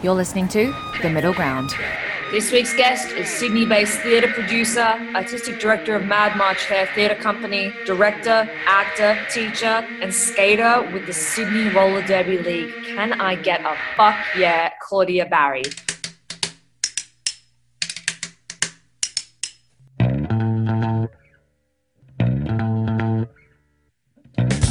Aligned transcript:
You're 0.00 0.14
listening 0.14 0.46
to 0.48 0.72
The 1.02 1.10
Middle 1.10 1.32
Ground. 1.32 1.74
This 2.30 2.52
week's 2.52 2.72
guest 2.72 3.10
is 3.10 3.28
Sydney 3.28 3.66
based 3.66 3.98
theatre 3.98 4.28
producer, 4.28 4.80
artistic 5.16 5.58
director 5.58 5.96
of 5.96 6.04
Mad 6.04 6.36
March 6.36 6.66
Hare 6.66 6.88
Theatre 6.94 7.16
Company, 7.16 7.72
director, 7.84 8.48
actor, 8.64 9.18
teacher, 9.28 9.84
and 10.00 10.14
skater 10.14 10.88
with 10.92 11.06
the 11.06 11.12
Sydney 11.12 11.68
Roller 11.70 12.06
Derby 12.06 12.38
League. 12.38 12.72
Can 12.84 13.20
I 13.20 13.34
get 13.34 13.62
a 13.62 13.76
fuck 13.96 14.14
yeah, 14.36 14.70
Claudia 14.80 15.26
Barrie? 15.26 15.64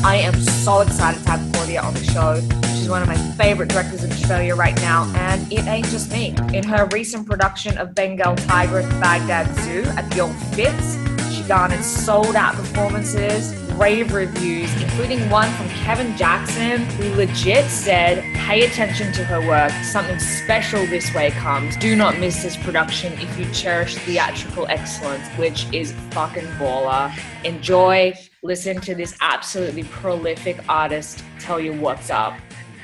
I 0.06 0.16
am 0.16 0.40
so 0.40 0.80
excited 0.80 1.22
to 1.24 1.32
have 1.32 1.57
On 1.76 1.94
the 1.94 2.04
show. 2.06 2.40
She's 2.76 2.88
one 2.88 3.02
of 3.02 3.10
my 3.10 3.18
favorite 3.34 3.68
directors 3.68 4.06
in 4.06 4.12
Australia 4.12 4.56
right 4.56 4.76
now, 4.78 5.12
and 5.16 5.52
it 5.52 5.68
ain't 5.68 5.86
just 5.88 6.10
me. 6.14 6.34
In 6.54 6.64
her 6.64 6.88
recent 6.94 7.28
production 7.28 7.78
of 7.78 7.94
Bengal 7.94 8.38
Tiger 8.38 8.80
at 8.80 9.02
Baghdad 9.02 9.54
Zoo 9.60 9.84
at 9.98 10.10
the 10.12 10.22
Old 10.22 10.36
Fitz, 10.56 10.96
she 11.36 11.44
garnered 11.44 11.84
sold 11.84 12.38
out 12.38 12.56
performances, 12.56 13.54
rave 13.74 14.14
reviews, 14.14 14.74
including 14.82 15.30
one 15.30 15.52
from 15.56 15.68
Kevin 15.70 16.16
Jackson, 16.16 16.86
who 16.86 17.14
legit 17.16 17.66
said, 17.66 18.24
Pay 18.36 18.66
attention 18.66 19.12
to 19.12 19.26
her 19.26 19.46
work. 19.46 19.72
Something 19.84 20.20
special 20.20 20.86
this 20.88 21.14
way 21.14 21.32
comes. 21.32 21.76
Do 21.76 21.98
not 21.98 22.18
miss 22.18 22.44
this 22.44 22.56
production 22.56 23.12
if 23.20 23.38
you 23.38 23.46
cherish 23.52 23.96
theatrical 23.98 24.68
excellence, 24.70 25.28
which 25.38 25.68
is 25.74 25.92
fucking 26.12 26.48
baller. 26.60 27.14
Enjoy 27.44 28.14
listen 28.44 28.80
to 28.82 28.96
this 28.96 29.16
absolutely 29.22 29.84
prolific 29.84 30.58
artist 30.70 31.24
tell 31.40 31.60
you 31.60 31.74
what's 31.74 32.10
up. 32.10 32.38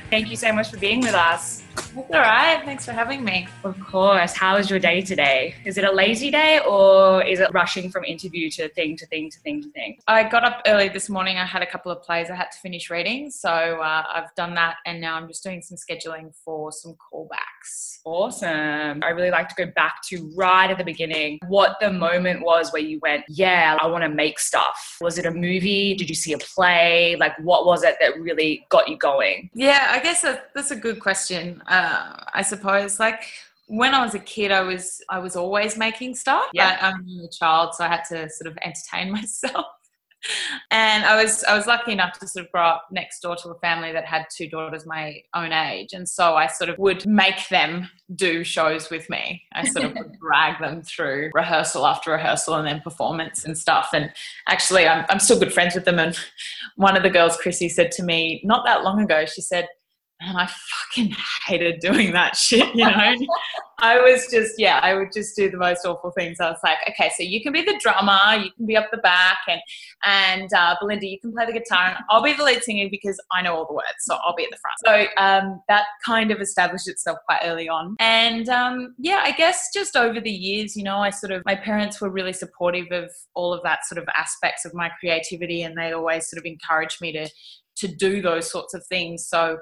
Thank 0.10 0.30
you 0.30 0.36
so 0.36 0.52
much 0.52 0.72
for 0.72 0.78
being 0.78 1.02
with 1.02 1.14
us. 1.14 1.63
That's 1.76 2.12
all 2.12 2.22
right. 2.22 2.62
Thanks 2.66 2.86
for 2.86 2.92
having 2.92 3.24
me. 3.24 3.48
Of 3.64 3.80
course. 3.80 4.34
How 4.34 4.58
was 4.58 4.70
your 4.70 4.80
day 4.80 5.02
today? 5.02 5.56
Is 5.66 5.78
it 5.78 5.84
a 5.84 5.92
lazy 5.92 6.32
day 6.32 6.60
or 6.68 7.24
is 7.24 7.40
it 7.40 7.50
rushing 7.54 7.92
from 7.92 8.04
interview 8.04 8.50
to 8.52 8.70
thing 8.70 8.98
to 8.98 9.06
thing 9.08 9.30
to 9.30 9.40
thing 9.40 9.62
to 9.64 9.70
thing? 9.72 9.98
I 10.08 10.24
got 10.24 10.44
up 10.44 10.62
early 10.66 10.90
this 10.90 11.10
morning. 11.10 11.38
I 11.38 11.46
had 11.46 11.62
a 11.62 11.68
couple 11.68 11.92
of 11.92 12.02
plays 12.02 12.30
I 12.30 12.36
had 12.36 12.52
to 12.52 12.58
finish 12.60 12.90
reading. 12.90 13.30
So 13.32 13.50
uh, 13.50 14.04
I've 14.12 14.34
done 14.36 14.54
that 14.56 14.78
and 14.86 15.00
now 15.00 15.16
I'm 15.16 15.28
just 15.28 15.44
doing 15.44 15.62
some 15.62 15.78
scheduling 15.78 16.34
for 16.44 16.72
some 16.72 16.96
callbacks. 16.96 18.00
Awesome. 18.06 19.04
I 19.04 19.10
really 19.10 19.32
like 19.32 19.50
to 19.50 19.56
go 19.56 19.72
back 19.72 20.02
to 20.10 20.32
right 20.36 20.70
at 20.70 20.78
the 20.78 20.84
beginning 20.84 21.40
what 21.48 21.78
the 21.80 21.92
moment 21.92 22.42
was 22.42 22.74
where 22.74 22.82
you 22.82 23.00
went, 23.02 23.24
yeah, 23.30 23.78
I 23.82 23.88
want 23.88 24.04
to 24.04 24.10
make 24.10 24.40
stuff. 24.40 24.98
Was 25.02 25.18
it 25.18 25.26
a 25.26 25.32
movie? 25.32 25.96
Did 25.96 26.10
you 26.10 26.16
see 26.16 26.34
a 26.34 26.38
play? 26.38 27.16
Like, 27.20 27.34
what 27.40 27.66
was 27.66 27.84
it 27.84 27.96
that 28.02 28.20
really 28.20 28.66
got 28.70 28.88
you 28.88 28.98
going? 28.98 29.50
Yeah, 29.54 29.88
I 29.92 30.00
guess 30.00 30.26
that's 30.54 30.72
a 30.72 30.76
good 30.76 31.00
question. 31.00 31.62
Uh, 31.68 32.24
I 32.34 32.42
suppose 32.42 33.00
like 33.00 33.24
when 33.68 33.94
I 33.94 34.04
was 34.04 34.14
a 34.14 34.20
kid, 34.20 34.52
I 34.52 34.62
was 34.62 35.02
I 35.10 35.20
was 35.20 35.36
always 35.36 35.78
making 35.78 36.16
stuff. 36.16 36.46
Yeah. 36.54 36.78
I'm 36.82 37.06
a 37.24 37.30
child, 37.30 37.76
so 37.76 37.84
I 37.84 37.88
had 37.88 38.04
to 38.10 38.30
sort 38.30 38.52
of 38.52 38.58
entertain 38.64 39.12
myself. 39.20 39.66
and 40.72 41.04
I 41.04 41.22
was 41.22 41.44
I 41.44 41.56
was 41.56 41.68
lucky 41.68 41.92
enough 41.92 42.18
to 42.20 42.28
sort 42.28 42.46
of 42.46 42.52
grow 42.52 42.64
up 42.64 42.88
next 42.92 43.20
door 43.20 43.36
to 43.36 43.50
a 43.50 43.60
family 43.60 43.92
that 43.92 44.06
had 44.06 44.26
two 44.36 44.48
daughters 44.48 44.86
my 44.86 45.22
own 45.34 45.52
age, 45.52 45.90
and 45.94 46.08
so 46.08 46.36
I 46.36 46.48
sort 46.48 46.70
of 46.70 46.78
would 46.80 47.06
make 47.06 47.48
them 47.50 47.90
do 48.16 48.44
shows 48.44 48.90
with 48.90 49.10
me. 49.10 49.42
I 49.54 49.68
sort 49.68 49.86
of 49.86 49.94
would 49.96 50.18
drag 50.22 50.60
them 50.62 50.82
through 50.84 51.32
rehearsal 51.34 51.86
after 51.86 52.12
rehearsal 52.12 52.56
and 52.56 52.68
then 52.68 52.80
performance 52.82 53.44
and 53.44 53.58
stuff. 53.58 53.90
And 53.94 54.12
actually, 54.48 54.88
I'm 54.88 55.06
I'm 55.10 55.20
still 55.20 55.40
good 55.40 55.54
friends 55.54 55.76
with 55.76 55.86
them. 55.86 56.00
And 56.00 56.18
one 56.76 56.96
of 56.96 57.04
the 57.04 57.10
girls, 57.10 57.38
Chrissy, 57.38 57.70
said 57.70 57.92
to 57.94 58.04
me 58.04 58.42
not 58.46 58.66
that 58.66 58.84
long 58.84 59.02
ago, 59.02 59.26
she 59.26 59.42
said 59.42 59.68
and 60.26 60.38
I 60.38 60.48
fucking 60.48 61.16
hated 61.46 61.80
doing 61.80 62.14
that 62.14 62.36
shit, 62.38 62.74
you 62.76 62.86
know. 62.86 63.16
I 63.80 64.00
was 64.00 64.28
just, 64.32 64.54
yeah, 64.58 64.80
I 64.82 64.94
would 64.94 65.12
just 65.12 65.36
do 65.36 65.50
the 65.50 65.58
most 65.58 65.86
awful 65.86 66.12
things. 66.12 66.40
I 66.40 66.50
was 66.50 66.60
like, 66.64 66.78
okay, 66.90 67.12
so 67.18 67.24
you 67.24 67.42
can 67.42 67.52
be 67.52 67.64
the 67.64 67.78
drummer, 67.82 68.42
you 68.42 68.50
can 68.56 68.66
be 68.66 68.78
up 68.78 68.90
the 68.92 68.98
back, 68.98 69.40
and 69.48 69.60
and 70.06 70.54
uh, 70.54 70.76
Belinda, 70.80 71.06
you 71.06 71.20
can 71.20 71.34
play 71.34 71.46
the 71.46 71.54
guitar, 71.54 71.88
and 71.88 71.98
I'll 72.10 72.24
be 72.24 72.34
the 72.34 72.44
lead 72.44 72.64
singer 72.64 72.88
because 72.90 73.20
I 73.32 73.42
know 73.42 73.56
all 73.56 73.68
the 73.68 73.74
words, 73.74 73.88
so 74.00 74.16
I'll 74.24 74.36
be 74.36 74.46
at 74.46 74.52
the 74.52 74.58
front. 74.58 75.10
So 75.18 75.22
um, 75.22 75.62
that 75.68 75.86
kind 76.06 76.32
of 76.32 76.40
established 76.40 76.88
itself 76.88 77.18
quite 77.26 77.42
early 77.44 77.68
on, 77.68 77.96
and 78.00 78.48
um, 78.48 78.96
yeah, 79.00 79.22
I 79.24 79.32
guess 79.32 79.70
just 79.74 79.98
over 79.98 80.22
the 80.22 80.32
years, 80.32 80.76
you 80.78 80.84
know, 80.84 80.98
I 80.98 81.10
sort 81.10 81.32
of 81.32 81.44
my 81.46 81.56
parents 81.56 82.00
were 82.00 82.10
really 82.10 82.34
supportive 82.34 82.88
of 82.92 83.10
all 83.34 83.54
of 83.54 83.62
that 83.64 83.86
sort 83.86 84.02
of 84.02 84.08
aspects 84.16 84.66
of 84.66 84.74
my 84.74 84.90
creativity, 85.00 85.64
and 85.64 85.78
they 85.78 85.92
always 85.92 86.30
sort 86.30 86.40
of 86.40 86.46
encouraged 86.46 87.02
me 87.02 87.12
to 87.14 87.30
to 87.76 87.88
do 87.88 88.22
those 88.22 88.52
sorts 88.52 88.74
of 88.74 88.86
things. 88.88 89.28
So 89.28 89.58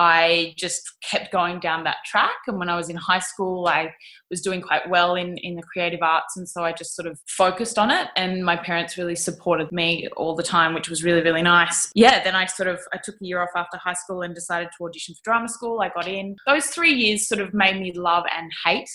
I 0.00 0.54
just 0.56 0.88
kept 1.02 1.32
going 1.32 1.58
down 1.58 1.82
that 1.82 1.96
track. 2.06 2.36
And 2.46 2.56
when 2.56 2.68
I 2.68 2.76
was 2.76 2.88
in 2.88 2.94
high 2.94 3.18
school, 3.18 3.66
I 3.66 3.92
was 4.30 4.40
doing 4.40 4.62
quite 4.62 4.88
well 4.88 5.16
in, 5.16 5.36
in 5.38 5.56
the 5.56 5.62
creative 5.62 6.02
arts. 6.02 6.36
And 6.36 6.48
so 6.48 6.64
I 6.64 6.72
just 6.72 6.94
sort 6.94 7.08
of 7.08 7.18
focused 7.26 7.80
on 7.80 7.90
it. 7.90 8.06
And 8.14 8.44
my 8.44 8.54
parents 8.54 8.96
really 8.96 9.16
supported 9.16 9.72
me 9.72 10.06
all 10.16 10.36
the 10.36 10.44
time, 10.44 10.72
which 10.72 10.88
was 10.88 11.02
really, 11.02 11.22
really 11.22 11.42
nice. 11.42 11.90
Yeah, 11.96 12.22
then 12.22 12.36
I 12.36 12.46
sort 12.46 12.68
of, 12.68 12.78
I 12.92 12.98
took 13.02 13.16
a 13.16 13.24
year 13.24 13.42
off 13.42 13.50
after 13.56 13.76
high 13.76 13.94
school 13.94 14.22
and 14.22 14.36
decided 14.36 14.68
to 14.78 14.84
audition 14.84 15.16
for 15.16 15.20
drama 15.24 15.48
school. 15.48 15.80
I 15.80 15.88
got 15.88 16.06
in. 16.06 16.36
Those 16.46 16.66
three 16.66 16.92
years 16.92 17.26
sort 17.26 17.40
of 17.40 17.52
made 17.52 17.80
me 17.80 17.92
love 17.92 18.24
and 18.32 18.52
hate 18.64 18.88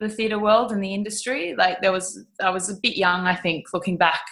the 0.00 0.08
theatre 0.08 0.40
world 0.40 0.72
and 0.72 0.82
the 0.82 0.94
industry. 0.94 1.54
Like 1.56 1.80
there 1.80 1.92
was, 1.92 2.24
I 2.42 2.50
was 2.50 2.68
a 2.68 2.74
bit 2.82 2.96
young, 2.96 3.26
I 3.26 3.36
think, 3.36 3.72
looking 3.72 3.96
back. 3.96 4.22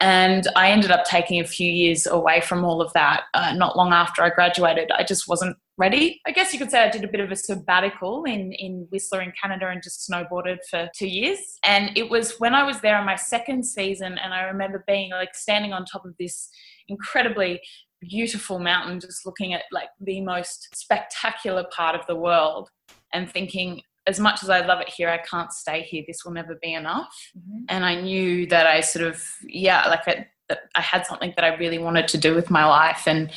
And 0.00 0.46
I 0.56 0.70
ended 0.70 0.90
up 0.90 1.04
taking 1.04 1.40
a 1.40 1.46
few 1.46 1.70
years 1.70 2.06
away 2.06 2.40
from 2.40 2.64
all 2.64 2.80
of 2.80 2.92
that. 2.94 3.24
Uh, 3.34 3.52
not 3.54 3.76
long 3.76 3.92
after 3.92 4.22
I 4.22 4.30
graduated, 4.30 4.90
I 4.92 5.04
just 5.04 5.28
wasn't 5.28 5.56
ready. 5.76 6.20
I 6.26 6.32
guess 6.32 6.52
you 6.52 6.58
could 6.58 6.70
say 6.70 6.82
I 6.82 6.90
did 6.90 7.04
a 7.04 7.08
bit 7.08 7.20
of 7.20 7.30
a 7.30 7.36
sabbatical 7.36 8.24
in, 8.24 8.52
in 8.52 8.86
Whistler 8.90 9.20
in 9.22 9.32
Canada 9.40 9.68
and 9.68 9.82
just 9.82 10.10
snowboarded 10.10 10.58
for 10.70 10.88
two 10.96 11.08
years. 11.08 11.38
And 11.64 11.96
it 11.96 12.10
was 12.10 12.34
when 12.38 12.54
I 12.54 12.62
was 12.62 12.80
there 12.80 12.96
on 12.96 13.06
my 13.06 13.16
second 13.16 13.64
season, 13.64 14.18
and 14.18 14.32
I 14.32 14.42
remember 14.42 14.84
being 14.86 15.10
like 15.10 15.34
standing 15.34 15.72
on 15.72 15.84
top 15.84 16.04
of 16.04 16.14
this 16.18 16.48
incredibly 16.88 17.60
beautiful 18.00 18.58
mountain, 18.58 19.00
just 19.00 19.26
looking 19.26 19.52
at 19.52 19.62
like 19.72 19.88
the 20.00 20.20
most 20.20 20.68
spectacular 20.74 21.64
part 21.74 21.94
of 21.94 22.06
the 22.06 22.16
world 22.16 22.70
and 23.12 23.30
thinking, 23.30 23.82
as 24.06 24.18
much 24.18 24.42
as 24.42 24.48
I 24.48 24.64
love 24.64 24.80
it 24.80 24.88
here, 24.88 25.08
I 25.08 25.18
can't 25.18 25.52
stay 25.52 25.82
here. 25.82 26.04
This 26.06 26.24
will 26.24 26.32
never 26.32 26.58
be 26.62 26.72
enough. 26.72 27.14
Mm-hmm. 27.36 27.64
And 27.68 27.84
I 27.84 28.00
knew 28.00 28.46
that 28.46 28.66
I 28.66 28.80
sort 28.80 29.04
of, 29.06 29.22
yeah, 29.42 29.86
like 29.88 30.06
I, 30.06 30.26
that 30.48 30.60
I 30.74 30.80
had 30.80 31.06
something 31.06 31.32
that 31.36 31.44
I 31.44 31.56
really 31.56 31.78
wanted 31.78 32.08
to 32.08 32.18
do 32.18 32.34
with 32.34 32.50
my 32.50 32.64
life. 32.64 33.06
And 33.06 33.30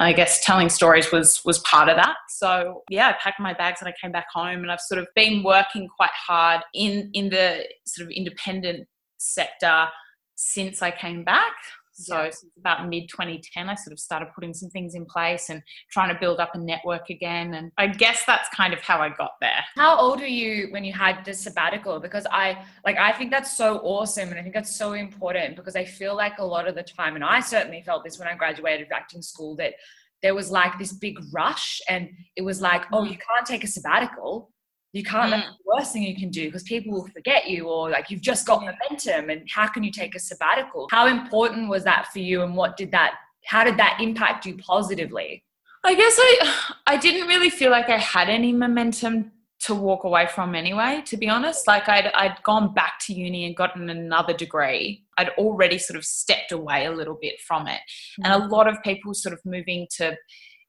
I 0.00 0.12
guess 0.12 0.44
telling 0.44 0.68
stories 0.68 1.10
was 1.10 1.44
was 1.44 1.58
part 1.60 1.88
of 1.88 1.96
that. 1.96 2.14
So 2.28 2.84
yeah, 2.88 3.08
I 3.08 3.12
packed 3.20 3.40
my 3.40 3.52
bags 3.52 3.80
and 3.80 3.88
I 3.88 3.94
came 4.00 4.12
back 4.12 4.26
home, 4.32 4.60
and 4.62 4.70
I've 4.70 4.80
sort 4.80 5.00
of 5.00 5.08
been 5.16 5.42
working 5.42 5.88
quite 5.88 6.12
hard 6.12 6.60
in 6.72 7.10
in 7.14 7.30
the 7.30 7.64
sort 7.84 8.06
of 8.06 8.12
independent 8.12 8.86
sector 9.18 9.88
since 10.36 10.82
I 10.82 10.92
came 10.92 11.24
back. 11.24 11.52
So 11.98 12.22
yeah. 12.22 12.30
since 12.30 12.52
about 12.58 12.88
mid 12.88 13.08
2010, 13.08 13.68
I 13.68 13.74
sort 13.74 13.92
of 13.92 13.98
started 13.98 14.28
putting 14.34 14.54
some 14.54 14.70
things 14.70 14.94
in 14.94 15.04
place 15.04 15.50
and 15.50 15.62
trying 15.90 16.12
to 16.12 16.18
build 16.18 16.38
up 16.38 16.54
a 16.54 16.58
network 16.58 17.10
again. 17.10 17.54
And 17.54 17.72
I 17.76 17.88
guess 17.88 18.24
that's 18.26 18.48
kind 18.50 18.72
of 18.72 18.80
how 18.80 18.98
I 18.98 19.08
got 19.08 19.32
there. 19.40 19.64
How 19.76 19.96
old 19.98 20.20
were 20.20 20.26
you 20.26 20.68
when 20.70 20.84
you 20.84 20.92
had 20.92 21.24
the 21.24 21.34
sabbatical? 21.34 22.00
Because 22.00 22.26
I 22.30 22.64
like 22.84 22.96
I 22.96 23.12
think 23.12 23.30
that's 23.30 23.56
so 23.56 23.78
awesome 23.78 24.28
and 24.30 24.38
I 24.38 24.42
think 24.42 24.54
that's 24.54 24.76
so 24.76 24.92
important 24.92 25.56
because 25.56 25.76
I 25.76 25.84
feel 25.84 26.16
like 26.16 26.38
a 26.38 26.44
lot 26.44 26.68
of 26.68 26.74
the 26.74 26.82
time, 26.82 27.14
and 27.14 27.24
I 27.24 27.40
certainly 27.40 27.82
felt 27.82 28.04
this 28.04 28.18
when 28.18 28.28
I 28.28 28.34
graduated 28.34 28.88
acting 28.92 29.22
school, 29.22 29.56
that 29.56 29.74
there 30.22 30.34
was 30.34 30.50
like 30.50 30.78
this 30.78 30.92
big 30.92 31.16
rush 31.32 31.80
and 31.88 32.10
it 32.36 32.42
was 32.42 32.60
like, 32.60 32.84
oh, 32.92 33.02
mm. 33.02 33.10
you 33.10 33.16
can't 33.16 33.46
take 33.46 33.64
a 33.64 33.68
sabbatical 33.68 34.50
you 34.92 35.02
can't, 35.02 35.32
mm. 35.32 35.36
that's 35.36 35.46
the 35.46 35.64
worst 35.66 35.92
thing 35.92 36.02
you 36.02 36.16
can 36.16 36.30
do 36.30 36.46
because 36.46 36.62
people 36.62 36.92
will 36.92 37.08
forget 37.08 37.48
you 37.48 37.68
or 37.68 37.90
like 37.90 38.10
you've 38.10 38.22
just 38.22 38.46
got 38.46 38.60
momentum 38.62 39.30
and 39.30 39.46
how 39.50 39.66
can 39.66 39.82
you 39.82 39.92
take 39.92 40.14
a 40.14 40.18
sabbatical? 40.18 40.88
How 40.90 41.06
important 41.06 41.68
was 41.68 41.84
that 41.84 42.08
for 42.12 42.20
you 42.20 42.42
and 42.42 42.56
what 42.56 42.76
did 42.76 42.90
that, 42.92 43.14
how 43.44 43.64
did 43.64 43.76
that 43.76 43.98
impact 44.00 44.46
you 44.46 44.56
positively? 44.56 45.44
I 45.84 45.94
guess 45.94 46.16
I, 46.18 46.74
I 46.86 46.96
didn't 46.96 47.28
really 47.28 47.50
feel 47.50 47.70
like 47.70 47.88
I 47.88 47.98
had 47.98 48.28
any 48.28 48.52
momentum 48.52 49.32
to 49.60 49.74
walk 49.74 50.04
away 50.04 50.26
from 50.26 50.54
anyway, 50.54 51.02
to 51.06 51.16
be 51.16 51.28
honest. 51.28 51.66
Like 51.66 51.88
I'd, 51.88 52.06
I'd 52.14 52.42
gone 52.44 52.72
back 52.74 53.00
to 53.06 53.12
uni 53.12 53.44
and 53.44 53.56
gotten 53.56 53.90
another 53.90 54.32
degree. 54.32 55.04
I'd 55.18 55.30
already 55.30 55.78
sort 55.78 55.96
of 55.96 56.04
stepped 56.04 56.52
away 56.52 56.86
a 56.86 56.92
little 56.92 57.18
bit 57.20 57.40
from 57.40 57.66
it. 57.66 57.80
Mm. 58.20 58.24
And 58.24 58.42
a 58.42 58.46
mm. 58.46 58.50
lot 58.50 58.68
of 58.68 58.82
people 58.84 59.14
sort 59.14 59.32
of 59.32 59.40
moving 59.44 59.86
to, 59.96 60.16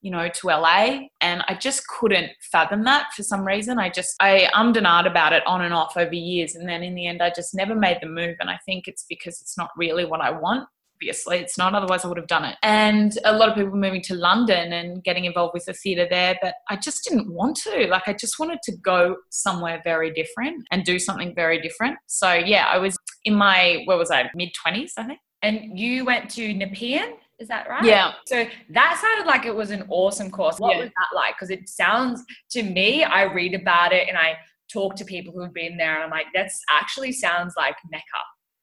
you 0.01 0.11
know, 0.11 0.29
to 0.29 0.47
LA. 0.47 0.99
And 1.21 1.43
I 1.47 1.55
just 1.55 1.87
couldn't 1.87 2.31
fathom 2.51 2.83
that 2.85 3.07
for 3.15 3.23
some 3.23 3.45
reason. 3.45 3.79
I 3.79 3.89
just, 3.89 4.15
I 4.19 4.49
ummed 4.53 4.77
and 4.77 4.85
ahed 4.85 5.07
about 5.07 5.33
it 5.33 5.45
on 5.45 5.61
and 5.61 5.73
off 5.73 5.97
over 5.97 6.13
years. 6.13 6.55
And 6.55 6.67
then 6.67 6.83
in 6.83 6.95
the 6.95 7.07
end, 7.07 7.21
I 7.21 7.31
just 7.35 7.53
never 7.53 7.75
made 7.75 7.97
the 8.01 8.07
move. 8.07 8.35
And 8.39 8.49
I 8.49 8.59
think 8.65 8.87
it's 8.87 9.05
because 9.09 9.41
it's 9.41 9.57
not 9.57 9.69
really 9.77 10.05
what 10.05 10.21
I 10.21 10.31
want. 10.31 10.67
Obviously, 11.01 11.37
it's 11.37 11.57
not, 11.57 11.73
otherwise, 11.73 12.03
I 12.03 12.09
would 12.09 12.17
have 12.17 12.27
done 12.27 12.43
it. 12.43 12.57
And 12.61 13.17
a 13.23 13.31
lot 13.31 13.47
of 13.47 13.55
people 13.55 13.73
moving 13.73 14.01
to 14.03 14.15
London 14.15 14.73
and 14.73 15.01
getting 15.01 15.23
involved 15.23 15.53
with 15.53 15.63
the 15.63 15.73
theatre 15.73 16.07
there, 16.09 16.37
but 16.41 16.55
I 16.69 16.75
just 16.75 17.05
didn't 17.07 17.31
want 17.31 17.55
to. 17.63 17.87
Like, 17.87 18.03
I 18.07 18.11
just 18.11 18.37
wanted 18.37 18.59
to 18.63 18.75
go 18.75 19.15
somewhere 19.29 19.79
very 19.85 20.11
different 20.11 20.65
and 20.71 20.83
do 20.83 20.99
something 20.99 21.33
very 21.33 21.61
different. 21.61 21.97
So, 22.07 22.33
yeah, 22.33 22.65
I 22.67 22.79
was 22.79 22.97
in 23.23 23.33
my, 23.35 23.83
where 23.85 23.97
was 23.97 24.11
I, 24.11 24.29
mid 24.35 24.49
20s, 24.65 24.91
I 24.97 25.03
think. 25.03 25.19
And 25.41 25.79
you 25.79 26.03
went 26.03 26.29
to 26.31 26.53
Nepean? 26.53 27.13
Is 27.39 27.47
that 27.47 27.69
right? 27.69 27.83
Yeah. 27.83 28.13
So 28.25 28.45
that 28.69 28.99
sounded 29.01 29.25
like 29.25 29.45
it 29.45 29.55
was 29.55 29.71
an 29.71 29.85
awesome 29.89 30.29
course. 30.29 30.57
What 30.59 30.75
Yeah. 30.75 30.83
was 30.83 30.89
that 30.89 31.15
like? 31.15 31.35
Because 31.35 31.49
it 31.49 31.69
sounds 31.69 32.23
to 32.51 32.63
me, 32.63 33.03
I 33.03 33.23
read 33.23 33.53
about 33.53 33.93
it 33.93 34.09
and 34.09 34.17
I 34.17 34.37
talk 34.71 34.95
to 34.97 35.05
people 35.05 35.33
who've 35.33 35.53
been 35.53 35.77
there, 35.77 35.95
and 35.95 36.03
I'm 36.03 36.09
like, 36.11 36.27
that's 36.33 36.61
actually 36.69 37.11
sounds 37.11 37.55
like 37.57 37.75
Mecca. 37.91 38.03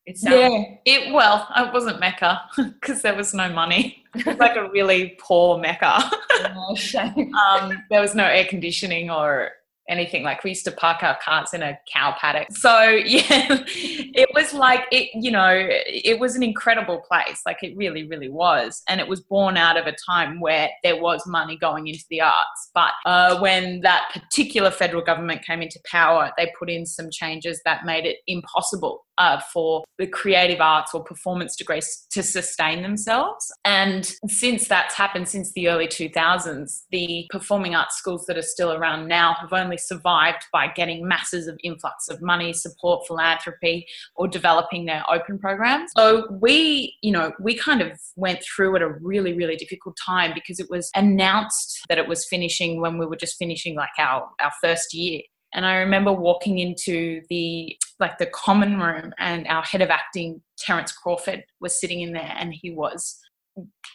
It 0.05 0.19
sounds 0.19 0.37
Yeah, 0.37 0.63
it 0.85 1.13
well, 1.13 1.49
it 1.57 1.73
wasn't 1.73 1.99
Mecca 1.99 2.43
because 2.57 3.03
there 3.03 3.17
was 3.17 3.35
no 3.35 3.49
money. 3.49 4.05
It 4.15 4.25
was 4.25 4.37
like 4.37 4.57
a 4.57 4.71
really 4.71 5.17
poor 5.19 5.59
Mecca. 5.59 5.99
oh, 6.55 6.77
um, 7.51 7.83
there 7.91 8.01
was 8.01 8.15
no 8.15 8.25
air 8.25 8.45
conditioning 8.45 9.11
or 9.11 9.51
anything. 9.89 10.23
Like 10.23 10.45
we 10.45 10.51
used 10.51 10.65
to 10.65 10.73
park 10.73 11.03
our 11.03 11.19
carts 11.23 11.55
in 11.55 11.63
a 11.63 11.79
cow 11.93 12.15
paddock. 12.21 12.49
So 12.51 12.81
yeah, 13.07 13.63
it 13.69 14.29
was 14.35 14.53
like 14.53 14.85
it. 14.93 15.11
You 15.15 15.31
know, 15.31 15.51
it 15.51 16.19
was 16.19 16.37
an 16.37 16.43
incredible 16.43 17.03
place. 17.07 17.43
Like 17.47 17.59
it 17.63 17.77
really, 17.77 18.07
really 18.07 18.29
was, 18.29 18.83
and 18.89 19.01
it 19.01 19.09
was 19.09 19.21
born 19.21 19.57
out 19.57 19.77
of 19.77 19.87
a 19.87 19.95
time 20.07 20.41
where 20.41 20.71
there 20.83 21.01
was 21.01 21.27
money 21.27 21.57
going 21.57 21.87
into 21.87 22.05
the 22.11 22.21
arts. 22.21 22.71
But 22.75 22.93
uh, 23.05 23.39
when 23.41 23.81
that 23.81 24.11
particular 24.13 24.71
federal 24.71 25.03
government 25.03 25.45
came 25.45 25.63
into 25.63 25.81
power, 25.91 26.33
they 26.37 26.53
put 26.59 26.71
in 26.71 26.87
some 26.87 27.11
changes 27.11 27.61
that 27.65 27.85
made 27.85 28.05
it 28.05 28.19
impossible 28.27 29.06
uh, 29.19 29.41
for 29.53 29.85
the 29.99 30.07
creative 30.07 30.61
arts 30.61 30.95
or 30.95 31.03
performance 31.03 31.57
degrees 31.57 32.07
to 32.11 32.23
sustain 32.23 32.83
themselves. 32.83 33.53
And 33.65 34.05
since 34.29 34.69
that's 34.69 34.95
happened, 34.95 35.29
since 35.29 35.53
the 35.53 35.69
early 35.69 35.87
2000s, 35.87 36.83
the 36.91 37.27
performing 37.31 37.75
arts 37.75 37.97
schools 37.97 38.27
that 38.27 38.37
are 38.37 38.43
still 38.43 38.73
around 38.73 39.09
now 39.09 39.35
have 39.41 39.53
only 39.53 39.79
survived 39.79 40.45
by 40.53 40.69
getting 40.69 41.07
masses 41.07 41.47
of 41.47 41.59
influx 41.63 42.09
of 42.09 42.21
money, 42.21 42.53
support, 42.53 43.07
philanthropy, 43.07 43.87
or 44.17 44.29
developing 44.29 44.87
their 44.87 45.03
open 45.11 45.39
programs. 45.39 45.91
So 45.97 46.29
we, 46.31 46.95
you 47.03 47.13
know, 47.13 47.33
we 47.41 47.55
kind 47.55 47.83
of 47.83 47.99
went 48.17 48.43
through 48.43 48.77
at 48.77 48.83
a 48.83 48.89
really, 48.89 49.33
really 49.33 49.57
difficult 49.57 49.97
time 50.05 50.33
because 50.35 50.61
it 50.61 50.71
was 50.71 50.91
announced 50.95 51.81
that 51.89 51.99
it 51.99 52.09
was 52.09 52.27
finishing 52.27 52.81
when 52.81 52.99
we 52.99 53.07
were 53.07 53.17
just 53.17 53.37
finishing 53.39 53.75
like 53.75 53.91
our, 53.99 54.29
our 54.41 54.53
first 54.63 54.95
year. 54.95 55.23
And 55.57 55.65
I 55.65 55.77
remember 55.77 56.13
walking 56.13 56.59
into 56.59 57.23
the 57.31 57.77
like 57.99 58.19
the 58.19 58.27
common 58.27 58.79
room 58.79 59.15
and 59.19 59.47
our 59.49 59.63
head 59.63 59.81
of 59.81 59.89
acting, 59.89 60.43
Terence 60.59 60.93
Crawford, 60.93 61.45
was 61.61 61.81
sitting 61.81 62.03
in 62.03 62.13
there 62.13 62.35
and 62.39 62.53
he 62.53 62.71
was 62.71 63.19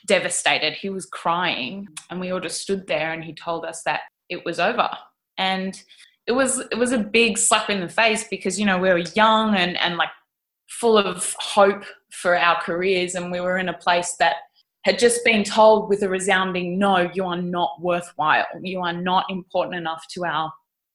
devastated. 0.08 0.74
He 0.74 0.90
was 0.90 1.06
crying. 1.06 1.88
And 2.10 2.20
we 2.20 2.32
all 2.32 2.40
just 2.40 2.62
stood 2.62 2.88
there 2.88 3.14
and 3.14 3.24
he 3.24 3.34
told 3.34 3.64
us 3.64 3.84
that 3.84 4.02
it 4.28 4.44
was 4.44 4.60
over. 4.60 4.90
And 5.38 5.82
it 6.26 6.32
was 6.32 6.60
it 6.72 6.78
was 6.78 6.94
a 6.94 6.98
big 6.98 7.38
slap 7.38 7.70
in 7.70 7.80
the 7.80 7.90
face 7.90 8.28
because, 8.28 8.60
you 8.60 8.66
know, 8.66 8.80
we 8.80 8.90
were 8.90 9.06
young 9.16 9.56
and, 9.56 9.78
and 9.78 9.98
like 9.98 10.10
full 10.68 10.98
of 10.98 11.36
hope 11.40 11.84
for 12.12 12.36
our 12.36 12.60
careers 12.60 13.14
and 13.14 13.32
we 13.32 13.40
were 13.40 13.60
in 13.60 13.70
a 13.70 13.78
place 13.78 14.16
that 14.18 14.38
had 14.84 14.98
just 14.98 15.24
been 15.24 15.44
told 15.44 15.90
with 15.90 16.02
a 16.02 16.10
resounding 16.10 16.80
no, 16.80 17.08
you 17.14 17.24
are 17.24 17.40
not 17.40 17.80
worthwhile. 17.80 18.46
You 18.64 18.82
are 18.82 18.94
not 18.94 19.26
important 19.30 19.76
enough 19.76 20.04
to 20.14 20.26
our 20.26 20.52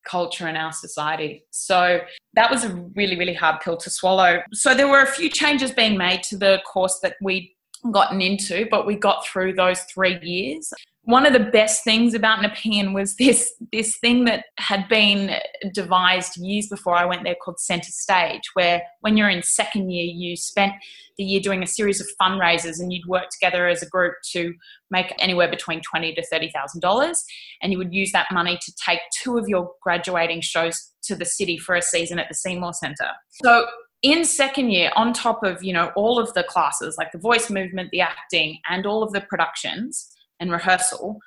culture 0.08 0.46
and 0.46 0.56
our 0.56 0.72
society. 0.72 1.44
So 1.50 2.00
that 2.34 2.50
was 2.50 2.64
a 2.64 2.74
really, 2.94 3.18
really 3.18 3.34
hard 3.34 3.60
pill 3.60 3.76
to 3.78 3.90
swallow. 3.90 4.40
So 4.52 4.74
there 4.74 4.88
were 4.88 5.02
a 5.02 5.06
few 5.06 5.28
changes 5.28 5.72
being 5.72 5.96
made 5.96 6.22
to 6.24 6.36
the 6.36 6.60
course 6.66 7.00
that 7.02 7.16
we'd 7.20 7.50
gotten 7.92 8.20
into, 8.20 8.66
but 8.70 8.86
we 8.86 8.96
got 8.96 9.26
through 9.26 9.54
those 9.54 9.80
three 9.82 10.18
years. 10.22 10.72
One 11.06 11.24
of 11.24 11.32
the 11.32 11.38
best 11.38 11.84
things 11.84 12.14
about 12.14 12.42
Nepean 12.42 12.92
was 12.92 13.14
this 13.14 13.54
this 13.70 13.96
thing 13.98 14.24
that 14.24 14.46
had 14.58 14.88
been 14.88 15.36
devised 15.72 16.36
years 16.36 16.66
before 16.66 16.96
I 16.96 17.04
went 17.04 17.22
there 17.22 17.36
called 17.36 17.60
Centre 17.60 17.92
Stage, 17.92 18.42
where 18.54 18.82
when 19.02 19.16
you're 19.16 19.30
in 19.30 19.44
second 19.44 19.90
year, 19.90 20.04
you 20.04 20.36
spent 20.36 20.72
the 21.16 21.22
year 21.22 21.40
doing 21.40 21.62
a 21.62 21.66
series 21.66 22.00
of 22.00 22.08
fundraisers 22.20 22.80
and 22.80 22.92
you'd 22.92 23.06
work 23.06 23.26
together 23.30 23.68
as 23.68 23.84
a 23.84 23.88
group 23.88 24.14
to 24.32 24.52
make 24.90 25.14
anywhere 25.20 25.48
between 25.48 25.80
twenty 25.80 26.12
to 26.12 26.26
thirty 26.26 26.50
thousand 26.50 26.80
dollars, 26.80 27.22
and 27.62 27.70
you 27.70 27.78
would 27.78 27.94
use 27.94 28.10
that 28.10 28.26
money 28.32 28.58
to 28.60 28.72
take 28.84 28.98
two 29.22 29.38
of 29.38 29.48
your 29.48 29.70
graduating 29.82 30.40
shows 30.40 30.92
to 31.04 31.14
the 31.14 31.24
city 31.24 31.56
for 31.56 31.76
a 31.76 31.82
season 31.82 32.18
at 32.18 32.26
the 32.28 32.34
Seymour 32.34 32.72
Centre. 32.72 33.10
So 33.44 33.66
in 34.02 34.24
second 34.24 34.72
year, 34.72 34.90
on 34.96 35.12
top 35.12 35.44
of 35.44 35.62
you 35.62 35.72
know 35.72 35.92
all 35.94 36.18
of 36.18 36.34
the 36.34 36.42
classes 36.42 36.96
like 36.98 37.12
the 37.12 37.18
voice 37.18 37.48
movement, 37.48 37.90
the 37.92 38.00
acting, 38.00 38.58
and 38.68 38.86
all 38.86 39.04
of 39.04 39.12
the 39.12 39.20
productions 39.20 40.10
and 40.40 40.50
rehearsal, 40.50 41.18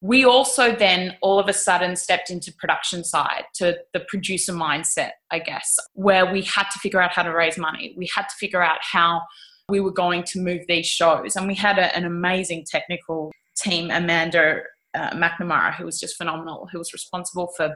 we 0.00 0.24
also 0.24 0.74
then 0.74 1.16
all 1.22 1.38
of 1.38 1.48
a 1.48 1.52
sudden 1.52 1.96
stepped 1.96 2.28
into 2.28 2.52
production 2.52 3.02
side 3.02 3.44
to 3.54 3.78
the 3.94 4.00
producer 4.00 4.52
mindset, 4.52 5.12
I 5.30 5.38
guess, 5.38 5.78
where 5.94 6.30
we 6.30 6.42
had 6.42 6.64
to 6.72 6.78
figure 6.78 7.00
out 7.00 7.12
how 7.12 7.22
to 7.22 7.32
raise 7.32 7.56
money. 7.56 7.94
We 7.96 8.08
had 8.14 8.28
to 8.28 8.36
figure 8.38 8.62
out 8.62 8.80
how 8.82 9.22
we 9.70 9.80
were 9.80 9.92
going 9.92 10.24
to 10.24 10.40
move 10.40 10.60
these 10.68 10.86
shows, 10.86 11.36
and 11.36 11.46
we 11.46 11.54
had 11.54 11.78
a, 11.78 11.96
an 11.96 12.04
amazing 12.04 12.66
technical 12.70 13.32
team, 13.56 13.90
Amanda 13.90 14.60
uh, 14.94 15.10
McNamara, 15.12 15.74
who 15.74 15.86
was 15.86 15.98
just 15.98 16.16
phenomenal, 16.16 16.68
who 16.70 16.78
was 16.78 16.92
responsible 16.92 17.50
for 17.56 17.74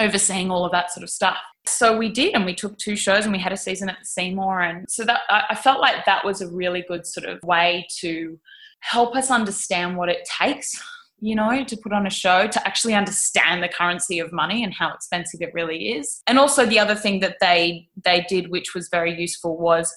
overseeing 0.00 0.50
all 0.50 0.64
of 0.64 0.72
that 0.72 0.90
sort 0.90 1.04
of 1.04 1.10
stuff. 1.10 1.36
So 1.66 1.94
we 1.94 2.08
did, 2.08 2.34
and 2.34 2.46
we 2.46 2.54
took 2.54 2.78
two 2.78 2.96
shows, 2.96 3.24
and 3.24 3.32
we 3.34 3.38
had 3.38 3.52
a 3.52 3.56
season 3.58 3.90
at 3.90 3.98
the 4.00 4.06
Seymour, 4.06 4.62
and 4.62 4.86
so 4.88 5.04
that 5.04 5.20
I, 5.28 5.44
I 5.50 5.54
felt 5.56 5.80
like 5.80 6.06
that 6.06 6.24
was 6.24 6.40
a 6.40 6.48
really 6.48 6.84
good 6.88 7.06
sort 7.06 7.26
of 7.26 7.38
way 7.42 7.86
to 7.98 8.38
help 8.80 9.14
us 9.16 9.30
understand 9.30 9.96
what 9.96 10.08
it 10.08 10.28
takes. 10.38 10.82
You 11.22 11.34
know, 11.34 11.64
to 11.64 11.76
put 11.76 11.92
on 11.92 12.06
a 12.06 12.10
show, 12.10 12.46
to 12.46 12.66
actually 12.66 12.94
understand 12.94 13.62
the 13.62 13.68
currency 13.68 14.20
of 14.20 14.32
money 14.32 14.64
and 14.64 14.72
how 14.72 14.94
expensive 14.94 15.42
it 15.42 15.52
really 15.52 15.90
is. 15.90 16.22
And 16.26 16.38
also 16.38 16.64
the 16.64 16.78
other 16.78 16.94
thing 16.94 17.20
that 17.20 17.36
they 17.42 17.88
they 18.04 18.24
did, 18.26 18.50
which 18.50 18.74
was 18.74 18.88
very 18.88 19.20
useful, 19.20 19.58
was 19.58 19.94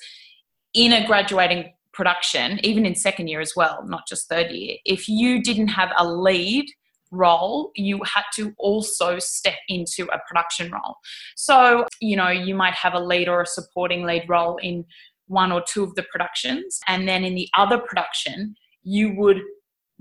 in 0.74 0.92
a 0.92 1.08
graduating 1.08 1.72
production, 1.94 2.60
even 2.66 2.86
in 2.86 2.96
second 2.96 3.30
year 3.30 3.40
as 3.40 3.54
well, 3.56 3.86
not 3.88 4.06
just 4.08 4.28
third 4.28 4.52
year, 4.52 4.78
if 4.84 5.08
you 5.08 5.42
didn't 5.42 5.70
have 5.70 5.92
a 5.98 6.06
lead 6.06 6.66
role, 7.12 7.72
you 7.76 8.02
had 8.04 8.24
to 8.34 8.54
also 8.58 9.20
step 9.20 9.60
into 9.70 10.06
a 10.12 10.20
production 10.28 10.72
role. 10.72 10.98
So, 11.36 11.86
you 12.02 12.18
know, 12.18 12.30
you 12.30 12.56
might 12.56 12.74
have 12.74 12.96
a 12.96 13.00
lead 13.00 13.30
or 13.30 13.42
a 13.42 13.46
supporting 13.46 14.04
lead 14.04 14.26
role 14.28 14.58
in 14.58 14.84
one 15.28 15.52
or 15.52 15.64
two 15.66 15.84
of 15.84 15.96
the 15.96 16.04
productions, 16.12 16.80
and 16.88 17.08
then 17.08 17.24
in 17.24 17.36
the 17.36 17.48
other 17.56 17.78
production, 17.78 18.56
you 18.84 19.16
would 19.16 19.42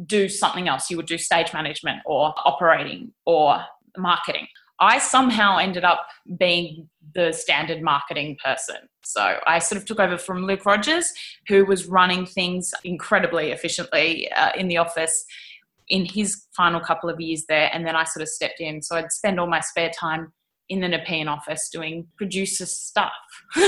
do 0.07 0.29
something 0.29 0.69
else. 0.69 0.91
You 0.91 0.97
would 0.97 1.07
do 1.07 1.19
stage 1.19 1.53
management 1.53 2.01
or 2.07 2.35
operating 2.45 3.13
or 3.27 3.63
marketing. 3.97 4.47
I 4.81 4.99
somehow 4.99 5.59
ended 5.59 5.85
up 5.85 6.07
being 6.39 6.89
the 7.15 7.33
standard 7.33 7.83
marketing 7.83 8.37
person. 8.45 8.77
So 9.05 9.39
I 9.47 9.59
sort 9.59 9.81
of 9.81 9.87
took 9.87 10.01
over 10.01 10.19
from 10.19 10.45
Luke 10.45 10.67
Rogers, 10.67 11.13
who 11.47 11.65
was 11.65 11.87
running 11.87 12.27
things 12.27 12.73
incredibly 12.83 13.53
efficiently 13.53 14.31
uh, 14.33 14.51
in 14.57 14.69
the 14.69 14.79
office 14.79 15.25
in 15.89 16.05
his 16.05 16.47
final 16.57 16.81
couple 16.81 17.11
of 17.11 17.21
years 17.21 17.45
there. 17.49 17.71
And 17.73 17.87
then 17.87 17.95
I 17.95 18.05
sort 18.05 18.23
of 18.23 18.29
stepped 18.29 18.61
in. 18.61 18.83
So 18.83 18.97
I'd 18.97 19.13
spend 19.13 19.39
all 19.39 19.47
my 19.47 19.61
spare 19.61 19.91
time 19.91 20.33
in 20.69 20.81
the 20.81 20.89
Nepean 20.89 21.29
office 21.29 21.69
doing 21.71 22.07
producer 22.17 22.67
stuff. 22.67 23.13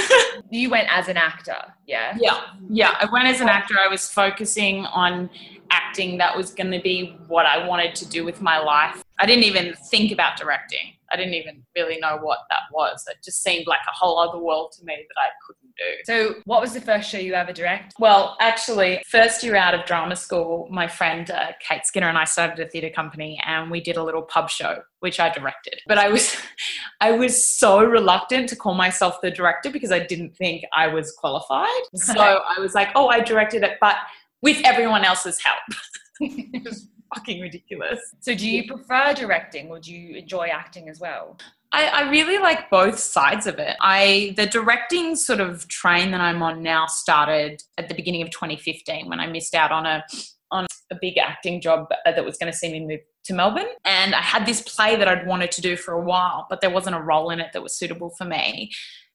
You 0.50 0.68
went 0.70 0.88
as 0.90 1.08
an 1.08 1.16
actor, 1.16 1.56
yeah? 1.86 2.16
Yeah, 2.20 2.40
yeah. 2.68 2.96
I 3.00 3.06
went 3.10 3.26
as 3.26 3.40
an 3.40 3.48
actor. 3.48 3.74
I 3.80 3.88
was 3.88 4.08
focusing 4.08 4.84
on 4.86 5.30
acting. 5.70 6.18
That 6.18 6.36
was 6.36 6.50
going 6.52 6.70
to 6.72 6.80
be 6.80 7.16
what 7.28 7.46
I 7.46 7.66
wanted 7.66 7.94
to 7.96 8.08
do 8.08 8.24
with 8.24 8.40
my 8.42 8.58
life. 8.58 9.02
I 9.18 9.26
didn't 9.26 9.44
even 9.44 9.74
think 9.90 10.12
about 10.12 10.36
directing. 10.36 10.94
I 11.14 11.16
didn't 11.16 11.34
even 11.34 11.62
really 11.76 12.00
know 12.00 12.18
what 12.20 12.40
that 12.50 12.62
was. 12.72 13.04
It 13.08 13.18
just 13.24 13.40
seemed 13.40 13.68
like 13.68 13.78
a 13.88 13.94
whole 13.94 14.18
other 14.18 14.38
world 14.38 14.72
to 14.72 14.84
me 14.84 14.96
that 14.96 15.20
I 15.20 15.28
couldn't 15.46 15.72
do. 15.76 15.84
So, 16.04 16.42
what 16.44 16.60
was 16.60 16.74
the 16.74 16.80
first 16.80 17.08
show 17.08 17.18
you 17.18 17.34
ever 17.34 17.52
directed? 17.52 17.92
Well, 18.00 18.36
actually, 18.40 19.00
first 19.06 19.44
year 19.44 19.54
out 19.54 19.74
of 19.74 19.86
drama 19.86 20.16
school, 20.16 20.66
my 20.72 20.88
friend 20.88 21.30
uh, 21.30 21.52
Kate 21.60 21.86
Skinner 21.86 22.08
and 22.08 22.18
I 22.18 22.24
started 22.24 22.58
a 22.58 22.68
theatre 22.68 22.90
company, 22.90 23.40
and 23.46 23.70
we 23.70 23.80
did 23.80 23.96
a 23.96 24.02
little 24.02 24.22
pub 24.22 24.50
show, 24.50 24.82
which 25.00 25.20
I 25.20 25.30
directed. 25.30 25.80
But 25.86 25.98
I 25.98 26.08
was, 26.08 26.36
I 27.00 27.12
was 27.12 27.46
so 27.46 27.84
reluctant 27.84 28.48
to 28.48 28.56
call 28.56 28.74
myself 28.74 29.20
the 29.22 29.30
director 29.30 29.70
because 29.70 29.92
I 29.92 30.00
didn't 30.00 30.36
think 30.36 30.64
I 30.76 30.88
was 30.88 31.12
qualified. 31.12 31.68
So 31.94 32.20
I 32.20 32.58
was 32.58 32.74
like, 32.74 32.88
"Oh, 32.96 33.06
I 33.06 33.20
directed 33.20 33.62
it, 33.62 33.78
but 33.80 33.96
with 34.42 34.60
everyone 34.64 35.04
else's 35.04 35.38
help." 35.42 35.62
it 36.20 36.64
was 36.64 36.88
fucking 37.14 37.40
ridiculous. 37.40 38.00
So, 38.20 38.34
do 38.34 38.48
you 38.48 38.66
prefer 38.66 39.14
directing 39.14 39.68
or 39.68 39.80
do 39.80 39.92
you 39.92 40.16
enjoy 40.16 40.48
acting 40.48 40.88
as 40.88 41.00
well? 41.00 41.38
I, 41.72 41.86
I 41.86 42.10
really 42.10 42.38
like 42.38 42.70
both 42.70 42.98
sides 42.98 43.46
of 43.46 43.58
it. 43.58 43.76
I 43.80 44.34
the 44.36 44.46
directing 44.46 45.16
sort 45.16 45.40
of 45.40 45.66
train 45.68 46.12
that 46.12 46.20
I'm 46.20 46.42
on 46.42 46.62
now 46.62 46.86
started 46.86 47.62
at 47.78 47.88
the 47.88 47.94
beginning 47.94 48.22
of 48.22 48.30
2015 48.30 49.08
when 49.08 49.18
I 49.18 49.26
missed 49.26 49.54
out 49.54 49.72
on 49.72 49.84
a 49.84 50.04
on 50.52 50.66
a 50.90 50.96
big 51.00 51.18
acting 51.18 51.60
job 51.60 51.88
that 52.04 52.24
was 52.24 52.36
going 52.36 52.52
to 52.52 52.56
see 52.56 52.70
me 52.70 52.86
move 52.86 53.00
to 53.24 53.34
Melbourne. 53.34 53.66
And 53.84 54.14
I 54.14 54.20
had 54.20 54.46
this 54.46 54.60
play 54.60 54.96
that 54.96 55.08
I'd 55.08 55.26
wanted 55.26 55.50
to 55.52 55.60
do 55.60 55.76
for 55.76 55.94
a 55.94 56.00
while, 56.00 56.46
but 56.48 56.60
there 56.60 56.70
wasn't 56.70 56.94
a 56.94 57.00
role 57.00 57.30
in 57.30 57.40
it 57.40 57.52
that 57.52 57.62
was 57.62 57.76
suitable 57.76 58.10
for 58.16 58.24
me. 58.24 58.70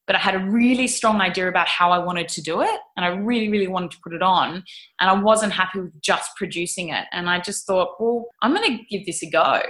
But 0.10 0.16
I 0.16 0.20
had 0.20 0.34
a 0.34 0.40
really 0.40 0.88
strong 0.88 1.22
idea 1.22 1.48
about 1.48 1.68
how 1.68 1.92
I 1.92 2.00
wanted 2.00 2.28
to 2.30 2.42
do 2.42 2.62
it. 2.62 2.80
And 2.98 3.06
I 3.06 3.10
really, 3.10 3.48
really 3.48 3.68
wanted 3.68 3.92
to 3.92 3.98
put 4.04 4.14
it 4.14 4.24
on. 4.24 4.64
And 5.00 5.10
I 5.10 5.14
wasn't 5.14 5.54
happy 5.54 5.82
with 5.82 6.02
just 6.02 6.36
producing 6.36 6.90
it. 6.90 7.06
And 7.12 7.30
I 7.30 7.40
just 7.40 7.68
thought, 7.68 7.96
well, 8.00 8.26
I'm 8.42 8.56
going 8.56 8.78
to 8.78 8.84
give 8.90 9.06
this 9.06 9.22
a 9.22 9.30
go. 9.30 9.62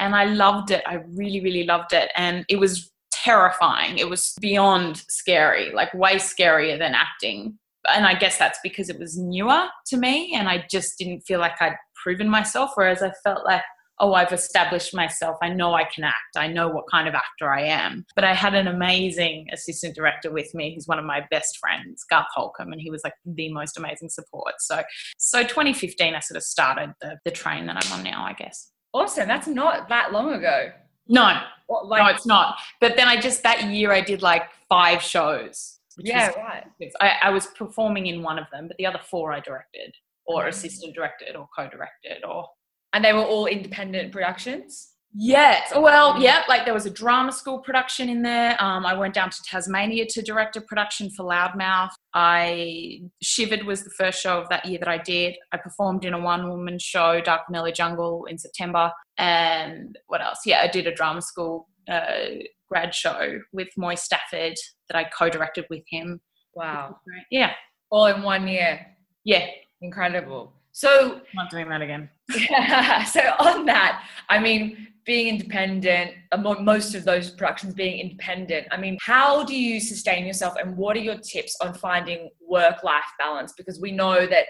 And 0.00 0.16
I 0.16 0.24
loved 0.24 0.72
it. 0.72 0.82
I 0.84 0.96
really, 1.14 1.40
really 1.40 1.64
loved 1.64 1.92
it. 1.92 2.10
And 2.16 2.44
it 2.48 2.56
was 2.56 2.90
terrifying. 3.12 3.98
It 3.98 4.10
was 4.10 4.34
beyond 4.40 5.04
scary, 5.08 5.72
like 5.72 5.94
way 5.94 6.16
scarier 6.16 6.76
than 6.76 6.94
acting 6.94 7.58
and 7.92 8.06
I 8.06 8.14
guess 8.14 8.38
that's 8.38 8.58
because 8.62 8.88
it 8.88 8.98
was 8.98 9.18
newer 9.18 9.66
to 9.86 9.96
me 9.96 10.34
and 10.34 10.48
I 10.48 10.64
just 10.70 10.98
didn't 10.98 11.20
feel 11.20 11.40
like 11.40 11.60
I'd 11.60 11.76
proven 12.02 12.28
myself. 12.28 12.72
Whereas 12.74 13.02
I 13.02 13.12
felt 13.22 13.44
like, 13.44 13.62
oh, 14.00 14.12
I've 14.14 14.32
established 14.32 14.94
myself. 14.94 15.36
I 15.42 15.48
know 15.50 15.74
I 15.74 15.84
can 15.84 16.04
act. 16.04 16.36
I 16.36 16.46
know 16.48 16.68
what 16.68 16.84
kind 16.90 17.06
of 17.08 17.14
actor 17.14 17.52
I 17.52 17.62
am. 17.62 18.04
But 18.16 18.24
I 18.24 18.34
had 18.34 18.54
an 18.54 18.66
amazing 18.66 19.46
assistant 19.52 19.94
director 19.94 20.32
with 20.32 20.52
me 20.54 20.74
who's 20.74 20.88
one 20.88 20.98
of 20.98 21.04
my 21.04 21.24
best 21.30 21.58
friends, 21.58 22.04
Garth 22.10 22.26
Holcomb, 22.34 22.72
and 22.72 22.80
he 22.80 22.90
was 22.90 23.02
like 23.04 23.14
the 23.24 23.52
most 23.52 23.78
amazing 23.78 24.08
support. 24.10 24.54
So, 24.58 24.82
so 25.18 25.42
2015, 25.42 26.14
I 26.14 26.18
sort 26.20 26.36
of 26.36 26.42
started 26.42 26.92
the, 27.00 27.16
the 27.24 27.30
train 27.30 27.66
that 27.66 27.84
I'm 27.84 27.92
on 27.98 28.02
now, 28.04 28.24
I 28.24 28.32
guess. 28.32 28.70
Awesome. 28.92 29.28
That's 29.28 29.46
not 29.46 29.88
that 29.88 30.12
long 30.12 30.32
ago. 30.32 30.70
No, 31.06 31.40
What, 31.66 31.88
no, 31.98 32.06
it's 32.06 32.26
not. 32.26 32.56
But 32.80 32.96
then 32.96 33.08
I 33.08 33.20
just, 33.20 33.42
that 33.42 33.64
year, 33.70 33.92
I 33.92 34.00
did 34.00 34.22
like 34.22 34.44
five 34.68 35.02
shows. 35.02 35.78
yeah, 35.98 36.30
right. 36.30 36.64
I, 37.00 37.12
I 37.24 37.30
was 37.30 37.46
performing 37.48 38.06
in 38.06 38.22
one 38.22 38.38
of 38.38 38.46
them, 38.52 38.66
but 38.68 38.76
the 38.78 38.86
other 38.86 39.00
four 39.08 39.32
I 39.32 39.40
directed 39.40 39.94
or 40.26 40.44
Mhm. 40.44 40.48
assistant 40.48 40.94
directed 40.94 41.36
or 41.36 41.46
co-directed 41.56 42.24
or 42.24 42.48
And 42.94 43.04
they 43.04 43.12
were 43.12 43.24
all 43.24 43.46
independent 43.46 44.10
productions. 44.12 44.92
yes. 45.14 45.72
Well 45.76 46.20
yeah 46.20 46.42
like 46.48 46.64
there 46.64 46.74
was 46.74 46.86
a 46.86 46.90
drama 47.02 47.30
school 47.32 47.58
production 47.58 48.08
in 48.08 48.22
there. 48.22 48.56
Um, 48.66 48.84
i 48.86 48.94
went 48.94 49.14
down 49.14 49.30
to 49.30 49.40
tasmania 49.50 50.06
to 50.14 50.22
direct 50.22 50.56
a 50.56 50.60
production 50.70 51.10
for 51.10 51.24
loudmouth. 51.24 51.90
I 52.14 53.02
shivered 53.22 53.62
was 53.64 53.84
the 53.84 53.90
first 53.90 54.18
show 54.24 54.40
of 54.40 54.48
that 54.48 54.64
year 54.64 54.78
that 54.82 54.88
i 54.88 54.98
did. 54.98 55.32
I 55.52 55.56
performed 55.58 56.04
in 56.04 56.14
a 56.14 56.20
one 56.32 56.48
woman 56.48 56.78
show 56.78 57.20
dark 57.20 57.42
vanilla 57.48 57.72
jungle 57.80 58.24
in 58.30 58.38
september. 58.38 58.90
And 59.18 59.96
what 60.08 60.20
else? 60.22 60.40
Yeah 60.50 60.60
i 60.62 60.68
did 60.76 60.86
a 60.88 60.94
drama 60.94 61.22
school 61.22 61.68
uh, 61.94 62.42
grad 62.68 62.92
show 62.94 63.38
with 63.52 63.68
moy 63.76 63.94
stafford 64.06 64.56
that 64.88 64.96
i 65.00 65.04
co-directed 65.18 65.64
with 65.70 65.84
him. 65.94 66.20
Wow. 66.54 66.96
yeah. 67.30 67.52
All 67.90 68.06
in 68.06 68.22
one 68.22 68.48
year. 68.48 68.72
yeah. 69.24 69.46
Incredible. 69.80 70.52
So 70.74 71.14
I'm 71.14 71.22
not 71.34 71.50
doing 71.50 71.68
that 71.68 71.82
again 71.82 72.10
yeah. 72.36 73.04
so 73.04 73.20
on 73.38 73.66
that, 73.66 74.04
I 74.28 74.38
mean, 74.38 74.88
being 75.04 75.28
independent, 75.28 76.12
most 76.60 76.94
of 76.94 77.04
those 77.04 77.30
productions 77.30 77.74
being 77.74 77.98
independent. 77.98 78.66
I 78.70 78.78
mean, 78.78 78.96
how 79.02 79.44
do 79.44 79.54
you 79.54 79.78
sustain 79.80 80.24
yourself, 80.24 80.54
and 80.58 80.76
what 80.76 80.96
are 80.96 81.00
your 81.00 81.18
tips 81.18 81.56
on 81.60 81.74
finding 81.74 82.30
work-life 82.40 83.04
balance? 83.18 83.52
Because 83.56 83.80
we 83.80 83.92
know 83.92 84.26
that 84.26 84.46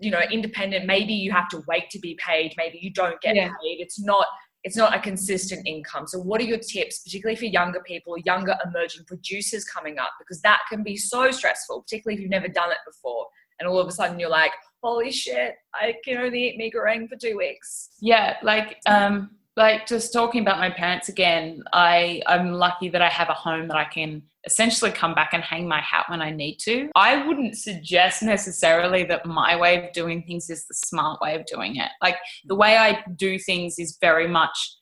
you 0.00 0.12
know, 0.12 0.20
independent. 0.30 0.86
Maybe 0.86 1.12
you 1.12 1.32
have 1.32 1.48
to 1.48 1.60
wait 1.66 1.90
to 1.90 1.98
be 1.98 2.16
paid. 2.24 2.54
Maybe 2.56 2.78
you 2.80 2.92
don't 2.92 3.20
get 3.20 3.34
Yeah. 3.34 3.48
paid. 3.48 3.80
It's 3.80 4.00
not. 4.00 4.26
It's 4.62 4.76
not 4.76 4.94
a 4.94 5.00
consistent 5.00 5.66
income. 5.66 6.06
So, 6.06 6.20
what 6.20 6.40
are 6.40 6.44
your 6.44 6.58
tips, 6.58 7.00
particularly 7.00 7.34
for 7.34 7.46
younger 7.46 7.80
people, 7.80 8.16
younger 8.18 8.56
emerging 8.64 9.06
producers 9.06 9.64
coming 9.64 9.98
up? 9.98 10.10
Because 10.20 10.40
that 10.42 10.60
can 10.70 10.84
be 10.84 10.96
so 10.96 11.32
stressful, 11.32 11.82
particularly 11.82 12.14
if 12.14 12.20
you've 12.20 12.30
never 12.30 12.46
done 12.48 12.70
it 12.70 12.78
before, 12.86 13.26
and 13.58 13.68
all 13.68 13.80
of 13.80 13.88
a 13.88 13.92
sudden 13.92 14.20
you're 14.20 14.30
like, 14.30 14.52
"Holy 14.82 15.10
shit! 15.10 15.54
I 15.74 15.94
can 16.04 16.18
only 16.18 16.48
eat 16.48 16.56
mee 16.56 16.72
goreng 16.74 17.08
for 17.08 17.16
two 17.16 17.36
weeks." 17.36 17.90
yeah 18.00 18.36
like 18.42 18.78
um 18.86 19.30
like 19.56 19.86
just 19.88 20.12
talking 20.12 20.40
about 20.40 20.58
my 20.58 20.70
parents 20.70 21.08
again 21.08 21.62
i 21.72 22.22
i'm 22.26 22.52
lucky 22.52 22.88
that 22.88 23.02
i 23.02 23.08
have 23.08 23.28
a 23.28 23.34
home 23.34 23.66
that 23.66 23.76
i 23.76 23.84
can 23.84 24.22
essentially 24.46 24.90
come 24.90 25.14
back 25.14 25.30
and 25.34 25.42
hang 25.42 25.66
my 25.66 25.80
hat 25.80 26.04
when 26.08 26.22
i 26.22 26.30
need 26.30 26.56
to 26.58 26.88
i 26.94 27.26
wouldn't 27.26 27.56
suggest 27.56 28.22
necessarily 28.22 29.02
that 29.04 29.26
my 29.26 29.56
way 29.56 29.84
of 29.84 29.92
doing 29.92 30.22
things 30.22 30.48
is 30.48 30.64
the 30.68 30.74
smart 30.74 31.20
way 31.20 31.34
of 31.34 31.44
doing 31.46 31.76
it 31.76 31.90
like 32.00 32.16
the 32.46 32.54
way 32.54 32.76
i 32.76 33.02
do 33.16 33.36
things 33.38 33.78
is 33.78 33.98
very 34.00 34.28
much 34.28 34.76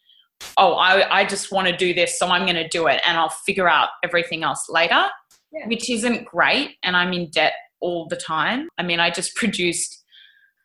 oh 0.59 0.75
i, 0.75 1.21
I 1.21 1.25
just 1.25 1.51
want 1.51 1.67
to 1.69 1.77
do 1.77 1.95
this 1.95 2.19
so 2.19 2.29
i'm 2.29 2.43
going 2.43 2.57
to 2.57 2.69
do 2.69 2.87
it 2.87 3.01
and 3.07 3.17
i'll 3.17 3.31
figure 3.31 3.69
out 3.69 3.89
everything 4.05 4.43
else 4.45 4.69
later 4.69 5.07
Yeah. 5.53 5.67
which 5.69 5.89
isn't 5.89 6.27
great 6.27 6.77
and 6.83 6.95
i'm 6.95 7.15
in 7.15 7.31
debt 7.31 7.55
all 7.81 8.07
the 8.09 8.17
time 8.17 8.69
i 8.79 8.83
mean 8.83 9.01
i 9.01 9.11
just 9.11 9.35
produced 9.35 10.05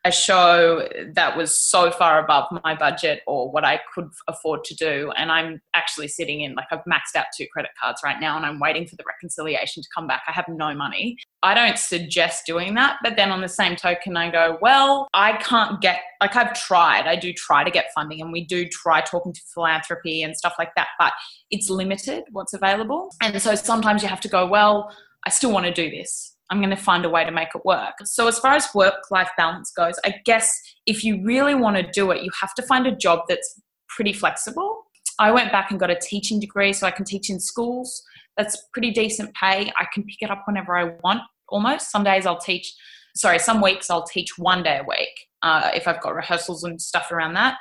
a 0.04 0.12
show 0.12 0.88
that 1.14 1.38
was 1.38 1.56
so 1.56 1.92
far 1.92 2.24
above 2.24 2.46
my 2.64 2.74
budget 2.74 3.22
or 3.28 3.52
what 3.52 3.64
I 3.64 3.80
could 3.94 4.10
afford 4.28 4.64
to 4.64 4.76
do. 4.76 5.12
And 5.16 5.32
I'm 5.32 5.62
actually 5.76 6.08
sitting 6.08 6.42
in, 6.42 6.56
like, 6.56 6.66
I've 6.72 6.80
maxed 6.80 7.16
out 7.16 7.26
two 7.38 7.46
credit 7.54 7.72
cards 7.80 8.02
right 8.04 8.20
now 8.20 8.36
and 8.36 8.44
I'm 8.44 8.60
waiting 8.60 8.88
for 8.88 8.96
the 8.96 9.04
reconciliation 9.06 9.84
to 9.84 9.90
come 9.96 10.08
back. 10.08 10.24
I 10.28 10.32
have 10.32 10.48
no 10.48 10.74
money. 10.74 11.18
I 11.44 11.54
don't 11.54 11.78
suggest 11.78 12.48
doing 12.48 12.74
that. 12.76 12.98
But 13.04 13.16
then 13.16 13.32
on 13.32 13.42
the 13.42 13.48
same 13.48 13.76
token, 13.76 14.18
I 14.18 14.32
go, 14.32 14.58
well, 14.60 15.08
I 15.14 15.34
can't 15.34 15.80
get, 15.82 16.00
like, 16.20 16.36
I've 16.36 16.54
tried. 16.54 17.06
I 17.06 17.16
do 17.16 17.32
try 17.32 17.64
to 17.64 17.70
get 17.70 17.86
funding 17.94 18.22
and 18.22 18.32
we 18.32 18.44
do 18.44 18.68
try 18.68 19.02
talking 19.02 19.34
to 19.34 19.42
philanthropy 19.54 20.24
and 20.24 20.36
stuff 20.36 20.56
like 20.58 20.74
that, 20.76 20.88
but 20.98 21.14
it's 21.52 21.70
limited 21.70 22.24
what's 22.32 22.54
available. 22.54 23.14
And 23.22 23.40
so 23.40 23.54
sometimes 23.54 24.02
you 24.02 24.10
have 24.10 24.22
to 24.22 24.30
go, 24.30 24.48
well, 24.48 24.92
I 25.28 25.30
still 25.30 25.52
want 25.52 25.68
to 25.68 25.72
do 25.72 25.92
this. 25.92 26.31
I'm 26.52 26.60
going 26.60 26.70
to 26.70 26.76
find 26.76 27.06
a 27.06 27.10
way 27.10 27.24
to 27.24 27.32
make 27.32 27.50
it 27.56 27.66
work. 27.66 27.94
So, 28.04 28.28
as 28.28 28.38
far 28.38 28.54
as 28.54 28.68
work 28.76 29.10
life 29.10 29.30
balance 29.38 29.72
goes, 29.72 29.96
I 30.06 30.16
guess 30.26 30.52
if 30.86 31.04
you 31.04 31.24
really 31.24 31.56
want 31.56 31.78
to 31.78 31.84
do 31.84 32.12
it, 32.12 32.24
you 32.24 32.30
have 32.40 32.54
to 32.56 32.62
find 32.64 32.86
a 32.86 32.96
job 32.96 33.22
that's 33.30 33.60
pretty 33.88 34.14
flexible. 34.14 34.84
I 35.18 35.32
went 35.32 35.52
back 35.52 35.72
and 35.72 35.80
got 35.80 35.90
a 35.90 35.96
teaching 35.96 36.40
degree 36.40 36.74
so 36.74 36.86
I 36.86 36.92
can 36.92 37.06
teach 37.06 37.30
in 37.30 37.40
schools. 37.40 38.04
That's 38.38 38.58
pretty 38.74 38.92
decent 38.92 39.34
pay. 39.34 39.72
I 39.78 39.86
can 39.94 40.04
pick 40.04 40.22
it 40.22 40.30
up 40.30 40.44
whenever 40.46 40.78
I 40.78 40.96
want 41.04 41.22
almost. 41.48 41.90
Some 41.90 42.04
days 42.04 42.26
I'll 42.26 42.40
teach, 42.40 42.74
sorry, 43.16 43.40
some 43.40 43.62
weeks 43.62 43.90
I'll 43.90 44.06
teach 44.06 44.38
one 44.38 44.62
day 44.62 44.80
a 44.80 44.84
week 44.84 45.28
uh, 45.42 45.72
if 45.74 45.88
I've 45.88 46.02
got 46.02 46.16
rehearsals 46.16 46.64
and 46.64 46.82
stuff 46.82 47.12
around 47.12 47.34
that. 47.36 47.58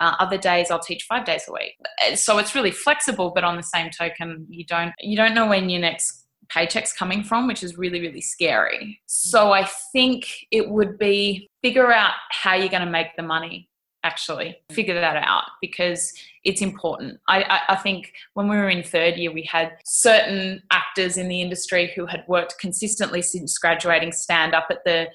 Uh, 0.00 0.16
other 0.18 0.38
days 0.38 0.70
I'll 0.70 0.80
teach 0.80 1.04
five 1.08 1.24
days 1.24 1.44
a 1.48 1.52
week. 1.52 1.74
So 2.18 2.38
it's 2.38 2.56
really 2.56 2.72
flexible, 2.72 3.30
but 3.32 3.44
on 3.44 3.56
the 3.56 3.62
same 3.62 3.90
token, 3.90 4.46
you 4.48 4.64
don't 4.64 4.92
you 4.98 5.16
don't 5.16 5.34
know 5.34 5.46
when 5.46 5.68
your 5.68 5.80
next 5.80 6.21
paychecks 6.54 6.94
coming 6.94 7.22
from, 7.22 7.46
which 7.46 7.62
is 7.62 7.78
really, 7.78 8.00
really 8.00 8.20
scary. 8.20 8.78
Mm. 8.78 8.96
So 9.06 9.52
I 9.52 9.68
think 9.92 10.26
it 10.50 10.68
would 10.68 10.98
be 10.98 11.48
figure 11.62 11.92
out 11.92 12.14
how 12.30 12.54
you're 12.54 12.68
going 12.68 12.84
to 12.84 12.90
make 12.90 13.16
the 13.16 13.22
money, 13.22 13.68
actually, 14.04 14.56
mm. 14.70 14.74
figure 14.74 14.94
that 14.94 15.16
out 15.16 15.44
because 15.60 16.12
it's 16.44 16.60
important. 16.60 17.18
I, 17.28 17.42
I, 17.42 17.60
I 17.70 17.76
think 17.76 18.12
when 18.34 18.48
we 18.48 18.56
were 18.56 18.68
in 18.68 18.82
third 18.82 19.16
year, 19.16 19.32
we 19.32 19.42
had 19.44 19.72
certain 19.84 20.62
actors 20.70 21.16
in 21.16 21.28
the 21.28 21.40
industry 21.40 21.92
who 21.94 22.06
had 22.06 22.24
worked 22.28 22.56
consistently 22.58 23.22
since 23.22 23.58
graduating 23.58 24.12
stand 24.12 24.54
up 24.54 24.66
at 24.70 24.84
the 24.84 25.08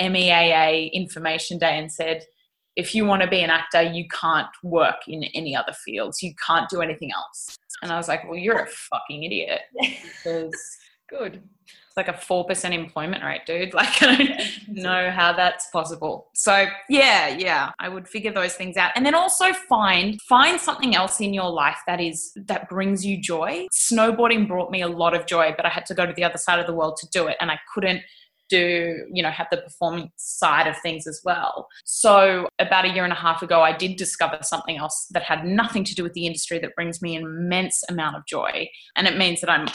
MEAA 0.00 0.92
information 0.92 1.58
day 1.58 1.78
and 1.78 1.92
said, 1.92 2.24
if 2.76 2.94
you 2.94 3.04
want 3.04 3.22
to 3.22 3.28
be 3.28 3.40
an 3.42 3.50
actor, 3.50 3.82
you 3.82 4.06
can't 4.08 4.48
work 4.62 5.08
in 5.08 5.24
any 5.34 5.54
other 5.54 5.72
fields. 5.72 6.22
You 6.22 6.34
can't 6.34 6.68
do 6.68 6.80
anything 6.80 7.12
else. 7.12 7.56
And 7.82 7.92
I 7.92 7.96
was 7.96 8.08
like, 8.08 8.24
well, 8.24 8.38
you're 8.38 8.60
a 8.60 8.66
fucking 8.66 9.22
idiot 9.24 9.60
because 9.80 10.54
Good. 11.08 11.42
it's 11.66 11.96
like 11.96 12.08
a 12.08 12.12
4% 12.12 12.72
employment 12.72 13.22
rate, 13.22 13.42
dude. 13.44 13.74
Like, 13.82 14.02
I 14.02 14.16
don't 14.16 14.68
know 14.68 15.10
how 15.10 15.34
that's 15.34 15.68
possible. 15.70 16.28
So, 16.34 16.66
yeah, 16.88 17.36
yeah, 17.36 17.70
I 17.78 17.90
would 17.90 18.08
figure 18.08 18.32
those 18.32 18.54
things 18.54 18.76
out. 18.78 18.92
And 18.94 19.04
then 19.04 19.14
also 19.14 19.52
find 19.68 20.20
find 20.22 20.58
something 20.58 20.94
else 20.94 21.20
in 21.20 21.34
your 21.34 21.50
life 21.50 21.78
that 21.86 22.00
is 22.00 22.32
that 22.36 22.68
brings 22.70 23.04
you 23.04 23.20
joy. 23.20 23.66
Snowboarding 23.72 24.48
brought 24.48 24.70
me 24.70 24.80
a 24.80 24.88
lot 24.88 25.14
of 25.14 25.26
joy, 25.26 25.52
but 25.56 25.66
I 25.66 25.68
had 25.68 25.84
to 25.86 25.94
go 25.94 26.06
to 26.06 26.12
the 26.12 26.24
other 26.24 26.38
side 26.38 26.58
of 26.58 26.66
the 26.66 26.74
world 26.74 26.96
to 26.98 27.08
do 27.10 27.26
it 27.26 27.36
and 27.40 27.50
I 27.50 27.58
couldn't 27.74 28.02
do, 28.52 29.06
you 29.10 29.22
know, 29.22 29.30
have 29.30 29.46
the 29.50 29.56
performance 29.56 30.12
side 30.16 30.66
of 30.66 30.76
things 30.82 31.06
as 31.06 31.22
well. 31.24 31.68
So, 31.84 32.48
about 32.58 32.84
a 32.84 32.92
year 32.92 33.04
and 33.04 33.12
a 33.12 33.16
half 33.16 33.42
ago, 33.42 33.62
I 33.62 33.74
did 33.74 33.96
discover 33.96 34.38
something 34.42 34.76
else 34.76 35.06
that 35.12 35.22
had 35.22 35.46
nothing 35.46 35.84
to 35.84 35.94
do 35.94 36.02
with 36.02 36.12
the 36.12 36.26
industry 36.26 36.58
that 36.58 36.74
brings 36.76 37.00
me 37.00 37.16
an 37.16 37.22
immense 37.22 37.82
amount 37.88 38.16
of 38.16 38.26
joy. 38.26 38.68
And 38.94 39.06
it 39.06 39.16
means 39.16 39.40
that 39.40 39.48
I'm 39.48 39.68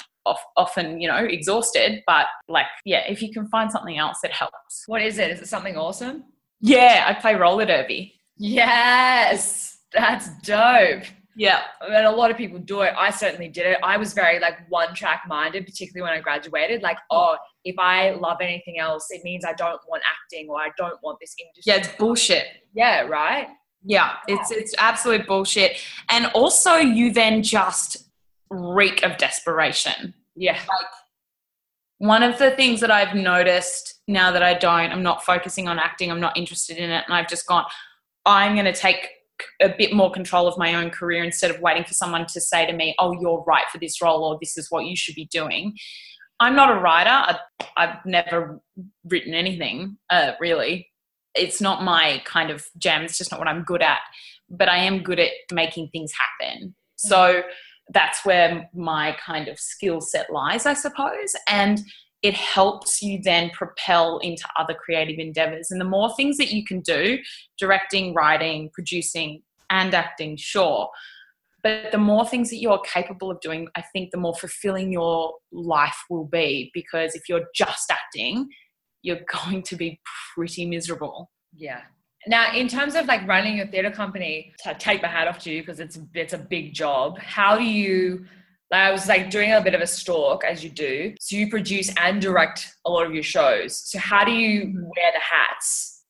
often, 0.56 1.02
you 1.02 1.08
know, 1.08 1.18
exhausted, 1.18 2.04
but 2.06 2.28
like, 2.48 2.68
yeah, 2.86 3.02
if 3.10 3.24
you 3.24 3.32
can 3.32 3.48
find 3.48 3.72
something 3.72 3.98
else, 3.98 4.20
it 4.24 4.32
helps. 4.32 4.84
What 4.86 5.02
is 5.02 5.18
it? 5.18 5.32
Is 5.32 5.42
it 5.42 5.48
something 5.48 5.76
awesome? 5.76 6.26
Yeah, 6.62 7.06
I 7.08 7.20
play 7.20 7.34
roller 7.34 7.66
derby. 7.66 8.14
Yes, 8.38 9.80
that's 9.92 10.30
dope. 10.42 11.04
Yeah. 11.38 11.62
I 11.82 11.90
mean, 11.90 12.04
a 12.04 12.12
lot 12.12 12.32
of 12.32 12.38
people 12.38 12.58
do 12.58 12.82
it. 12.82 12.94
I 12.98 13.12
certainly 13.12 13.48
did 13.48 13.68
it. 13.68 13.78
I 13.84 13.96
was 13.96 14.14
very 14.14 14.40
like 14.40 14.68
one 14.70 14.96
track 14.96 15.24
minded, 15.28 15.68
particularly 15.68 16.02
when 16.02 16.18
I 16.18 16.22
graduated. 16.22 16.82
Like, 16.82 16.98
oh, 17.12 17.38
if 17.68 17.78
I 17.78 18.12
love 18.12 18.38
anything 18.42 18.80
else, 18.80 19.08
it 19.10 19.24
means 19.24 19.44
I 19.46 19.54
don't 19.54 19.82
want 19.88 20.04
acting 20.10 20.48
or 20.50 20.58
I 20.58 20.70
don't 20.78 20.98
want 21.04 21.20
this 21.20 21.36
industry. 21.40 21.64
Yeah, 21.72 21.80
it's 21.80 21.90
bullshit. 21.98 22.46
Yeah, 22.74 23.02
right. 23.02 23.48
Yeah, 23.84 24.14
it's 24.28 24.52
it's 24.52 24.74
absolute 24.78 25.28
bullshit. 25.28 25.78
And 26.10 26.28
also 26.28 26.76
you 26.76 27.12
then 27.12 27.44
just 27.44 28.10
reek 28.50 29.04
of 29.04 29.18
desperation. 29.18 30.14
Yeah. 30.36 30.60
One 32.00 32.24
of 32.24 32.38
the 32.38 32.52
things 32.52 32.80
that 32.82 32.92
I've 32.92 33.16
noticed 33.16 34.02
now 34.08 34.32
that 34.32 34.44
I 34.44 34.54
don't, 34.54 34.92
I'm 34.92 35.04
not 35.04 35.24
focusing 35.24 35.68
on 35.68 35.80
acting, 35.80 36.12
I'm 36.12 36.20
not 36.20 36.38
interested 36.38 36.78
in 36.78 36.90
it, 36.92 37.04
and 37.06 37.14
I've 37.14 37.28
just 37.28 37.48
gone, 37.48 37.66
I'm 38.26 38.54
going 38.54 38.66
to 38.66 38.74
take 38.74 39.10
a 39.62 39.70
bit 39.70 39.94
more 39.94 40.12
control 40.12 40.48
of 40.48 40.58
my 40.58 40.76
own 40.76 40.90
career 40.90 41.24
instead 41.24 41.52
of 41.52 41.60
waiting 41.60 41.84
for 41.84 41.94
someone 41.94 42.26
to 42.28 42.42
say 42.42 42.66
to 42.66 42.74
me, 42.74 42.96
oh, 43.00 43.14
you're 43.20 43.44
right 43.48 43.66
for 43.72 43.78
this 43.80 44.02
role 44.02 44.24
or 44.24 44.38
this 44.40 44.58
is 44.58 44.68
what 44.70 44.86
you 44.86 44.96
should 44.96 45.16
be 45.16 45.26
doing. 45.26 45.76
I'm 46.40 46.56
not 46.56 46.76
a 46.76 46.80
writer. 46.80 47.10
I, 47.10 47.40
I've 47.76 48.06
never 48.06 48.60
written 49.06 49.34
anything, 49.34 49.98
uh, 50.10 50.34
really. 50.40 50.90
It's 51.36 51.62
not 51.62 51.84
my 51.84 52.22
kind 52.26 52.50
of 52.50 52.66
jam. 52.78 53.04
It's 53.04 53.18
just 53.18 53.32
not 53.32 53.40
what 53.40 53.48
I'm 53.48 53.64
good 53.64 53.82
at. 53.82 54.00
But 54.50 54.70
I 54.70 54.78
am 54.78 55.04
good 55.04 55.20
at 55.20 55.32
making 55.52 55.90
things 55.90 56.12
happen. 56.40 56.76
So 56.96 57.42
that's 57.90 58.26
where 58.26 58.70
my 58.74 59.16
kind 59.24 59.48
of 59.48 59.60
skill 59.60 60.02
set 60.02 60.32
lies, 60.32 60.66
I 60.66 60.74
suppose. 60.74 61.36
And 61.48 61.80
it 62.24 62.34
helps 62.34 63.02
you 63.02 63.20
then 63.24 63.52
propel 63.52 64.18
into 64.20 64.44
other 64.58 64.74
creative 64.74 65.20
endeavors. 65.20 65.70
And 65.70 65.80
the 65.80 65.86
more 65.86 66.14
things 66.16 66.38
that 66.38 66.52
you 66.52 66.66
can 66.66 66.82
do, 66.82 67.20
directing, 67.60 68.14
writing, 68.14 68.70
producing, 68.74 69.44
and 69.70 69.94
acting, 69.94 70.38
sure. 70.38 70.90
But 71.68 71.92
the 71.92 71.98
more 71.98 72.26
things 72.26 72.50
that 72.52 72.58
you're 72.58 72.80
capable 72.80 73.30
of 73.30 73.42
doing, 73.42 73.68
I 73.76 73.82
think 73.82 74.12
the 74.12 74.18
more 74.18 74.34
fulfilling 74.34 74.90
your 74.90 75.34
life 75.52 75.98
will 76.10 76.24
be. 76.24 76.72
Because 76.74 77.14
if 77.14 77.28
you're 77.28 77.44
just 77.54 77.92
acting, 77.92 78.48
you're 79.02 79.20
going 79.44 79.64
to 79.64 79.76
be 79.76 80.00
pretty 80.34 80.66
miserable. 80.66 81.30
Yeah. 81.54 81.82
Now, 82.26 82.54
in 82.54 82.70
terms 82.70 82.96
of 82.96 83.06
like 83.06 83.28
running 83.28 83.58
your 83.58 83.68
theatre 83.68 83.92
company, 83.92 84.54
to 84.64 84.76
take 84.76 85.02
my 85.02 85.10
hat 85.10 85.28
off 85.28 85.40
to 85.40 85.52
you 85.52 85.62
because 85.62 85.82
it's 85.82 86.00
it's 86.14 86.34
a 86.34 86.38
big 86.38 86.74
job. 86.74 87.20
How 87.20 87.58
do 87.58 87.66
you? 87.66 88.26
Like 88.72 88.82
I 88.82 88.92
was 88.92 89.08
like 89.10 89.30
doing 89.30 89.52
a 89.52 89.62
bit 89.62 89.76
of 89.76 89.82
a 89.82 89.88
stalk 89.88 90.46
as 90.46 90.64
you 90.64 90.70
do. 90.70 91.16
So 91.20 91.36
you 91.36 91.50
produce 91.50 91.94
and 91.98 92.22
direct 92.22 92.66
a 92.86 92.90
lot 92.90 93.06
of 93.06 93.14
your 93.14 93.24
shows. 93.24 93.76
So 93.76 94.00
how 94.00 94.24
do 94.24 94.32
you 94.32 94.74
wear 94.74 95.12
the 95.14 95.20
hats? 95.20 96.04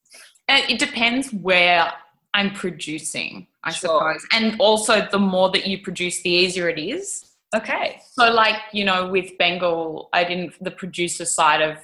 And 0.48 0.64
it 0.70 0.80
depends 0.80 1.32
where 1.34 1.94
I'm 2.38 2.54
producing, 2.54 3.48
I 3.64 3.72
Sure. 3.72 4.14
suppose. 4.14 4.28
And 4.32 4.62
also, 4.62 5.08
the 5.10 5.18
more 5.18 5.50
that 5.52 5.66
you 5.66 5.82
produce, 5.82 6.22
the 6.22 6.30
easier 6.30 6.70
it 6.70 6.78
is. 6.78 7.34
Okay. 7.56 8.00
So, 8.12 8.32
like, 8.32 8.58
you 8.72 8.86
know, 8.86 9.08
with 9.10 9.36
Bengal, 9.40 10.10
I 10.14 10.24
didn't, 10.24 10.54
the 10.64 10.72
producer 10.72 11.26
side 11.26 11.62
of 11.62 11.78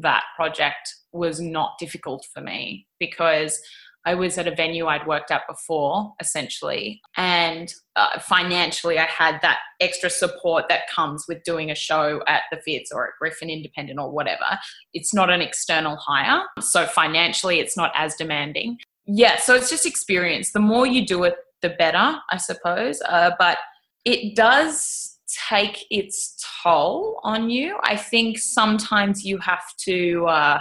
that 0.00 0.24
project 0.34 0.92
was 1.12 1.40
not 1.40 1.78
difficult 1.78 2.26
for 2.34 2.40
me 2.40 2.88
because 2.98 3.62
I 4.04 4.14
was 4.14 4.36
at 4.38 4.48
a 4.48 4.54
venue 4.54 4.86
I'd 4.86 5.06
worked 5.06 5.30
at 5.30 5.42
before, 5.48 6.14
essentially. 6.18 7.00
And 7.16 7.72
uh, 7.94 8.18
financially, 8.18 8.98
I 8.98 9.04
had 9.04 9.38
that 9.42 9.60
extra 9.80 10.10
support 10.10 10.64
that 10.68 10.90
comes 10.90 11.26
with 11.28 11.44
doing 11.44 11.70
a 11.70 11.76
show 11.76 12.22
at 12.26 12.42
the 12.50 12.56
Fitz 12.56 12.90
or 12.90 13.06
at 13.06 13.12
Griffin 13.20 13.50
Independent 13.50 14.00
or 14.00 14.10
whatever. 14.10 14.58
It's 14.94 15.14
not 15.14 15.30
an 15.30 15.40
external 15.40 15.94
hire. 15.94 16.42
So, 16.58 16.86
financially, 16.86 17.60
it's 17.60 17.76
not 17.76 17.92
as 17.94 18.16
demanding. 18.16 18.78
Yeah, 19.06 19.38
so 19.38 19.54
it's 19.54 19.70
just 19.70 19.86
experience. 19.86 20.52
The 20.52 20.60
more 20.60 20.86
you 20.86 21.06
do 21.06 21.24
it, 21.24 21.34
the 21.60 21.70
better, 21.70 22.16
I 22.30 22.36
suppose. 22.36 23.00
Uh, 23.08 23.32
but 23.38 23.58
it 24.04 24.36
does 24.36 25.18
take 25.48 25.84
its 25.90 26.36
toll 26.62 27.20
on 27.22 27.50
you. 27.50 27.78
I 27.82 27.96
think 27.96 28.38
sometimes 28.38 29.24
you 29.24 29.38
have 29.38 29.64
to. 29.84 30.26
Uh, 30.26 30.60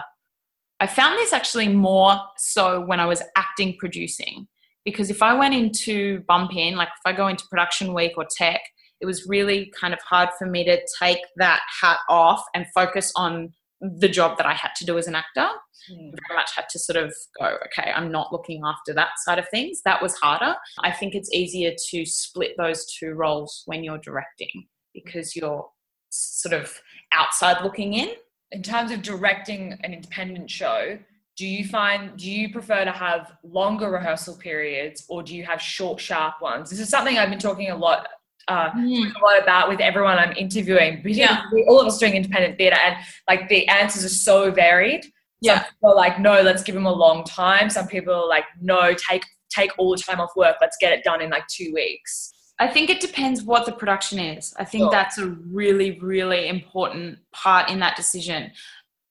I 0.79 0.87
found 0.87 1.17
this 1.17 1.33
actually 1.33 1.67
more 1.67 2.19
so 2.37 2.81
when 2.81 2.99
I 2.99 3.05
was 3.05 3.21
acting 3.35 3.75
producing 3.77 4.47
because 4.83 5.09
if 5.11 5.21
I 5.21 5.33
went 5.33 5.53
into 5.53 6.21
bump 6.27 6.55
in, 6.55 6.75
like 6.75 6.87
if 6.87 7.01
I 7.05 7.13
go 7.13 7.27
into 7.27 7.45
production 7.49 7.93
week 7.93 8.13
or 8.17 8.25
tech, 8.37 8.61
it 8.99 9.05
was 9.05 9.27
really 9.27 9.71
kind 9.79 9.93
of 9.93 9.99
hard 10.01 10.29
for 10.37 10.47
me 10.47 10.63
to 10.65 10.79
take 11.01 11.19
that 11.37 11.61
hat 11.81 11.99
off 12.09 12.43
and 12.55 12.65
focus 12.73 13.11
on 13.15 13.53
the 13.81 14.07
job 14.07 14.37
that 14.37 14.45
I 14.45 14.53
had 14.53 14.71
to 14.77 14.85
do 14.85 14.97
as 14.97 15.07
an 15.07 15.15
actor. 15.15 15.47
Hmm. 15.89 16.11
Very 16.27 16.35
much 16.35 16.55
had 16.55 16.69
to 16.69 16.79
sort 16.79 16.97
of 16.97 17.13
go, 17.39 17.57
okay, 17.65 17.91
I'm 17.91 18.11
not 18.11 18.31
looking 18.31 18.61
after 18.63 18.93
that 18.93 19.11
side 19.25 19.39
of 19.39 19.49
things. 19.49 19.81
That 19.85 20.01
was 20.01 20.15
harder. 20.15 20.55
I 20.83 20.91
think 20.91 21.15
it's 21.15 21.33
easier 21.33 21.73
to 21.89 22.05
split 22.05 22.51
those 22.57 22.85
two 22.93 23.13
roles 23.13 23.63
when 23.65 23.83
you're 23.83 23.97
directing 23.97 24.67
because 24.93 25.35
you're 25.35 25.67
sort 26.09 26.53
of 26.53 26.79
outside 27.13 27.63
looking 27.63 27.93
in. 27.93 28.11
In 28.51 28.61
terms 28.61 28.91
of 28.91 29.01
directing 29.01 29.79
an 29.83 29.93
independent 29.93 30.49
show, 30.49 30.99
do 31.37 31.47
you 31.47 31.65
find 31.65 32.17
do 32.17 32.29
you 32.29 32.51
prefer 32.51 32.83
to 32.83 32.91
have 32.91 33.31
longer 33.43 33.89
rehearsal 33.89 34.37
periods 34.37 35.05
or 35.09 35.23
do 35.23 35.35
you 35.35 35.43
have 35.45 35.61
short, 35.61 35.99
sharp 35.99 36.35
ones? 36.41 36.69
This 36.69 36.79
is 36.79 36.89
something 36.89 37.17
I've 37.17 37.29
been 37.29 37.39
talking 37.39 37.71
a 37.71 37.75
lot 37.75 38.07
uh, 38.47 38.69
a 38.75 39.19
lot 39.23 39.41
about 39.41 39.69
with 39.69 39.79
everyone 39.79 40.17
I'm 40.17 40.33
interviewing. 40.35 41.01
Yeah. 41.05 41.43
we- 41.53 41.63
all 41.67 41.79
of 41.79 41.87
us 41.87 41.97
doing 41.97 42.15
independent 42.15 42.57
theatre, 42.57 42.77
and 42.85 42.95
like 43.27 43.49
the 43.49 43.67
answers 43.67 44.03
are 44.05 44.09
so 44.09 44.51
varied. 44.51 45.03
Some 45.03 45.11
Yeah. 45.41 45.63
people 45.63 45.91
are 45.91 45.95
like, 45.95 46.19
no, 46.19 46.41
let's 46.41 46.63
give 46.63 46.75
them 46.75 46.85
a 46.85 46.91
long 46.93 47.23
time. 47.23 47.69
Some 47.69 47.87
people 47.87 48.13
are 48.13 48.27
like, 48.27 48.45
no, 48.61 48.93
take 48.93 49.23
take 49.49 49.71
all 49.77 49.91
the 49.91 49.97
time 50.01 50.19
off 50.21 50.31
work. 50.35 50.55
Let's 50.61 50.77
get 50.79 50.93
it 50.93 51.03
done 51.03 51.21
in 51.21 51.29
like 51.29 51.45
two 51.47 51.73
weeks. 51.73 52.31
I 52.59 52.67
think 52.67 52.89
it 52.89 53.01
depends 53.01 53.41
what 53.43 53.65
the 53.65 53.71
production 53.73 54.17
is. 54.19 54.53
I 54.57 54.63
think 54.65 54.83
Sure. 54.83 54.91
that's 54.91 55.17
a 55.17 55.27
really, 55.27 55.99
really 55.99 56.47
important 56.47 57.19
part 57.33 57.69
in 57.69 57.79
that 57.79 57.95
decision. 57.97 58.51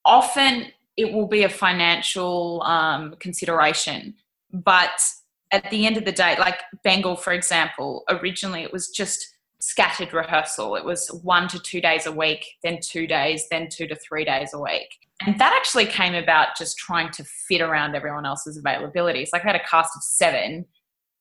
Often 0.05 0.69
it 0.97 1.13
will 1.13 1.27
be 1.27 1.43
a 1.43 1.49
financial 1.49 2.63
um, 2.63 3.17
consideration, 3.19 4.15
but 4.53 4.91
at 5.53 5.69
the 5.71 5.87
end 5.87 5.97
of 5.97 6.05
the 6.05 6.13
day, 6.13 6.37
like 6.39 6.61
Bengal, 6.85 7.17
for 7.17 7.33
example, 7.33 8.05
originally 8.09 8.63
it 8.63 8.73
was 8.73 8.89
just 8.89 9.35
scattered 9.61 10.13
rehearsal. 10.13 10.77
It 10.77 10.85
was 10.85 11.09
one 11.23 11.49
to 11.49 11.59
two 11.59 11.81
days 11.81 12.07
a 12.07 12.13
week, 12.13 12.47
then 12.63 12.79
two 12.83 13.07
days, 13.07 13.47
then 13.51 13.69
two 13.71 13.87
to 13.87 13.97
three 13.97 14.25
days 14.25 14.55
a 14.55 14.59
week. 14.59 14.89
And 15.27 15.39
that 15.39 15.53
actually 15.55 15.87
came 15.87 16.15
about 16.15 16.57
just 16.57 16.79
trying 16.79 17.11
to 17.13 17.25
fit 17.25 17.61
around 17.61 17.95
everyone 17.95 18.25
else's 18.25 18.59
availabilities. 18.59 19.29
Like 19.33 19.45
I 19.45 19.49
had 19.49 19.57
a 19.57 19.65
cast 19.65 19.95
of 19.95 20.03
seven 20.03 20.65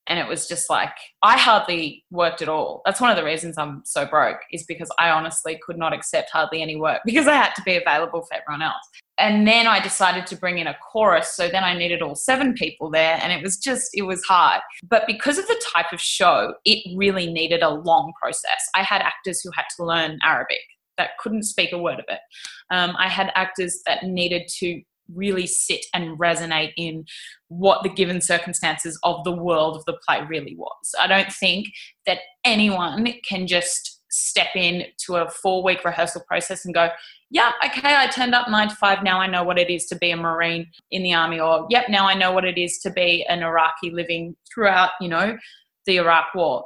and 0.09 0.19
it 0.19 0.27
was 0.27 0.47
just 0.47 0.69
like 0.69 0.93
I 1.21 1.37
hardly 1.37 2.03
worked 2.11 2.41
at 2.41 2.49
all. 2.49 2.81
That's 2.85 2.99
one 2.99 3.11
of 3.11 3.15
the 3.15 3.23
reasons 3.23 3.57
I'm 3.57 3.83
so 3.85 4.05
broke 4.05 4.39
is 4.51 4.65
because 4.67 4.89
I 4.99 5.11
honestly 5.11 5.59
could 5.63 5.77
not 5.77 5.93
accept 5.93 6.31
hardly 6.31 6.61
any 6.61 6.75
work 6.75 7.01
because 7.05 7.27
I 7.27 7.35
had 7.35 7.53
to 7.55 7.61
be 7.61 7.77
available 7.77 8.23
for 8.23 8.33
everyone 8.35 8.63
else. 8.63 8.83
And 9.17 9.45
then 9.45 9.67
I 9.67 9.81
decided 9.81 10.25
to 10.27 10.37
bring 10.37 10.59
in 10.59 10.67
a 10.67 10.77
chorus, 10.91 11.35
so 11.35 11.49
then 11.49 11.63
I 11.63 11.77
needed 11.77 12.01
all 12.01 12.15
seven 12.15 12.53
people 12.53 12.89
there 12.89 13.19
and 13.21 13.31
it 13.31 13.43
was 13.43 13.57
just 13.57 13.89
it 13.93 14.03
was 14.03 14.23
hard. 14.23 14.61
But 14.89 15.03
because 15.07 15.37
of 15.37 15.47
the 15.47 15.61
type 15.73 15.93
of 15.93 16.01
show, 16.01 16.55
it 16.65 16.83
really 16.97 17.31
needed 17.31 17.61
a 17.61 17.69
long 17.69 18.13
process. 18.21 18.67
I 18.75 18.83
had 18.83 19.01
actors 19.01 19.41
who 19.41 19.51
had 19.55 19.65
to 19.77 19.85
learn 19.85 20.17
Arabic 20.23 20.59
that 20.97 21.17
couldn't 21.19 21.43
speak 21.43 21.71
a 21.71 21.77
word 21.77 21.99
of 21.99 22.05
it. 22.09 22.19
Um, 22.71 22.95
I 22.99 23.07
had 23.07 23.31
actors 23.35 23.81
that 23.85 24.03
needed 24.03 24.47
to 24.59 24.81
really 25.13 25.47
sit 25.47 25.85
and 25.93 26.17
resonate 26.19 26.73
in 26.77 27.05
what 27.47 27.83
the 27.83 27.89
given 27.89 28.21
circumstances 28.21 28.99
of 29.03 29.23
the 29.23 29.31
world 29.31 29.75
of 29.75 29.85
the 29.85 29.97
play 30.07 30.21
really 30.27 30.55
was. 30.55 30.95
I 30.99 31.07
don't 31.07 31.31
think 31.31 31.67
that 32.05 32.19
anyone 32.43 33.13
can 33.27 33.47
just 33.47 33.99
step 34.11 34.55
in 34.55 34.85
to 35.05 35.17
a 35.17 35.29
four 35.29 35.63
week 35.63 35.85
rehearsal 35.85 36.23
process 36.27 36.65
and 36.65 36.73
go, 36.73 36.89
yeah, 37.29 37.51
okay, 37.63 37.95
I 37.95 38.07
turned 38.07 38.33
up 38.33 38.49
nine 38.49 38.69
to 38.69 38.75
five. 38.75 39.03
Now 39.03 39.19
I 39.19 39.27
know 39.27 39.43
what 39.43 39.59
it 39.59 39.69
is 39.69 39.85
to 39.87 39.95
be 39.95 40.11
a 40.11 40.17
Marine 40.17 40.67
in 40.91 41.03
the 41.03 41.13
army, 41.13 41.39
or 41.39 41.67
yep, 41.69 41.89
now 41.89 42.07
I 42.07 42.15
know 42.15 42.31
what 42.31 42.45
it 42.45 42.57
is 42.57 42.79
to 42.79 42.89
be 42.89 43.25
an 43.29 43.43
Iraqi 43.43 43.91
living 43.91 44.35
throughout, 44.51 44.91
you 44.99 45.09
know, 45.09 45.37
the 45.85 45.97
Iraq 45.97 46.33
war. 46.33 46.65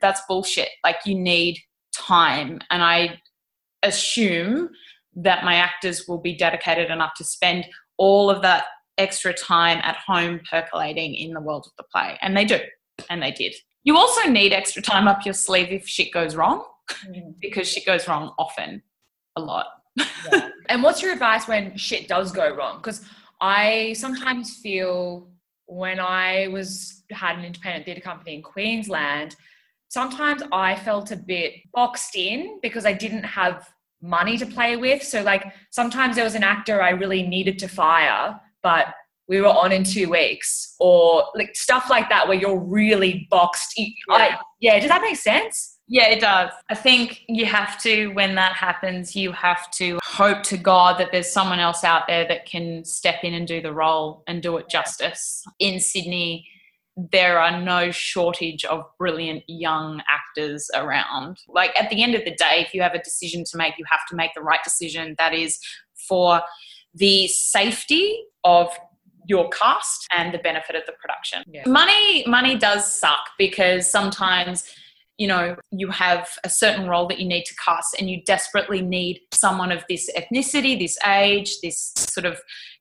That's 0.00 0.20
bullshit. 0.28 0.68
Like 0.84 0.96
you 1.06 1.14
need 1.14 1.58
time. 1.94 2.60
And 2.70 2.82
I 2.82 3.20
assume 3.82 4.70
that 5.14 5.44
my 5.44 5.56
actors 5.56 6.06
will 6.08 6.20
be 6.20 6.34
dedicated 6.34 6.90
enough 6.90 7.14
to 7.16 7.24
spend 7.24 7.66
all 8.02 8.28
of 8.28 8.42
that 8.42 8.64
extra 8.98 9.32
time 9.32 9.78
at 9.84 9.96
home 9.96 10.40
percolating 10.50 11.14
in 11.14 11.32
the 11.32 11.40
world 11.40 11.64
of 11.68 11.72
the 11.78 11.84
play. 11.84 12.18
And 12.20 12.36
they 12.36 12.44
do. 12.44 12.58
And 13.08 13.22
they 13.22 13.30
did. 13.30 13.54
You 13.84 13.96
also 13.96 14.28
need 14.28 14.52
extra 14.52 14.82
time 14.82 15.06
up 15.06 15.24
your 15.24 15.34
sleeve 15.34 15.68
if 15.70 15.86
shit 15.88 16.12
goes 16.12 16.34
wrong, 16.34 16.64
mm-hmm. 16.90 17.30
because 17.40 17.68
shit 17.68 17.86
goes 17.86 18.08
wrong 18.08 18.32
often, 18.38 18.82
a 19.36 19.40
lot. 19.40 19.66
And 20.68 20.82
what's 20.82 21.02
your 21.02 21.12
advice 21.12 21.46
when 21.46 21.76
shit 21.76 22.08
does 22.08 22.32
go 22.32 22.54
wrong? 22.54 22.78
Because 22.78 23.02
I 23.42 23.92
sometimes 23.94 24.56
feel 24.56 25.28
when 25.66 26.00
I 26.00 26.46
was 26.48 27.02
had 27.10 27.36
an 27.36 27.44
independent 27.44 27.84
theatre 27.84 28.00
company 28.00 28.36
in 28.36 28.42
Queensland, 28.42 29.36
sometimes 29.88 30.42
I 30.50 30.76
felt 30.76 31.10
a 31.10 31.16
bit 31.16 31.54
boxed 31.74 32.16
in 32.16 32.58
because 32.62 32.86
I 32.86 32.94
didn't 32.94 33.24
have 33.24 33.68
money 34.02 34.36
to 34.36 34.46
play 34.46 34.76
with. 34.76 35.02
So 35.02 35.22
like 35.22 35.52
sometimes 35.70 36.16
there 36.16 36.24
was 36.24 36.34
an 36.34 36.42
actor 36.42 36.82
I 36.82 36.90
really 36.90 37.22
needed 37.22 37.58
to 37.60 37.68
fire, 37.68 38.40
but 38.62 38.86
we 39.28 39.40
were 39.40 39.48
on 39.48 39.72
in 39.72 39.84
two 39.84 40.10
weeks, 40.10 40.74
or 40.78 41.24
like 41.34 41.54
stuff 41.54 41.88
like 41.88 42.08
that 42.10 42.28
where 42.28 42.36
you're 42.36 42.58
really 42.58 43.26
boxed. 43.30 43.72
in. 43.78 43.92
I, 44.10 44.36
yeah, 44.60 44.78
does 44.78 44.88
that 44.88 45.00
make 45.00 45.16
sense? 45.16 45.78
Yeah, 45.88 46.08
it 46.08 46.20
does. 46.20 46.50
I 46.70 46.74
think 46.74 47.22
you 47.28 47.46
have 47.46 47.80
to, 47.82 48.08
when 48.08 48.34
that 48.36 48.52
happens, 48.52 49.14
you 49.14 49.32
have 49.32 49.70
to 49.72 49.98
hope 50.02 50.42
to 50.44 50.56
God 50.56 50.98
that 50.98 51.12
there's 51.12 51.30
someone 51.30 51.60
else 51.60 51.84
out 51.84 52.06
there 52.06 52.26
that 52.28 52.46
can 52.46 52.84
step 52.84 53.24
in 53.24 53.34
and 53.34 53.46
do 53.46 53.60
the 53.60 53.72
role 53.72 54.22
and 54.26 54.42
do 54.42 54.56
it 54.56 54.68
justice. 54.68 55.44
In 55.58 55.80
Sydney, 55.80 56.46
there 56.96 57.38
are 57.38 57.60
no 57.60 57.90
shortage 57.90 58.64
of 58.64 58.84
brilliant 58.98 59.42
young 59.48 60.02
actors 60.08 60.70
around. 60.74 61.38
Like 61.48 61.72
at 61.80 61.88
the 61.90 62.02
end 62.02 62.14
of 62.14 62.24
the 62.24 62.34
day, 62.34 62.64
if 62.66 62.74
you 62.74 62.82
have 62.82 62.94
a 62.94 63.02
decision 63.02 63.44
to 63.50 63.56
make, 63.56 63.78
you 63.78 63.84
have 63.90 64.06
to 64.10 64.16
make 64.16 64.32
the 64.34 64.42
right 64.42 64.62
decision 64.62 65.14
that 65.18 65.32
is 65.32 65.58
for 66.08 66.42
the 66.94 67.28
safety 67.28 68.24
of 68.44 68.68
your 69.26 69.48
cast 69.50 70.06
and 70.14 70.34
the 70.34 70.38
benefit 70.38 70.76
of 70.76 70.82
the 70.86 70.92
production. 71.00 71.42
Yeah. 71.46 71.62
Money 71.66 72.24
money 72.26 72.58
does 72.58 72.92
suck 72.92 73.30
because 73.38 73.90
sometimes 73.90 74.64
you 75.16 75.28
know 75.28 75.56
you 75.70 75.90
have 75.90 76.28
a 76.44 76.48
certain 76.48 76.88
role 76.88 77.06
that 77.06 77.20
you 77.20 77.26
need 77.26 77.44
to 77.44 77.54
cast 77.64 77.94
and 77.98 78.10
you 78.10 78.22
desperately 78.24 78.82
need 78.82 79.20
someone 79.32 79.72
of 79.72 79.84
this 79.88 80.10
ethnicity, 80.18 80.78
this 80.78 80.98
age, 81.06 81.60
this 81.62 81.92
sort 81.96 82.26
of 82.26 82.40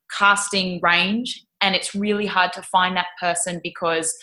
casting 0.10 0.82
range 0.82 1.46
and 1.62 1.76
it's 1.76 1.96
really 1.96 2.26
hard 2.26 2.54
to 2.54 2.62
find 2.62 2.96
that 2.98 3.08
person 3.20 3.60
because 3.64 4.14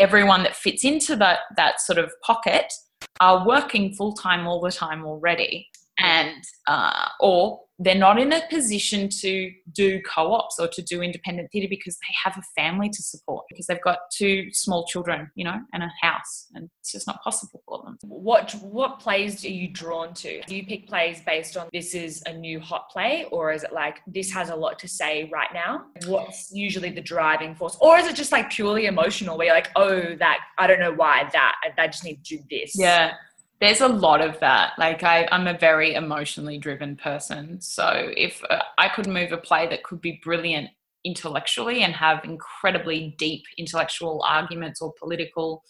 everyone 0.00 0.42
that 0.42 0.56
fits 0.56 0.84
into 0.84 1.16
that 1.16 1.40
that 1.56 1.80
sort 1.80 1.98
of 1.98 2.10
pocket 2.22 2.72
are 3.20 3.46
working 3.46 3.92
full 3.94 4.12
time 4.14 4.46
all 4.46 4.60
the 4.60 4.72
time 4.72 5.04
already. 5.04 5.68
and 5.98 6.44
uh, 6.66 7.08
or 7.20 7.60
they're 7.78 7.94
not 7.94 8.18
in 8.18 8.32
a 8.32 8.40
position 8.50 9.08
to 9.08 9.52
do 9.72 10.00
co-ops 10.02 10.58
or 10.58 10.68
to 10.68 10.82
do 10.82 11.02
independent 11.02 11.48
theatre 11.52 11.68
because 11.68 11.96
they 11.96 12.14
have 12.24 12.36
a 12.36 12.60
family 12.60 12.88
to 12.88 13.02
support 13.02 13.44
because 13.48 13.66
they've 13.66 13.82
got 13.82 13.98
two 14.12 14.48
small 14.52 14.84
children 14.86 15.30
you 15.34 15.44
know 15.44 15.58
and 15.72 15.82
a 15.82 15.90
house 16.00 16.46
and 16.54 16.68
it's 16.80 16.92
just 16.92 17.06
not 17.06 17.22
possible 17.22 17.62
for 17.66 17.82
them. 17.84 17.98
What 18.02 18.52
what 18.62 18.98
plays 18.98 19.44
are 19.44 19.48
you 19.48 19.68
drawn 19.68 20.14
to? 20.14 20.40
Do 20.42 20.56
you 20.56 20.64
pick 20.64 20.88
plays 20.88 21.20
based 21.20 21.56
on 21.56 21.68
this 21.72 21.94
is 21.94 22.22
a 22.26 22.32
new 22.32 22.60
hot 22.60 22.88
play 22.90 23.26
or 23.30 23.52
is 23.52 23.62
it 23.62 23.72
like 23.72 24.00
this 24.06 24.30
has 24.32 24.48
a 24.48 24.56
lot 24.56 24.78
to 24.78 24.88
say 24.88 25.28
right 25.32 25.52
now? 25.52 25.84
What's 26.06 26.50
usually 26.50 26.90
the 26.90 27.02
driving 27.02 27.54
force? 27.54 27.76
Or 27.80 27.98
is 27.98 28.06
it 28.06 28.16
just 28.16 28.32
like 28.32 28.50
purely 28.50 28.86
emotional 28.86 29.36
where 29.36 29.48
you're 29.48 29.54
like 29.54 29.70
oh 29.76 30.14
that 30.16 30.38
i 30.58 30.66
don't 30.66 30.80
know 30.80 30.92
why 30.92 31.28
that 31.32 31.56
i 31.76 31.86
just 31.86 32.04
need 32.04 32.24
to 32.24 32.36
do 32.36 32.42
this? 32.50 32.72
Yeah 32.74 33.12
there's 33.60 33.80
a 33.80 33.88
lot 33.88 34.20
of 34.20 34.38
that. 34.40 34.72
Like 34.78 35.02
I, 35.02 35.28
I'm 35.32 35.46
a 35.46 35.58
very 35.58 35.94
emotionally 35.94 36.58
driven 36.58 36.96
person. 36.96 37.60
So 37.60 38.12
if 38.16 38.42
uh, 38.48 38.62
I 38.78 38.88
could 38.88 39.08
move 39.08 39.32
a 39.32 39.38
play 39.38 39.68
that 39.68 39.82
could 39.82 40.00
be 40.00 40.20
brilliant 40.22 40.70
intellectually 41.04 41.82
and 41.82 41.92
have 41.94 42.24
incredibly 42.24 43.14
deep 43.18 43.44
intellectual 43.56 44.22
arguments 44.26 44.80
or 44.80 44.92
political 44.98 45.64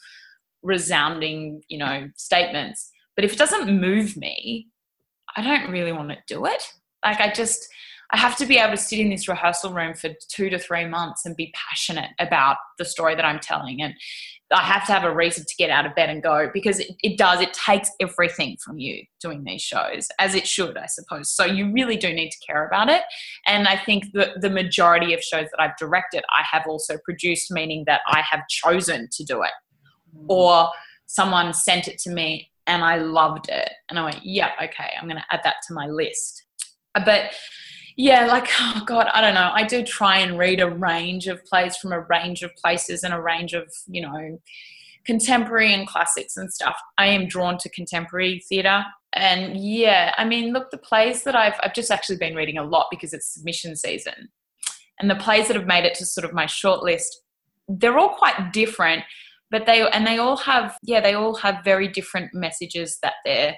resounding, 0.62 1.62
you 1.68 1.78
know, 1.78 2.10
statements, 2.16 2.90
but 3.14 3.24
if 3.24 3.32
it 3.32 3.38
doesn't 3.38 3.80
move 3.80 4.16
me, 4.16 4.68
I 5.36 5.42
don't 5.42 5.70
really 5.70 5.92
want 5.92 6.10
to 6.10 6.16
do 6.26 6.46
it. 6.46 6.62
Like 7.04 7.20
I 7.20 7.32
just 7.32 7.68
I 8.10 8.16
have 8.16 8.36
to 8.36 8.46
be 8.46 8.56
able 8.56 8.74
to 8.74 8.82
sit 8.82 9.00
in 9.00 9.10
this 9.10 9.28
rehearsal 9.28 9.72
room 9.72 9.94
for 9.94 10.10
two 10.28 10.48
to 10.50 10.58
three 10.58 10.86
months 10.86 11.26
and 11.26 11.36
be 11.36 11.52
passionate 11.54 12.10
about 12.18 12.56
the 12.78 12.84
story 12.84 13.14
that 13.14 13.24
I'm 13.24 13.38
telling. 13.38 13.82
And 13.82 13.94
I 14.50 14.62
have 14.62 14.86
to 14.86 14.92
have 14.92 15.04
a 15.04 15.14
reason 15.14 15.44
to 15.44 15.54
get 15.58 15.68
out 15.68 15.84
of 15.84 15.94
bed 15.94 16.08
and 16.08 16.22
go 16.22 16.48
because 16.54 16.78
it, 16.80 16.92
it, 17.02 17.18
does, 17.18 17.42
it 17.42 17.52
takes 17.52 17.90
everything 18.00 18.56
from 18.64 18.78
you 18.78 19.02
doing 19.20 19.44
these 19.44 19.60
shows, 19.60 20.08
as 20.18 20.34
it 20.34 20.46
should, 20.46 20.78
I 20.78 20.86
suppose. 20.86 21.30
So 21.30 21.44
you 21.44 21.70
really 21.70 21.98
do 21.98 22.12
need 22.14 22.30
to 22.30 22.46
care 22.46 22.66
about 22.66 22.88
it. 22.88 23.02
And 23.46 23.68
I 23.68 23.76
think 23.76 24.06
that 24.14 24.40
the 24.40 24.48
majority 24.48 25.12
of 25.12 25.20
shows 25.20 25.48
that 25.50 25.60
I've 25.60 25.76
directed, 25.76 26.24
I 26.30 26.44
have 26.50 26.66
also 26.66 26.96
produced, 27.04 27.50
meaning 27.50 27.84
that 27.86 28.00
I 28.08 28.22
have 28.22 28.40
chosen 28.48 29.08
to 29.12 29.24
do 29.24 29.42
it. 29.42 29.50
Mm. 30.16 30.26
Or 30.28 30.70
someone 31.04 31.52
sent 31.52 31.88
it 31.88 31.98
to 31.98 32.10
me 32.10 32.50
and 32.66 32.82
I 32.82 32.96
loved 32.96 33.50
it. 33.50 33.70
And 33.90 33.98
I 33.98 34.04
went, 34.04 34.24
yeah, 34.24 34.52
okay, 34.62 34.92
I'm 34.98 35.08
going 35.08 35.20
to 35.20 35.24
add 35.30 35.40
that 35.44 35.56
to 35.66 35.74
my 35.74 35.88
list. 35.88 36.44
But 36.94 37.34
yeah, 37.98 38.26
like, 38.26 38.48
oh 38.60 38.82
God, 38.86 39.08
I 39.12 39.20
don't 39.20 39.34
know. 39.34 39.50
I 39.52 39.64
do 39.64 39.82
try 39.82 40.18
and 40.18 40.38
read 40.38 40.60
a 40.60 40.70
range 40.70 41.26
of 41.26 41.44
plays 41.44 41.76
from 41.76 41.92
a 41.92 42.00
range 42.00 42.42
of 42.42 42.54
places 42.56 43.02
and 43.02 43.12
a 43.12 43.20
range 43.20 43.52
of, 43.52 43.70
you 43.88 44.00
know, 44.00 44.40
contemporary 45.04 45.74
and 45.74 45.86
classics 45.86 46.36
and 46.36 46.50
stuff. 46.50 46.76
I 46.96 47.06
am 47.06 47.26
drawn 47.26 47.58
to 47.58 47.68
contemporary 47.68 48.42
theatre. 48.48 48.84
And 49.14 49.56
yeah, 49.56 50.14
I 50.16 50.24
mean, 50.24 50.52
look, 50.52 50.70
the 50.70 50.78
plays 50.78 51.24
that 51.24 51.34
I've, 51.34 51.58
I've 51.62 51.74
just 51.74 51.90
actually 51.90 52.18
been 52.18 52.36
reading 52.36 52.56
a 52.58 52.62
lot 52.62 52.86
because 52.90 53.12
it's 53.12 53.34
submission 53.34 53.74
season. 53.74 54.28
And 55.00 55.10
the 55.10 55.16
plays 55.16 55.48
that 55.48 55.56
have 55.56 55.66
made 55.66 55.84
it 55.84 55.94
to 55.96 56.06
sort 56.06 56.24
of 56.24 56.32
my 56.32 56.46
short 56.46 56.82
list, 56.82 57.22
they're 57.68 57.98
all 57.98 58.14
quite 58.14 58.52
different, 58.52 59.04
but 59.50 59.66
they, 59.66 59.88
and 59.88 60.06
they 60.06 60.18
all 60.18 60.36
have, 60.36 60.76
yeah, 60.82 61.00
they 61.00 61.14
all 61.14 61.34
have 61.36 61.64
very 61.64 61.88
different 61.88 62.34
messages 62.34 62.98
that 63.02 63.14
they're 63.24 63.56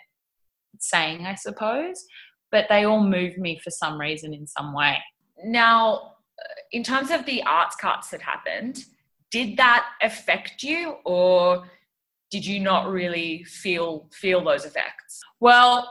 saying, 0.79 1.27
I 1.27 1.35
suppose 1.35 2.05
but 2.51 2.67
they 2.69 2.85
all 2.85 3.03
move 3.03 3.39
me 3.39 3.59
for 3.63 3.71
some 3.71 4.01
reason 4.01 4.35
in 4.35 4.47
some 4.47 4.73
way. 4.73 4.99
Now, 5.45 6.15
uh, 6.39 6.45
in 6.73 6.83
terms 6.83 7.11
of 7.11 7.25
the 7.27 7.43
arts 7.45 7.77
cuts 7.77 8.11
that 8.11 8.21
happened, 8.23 8.85
did 9.31 9.57
that 9.57 9.87
affect 10.03 10.63
you 10.63 10.97
or 11.05 11.65
did 12.31 12.45
you 12.45 12.61
not 12.61 12.91
really 12.91 13.45
feel 13.45 14.09
feel 14.13 14.45
those 14.45 14.65
effects? 14.65 15.21
Well, 15.41 15.91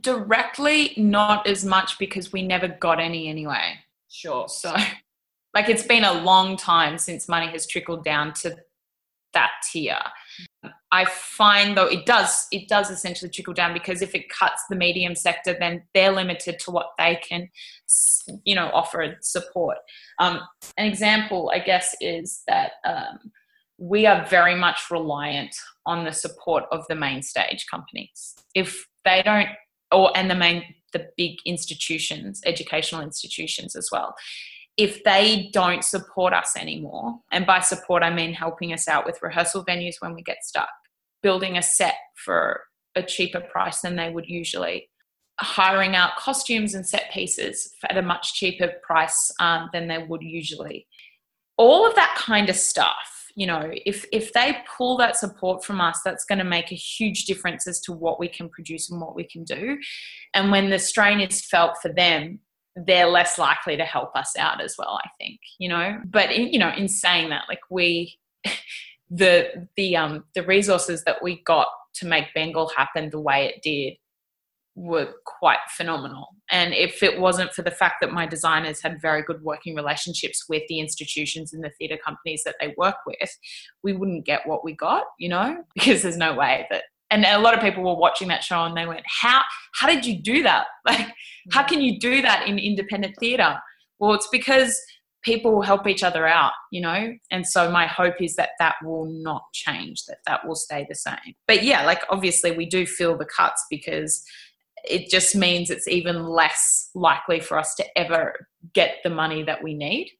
directly 0.00 0.94
not 0.96 1.46
as 1.46 1.64
much 1.64 1.98
because 1.98 2.32
we 2.32 2.42
never 2.42 2.68
got 2.68 3.00
any 3.00 3.28
anyway. 3.28 3.74
Sure. 4.08 4.48
So 4.48 4.74
like 5.54 5.68
it's 5.68 5.82
been 5.82 6.04
a 6.04 6.12
long 6.12 6.56
time 6.56 6.98
since 6.98 7.28
money 7.28 7.48
has 7.48 7.66
trickled 7.66 8.04
down 8.04 8.32
to 8.34 8.56
that 9.34 9.50
tier. 9.70 9.98
I 10.92 11.04
find 11.04 11.76
though 11.76 11.86
it 11.86 12.04
does 12.04 12.46
it 12.50 12.68
does 12.68 12.90
essentially 12.90 13.30
trickle 13.30 13.54
down 13.54 13.72
because 13.72 14.02
if 14.02 14.14
it 14.14 14.28
cuts 14.28 14.64
the 14.68 14.76
medium 14.76 15.14
sector, 15.14 15.56
then 15.58 15.82
they're 15.94 16.12
limited 16.12 16.58
to 16.60 16.70
what 16.70 16.90
they 16.98 17.20
can, 17.26 17.48
you 18.44 18.54
know, 18.54 18.70
offer 18.72 19.16
support. 19.20 19.78
Um, 20.18 20.40
an 20.76 20.86
example, 20.86 21.50
I 21.54 21.60
guess, 21.60 21.94
is 22.00 22.42
that 22.48 22.72
um, 22.84 23.30
we 23.78 24.06
are 24.06 24.26
very 24.26 24.54
much 24.54 24.90
reliant 24.90 25.54
on 25.86 26.04
the 26.04 26.12
support 26.12 26.64
of 26.72 26.84
the 26.88 26.96
main 26.96 27.22
stage 27.22 27.66
companies. 27.70 28.34
If 28.54 28.86
they 29.04 29.22
don't, 29.22 29.48
or 29.92 30.16
and 30.16 30.30
the 30.30 30.34
main 30.34 30.64
the 30.92 31.08
big 31.16 31.36
institutions, 31.46 32.40
educational 32.44 33.00
institutions 33.00 33.76
as 33.76 33.90
well 33.92 34.16
if 34.76 35.04
they 35.04 35.50
don't 35.52 35.84
support 35.84 36.32
us 36.32 36.56
anymore, 36.56 37.18
and 37.30 37.44
by 37.44 37.60
support, 37.60 38.02
I 38.02 38.08
mean 38.08 38.32
helping 38.32 38.72
us 38.72 38.88
out 38.88 39.04
with 39.04 39.20
rehearsal 39.20 39.62
venues 39.64 39.96
when 40.00 40.14
we 40.14 40.22
get 40.22 40.42
stuck, 40.42 40.70
building 41.22 41.56
a 41.56 41.62
set 41.62 41.96
for 42.24 42.62
a 42.96 43.02
cheaper 43.02 43.40
price 43.40 43.80
than 43.80 43.96
they 43.96 44.10
would 44.10 44.26
usually, 44.26 44.88
hiring 45.40 45.96
out 45.96 46.16
costumes 46.16 46.74
and 46.74 46.86
set 46.86 47.10
pieces 47.12 47.72
at 47.88 47.96
a 47.96 48.02
much 48.02 48.34
cheaper 48.34 48.72
price 48.82 49.30
um, 49.40 49.70
than 49.72 49.88
they 49.88 49.98
would 49.98 50.22
usually. 50.22 50.86
All 51.56 51.86
of 51.86 51.94
that 51.94 52.14
kind 52.18 52.48
of 52.48 52.56
stuff, 52.56 53.28
you 53.36 53.46
know, 53.46 53.70
if, 53.86 54.04
if 54.12 54.32
they 54.32 54.56
pull 54.76 54.96
that 54.98 55.16
support 55.16 55.64
from 55.64 55.80
us, 55.80 56.00
that's 56.04 56.24
going 56.24 56.38
to 56.38 56.44
make 56.44 56.72
a 56.72 56.76
huge 56.76 57.24
difference 57.24 57.66
as 57.66 57.80
to 57.82 57.92
what 57.92 58.18
we 58.18 58.28
can 58.28 58.48
produce 58.48 58.90
and 58.90 59.00
what 59.00 59.14
we 59.14 59.24
can 59.24 59.44
do. 59.44 59.78
And 60.34 60.50
when 60.50 60.70
the 60.70 60.78
strain 60.78 61.20
is 61.20 61.44
felt 61.46 61.76
for 61.80 61.92
them, 61.92 62.40
they're 62.76 63.08
less 63.08 63.38
likely 63.38 63.76
to 63.76 63.84
help 63.84 64.14
us 64.14 64.32
out 64.38 64.60
as 64.60 64.76
well 64.78 64.98
i 65.04 65.08
think 65.18 65.40
you 65.58 65.68
know 65.68 65.98
but 66.04 66.30
in, 66.30 66.52
you 66.52 66.58
know 66.58 66.70
in 66.76 66.88
saying 66.88 67.28
that 67.30 67.42
like 67.48 67.60
we 67.68 68.16
the 69.10 69.68
the 69.76 69.96
um 69.96 70.24
the 70.34 70.42
resources 70.44 71.02
that 71.04 71.22
we 71.22 71.42
got 71.42 71.68
to 71.94 72.06
make 72.06 72.32
bengal 72.34 72.70
happen 72.76 73.10
the 73.10 73.20
way 73.20 73.46
it 73.46 73.62
did 73.62 73.94
were 74.76 75.12
quite 75.26 75.58
phenomenal. 75.70 76.28
And 76.50 76.72
if 76.72 77.02
it 77.02 77.20
wasn't 77.20 77.52
for 77.52 77.62
the 77.62 77.70
fact 77.70 77.96
that 78.00 78.12
my 78.12 78.26
designers 78.26 78.80
had 78.80 79.00
very 79.00 79.22
good 79.22 79.42
working 79.42 79.74
relationships 79.74 80.44
with 80.48 80.62
the 80.68 80.80
institutions 80.80 81.52
and 81.52 81.62
the 81.62 81.70
theatre 81.78 81.98
companies 82.02 82.42
that 82.44 82.56
they 82.60 82.74
work 82.76 82.96
with 83.06 83.38
we 83.82 83.92
wouldn't 83.92 84.24
get 84.24 84.46
what 84.46 84.64
we 84.64 84.74
got 84.74 85.04
you 85.18 85.28
know 85.28 85.62
because 85.74 86.02
there's 86.02 86.16
no 86.16 86.34
way 86.34 86.66
that 86.70 86.84
and 87.10 87.24
a 87.24 87.38
lot 87.38 87.54
of 87.54 87.60
people 87.60 87.82
were 87.82 87.96
watching 87.96 88.28
that 88.28 88.44
show 88.44 88.64
and 88.64 88.76
they 88.76 88.86
went 88.86 89.02
how 89.06 89.42
how 89.74 89.86
did 89.86 90.06
you 90.06 90.20
do 90.20 90.42
that? 90.42 90.66
Like 90.86 91.08
how 91.50 91.62
can 91.62 91.80
you 91.80 91.98
do 91.98 92.22
that 92.22 92.46
in 92.48 92.58
independent 92.58 93.16
theatre? 93.18 93.56
Well 93.98 94.14
it's 94.14 94.28
because 94.28 94.80
people 95.22 95.52
will 95.52 95.62
help 95.62 95.86
each 95.86 96.02
other 96.02 96.26
out 96.26 96.52
you 96.70 96.80
know 96.80 97.12
and 97.30 97.46
so 97.46 97.70
my 97.70 97.86
hope 97.86 98.20
is 98.20 98.36
that 98.36 98.50
that 98.58 98.76
will 98.82 99.06
not 99.06 99.42
change 99.52 100.04
that 100.06 100.18
that 100.26 100.46
will 100.46 100.54
stay 100.54 100.86
the 100.88 100.94
same 100.94 101.34
but 101.46 101.62
yeah 101.62 101.84
like 101.84 102.02
obviously 102.08 102.52
we 102.52 102.66
do 102.66 102.86
feel 102.86 103.16
the 103.16 103.24
cuts 103.24 103.64
because 103.70 104.24
it 104.84 105.10
just 105.10 105.36
means 105.36 105.68
it's 105.68 105.88
even 105.88 106.24
less 106.24 106.88
likely 106.94 107.38
for 107.38 107.58
us 107.58 107.74
to 107.74 107.84
ever 107.98 108.46
get 108.72 108.96
the 109.04 109.10
money 109.10 109.42
that 109.42 109.62
we 109.62 109.74
need 109.74 110.10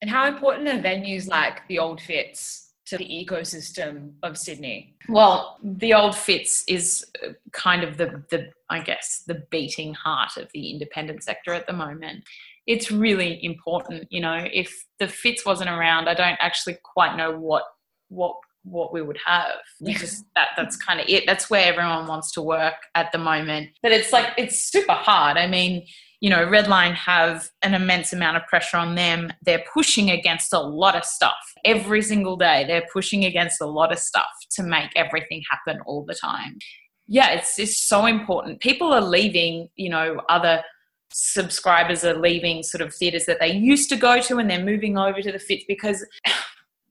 and 0.00 0.10
how 0.10 0.26
important 0.26 0.68
are 0.68 0.80
venues 0.80 1.28
like 1.28 1.66
the 1.68 1.78
Old 1.78 2.00
Fitz 2.00 2.72
to 2.86 2.96
the 2.96 3.04
ecosystem 3.04 4.12
of 4.22 4.38
Sydney? 4.38 4.94
Well, 5.08 5.58
the 5.62 5.92
old 5.92 6.16
Fitz 6.16 6.64
is 6.66 7.04
uh, 7.24 7.32
kind 7.52 7.82
of 7.82 7.96
the 7.96 8.22
the 8.30 8.50
I 8.70 8.80
guess 8.80 9.24
the 9.26 9.46
beating 9.50 9.94
heart 9.94 10.36
of 10.36 10.50
the 10.52 10.70
independent 10.70 11.22
sector 11.22 11.52
at 11.52 11.66
the 11.66 11.72
moment. 11.72 12.24
It's 12.68 12.92
really 12.92 13.42
important, 13.42 14.06
you 14.10 14.20
know. 14.20 14.46
If 14.52 14.72
the 15.00 15.08
Fitz 15.08 15.44
wasn't 15.44 15.70
around, 15.70 16.08
I 16.08 16.14
don't 16.14 16.36
actually 16.38 16.76
quite 16.84 17.16
know 17.16 17.36
what 17.36 17.64
what 18.08 18.36
what 18.62 18.92
we 18.92 19.02
would 19.02 19.18
have. 19.24 19.52
just 19.84 20.24
that 20.34 20.48
that's 20.56 20.76
kind 20.76 21.00
of 21.00 21.06
it. 21.08 21.24
That's 21.26 21.48
where 21.48 21.64
everyone 21.64 22.06
wants 22.06 22.30
to 22.32 22.42
work 22.42 22.74
at 22.94 23.10
the 23.10 23.18
moment. 23.18 23.70
But 23.82 23.92
it's 23.92 24.12
like 24.12 24.34
it's 24.36 24.70
super 24.70 24.92
hard. 24.92 25.38
I 25.38 25.46
mean, 25.46 25.86
you 26.20 26.28
know, 26.28 26.46
Redline 26.46 26.94
have 26.94 27.48
an 27.62 27.74
immense 27.74 28.12
amount 28.12 28.36
of 28.36 28.46
pressure 28.46 28.76
on 28.76 28.96
them. 28.96 29.32
They're 29.42 29.64
pushing 29.72 30.10
against 30.10 30.52
a 30.52 30.60
lot 30.60 30.94
of 30.94 31.04
stuff 31.04 31.36
every 31.64 32.02
single 32.02 32.36
day. 32.36 32.64
They're 32.66 32.86
pushing 32.92 33.24
against 33.24 33.60
a 33.60 33.66
lot 33.66 33.92
of 33.92 33.98
stuff 33.98 34.28
to 34.56 34.62
make 34.62 34.90
everything 34.96 35.42
happen 35.50 35.80
all 35.86 36.04
the 36.04 36.14
time. 36.14 36.58
Yeah, 37.06 37.30
it's, 37.30 37.58
it's 37.58 37.80
so 37.80 38.04
important. 38.04 38.60
People 38.60 38.92
are 38.92 39.00
leaving, 39.00 39.68
you 39.76 39.88
know, 39.88 40.20
other 40.28 40.62
subscribers 41.10 42.04
are 42.04 42.18
leaving 42.18 42.62
sort 42.62 42.82
of 42.82 42.94
theatres 42.94 43.26
that 43.26 43.40
they 43.40 43.52
used 43.52 43.88
to 43.88 43.96
go 43.96 44.20
to 44.20 44.38
and 44.38 44.50
they're 44.50 44.64
moving 44.64 44.98
over 44.98 45.20
to 45.22 45.32
the 45.32 45.38
Fitz 45.38 45.64
because 45.66 46.04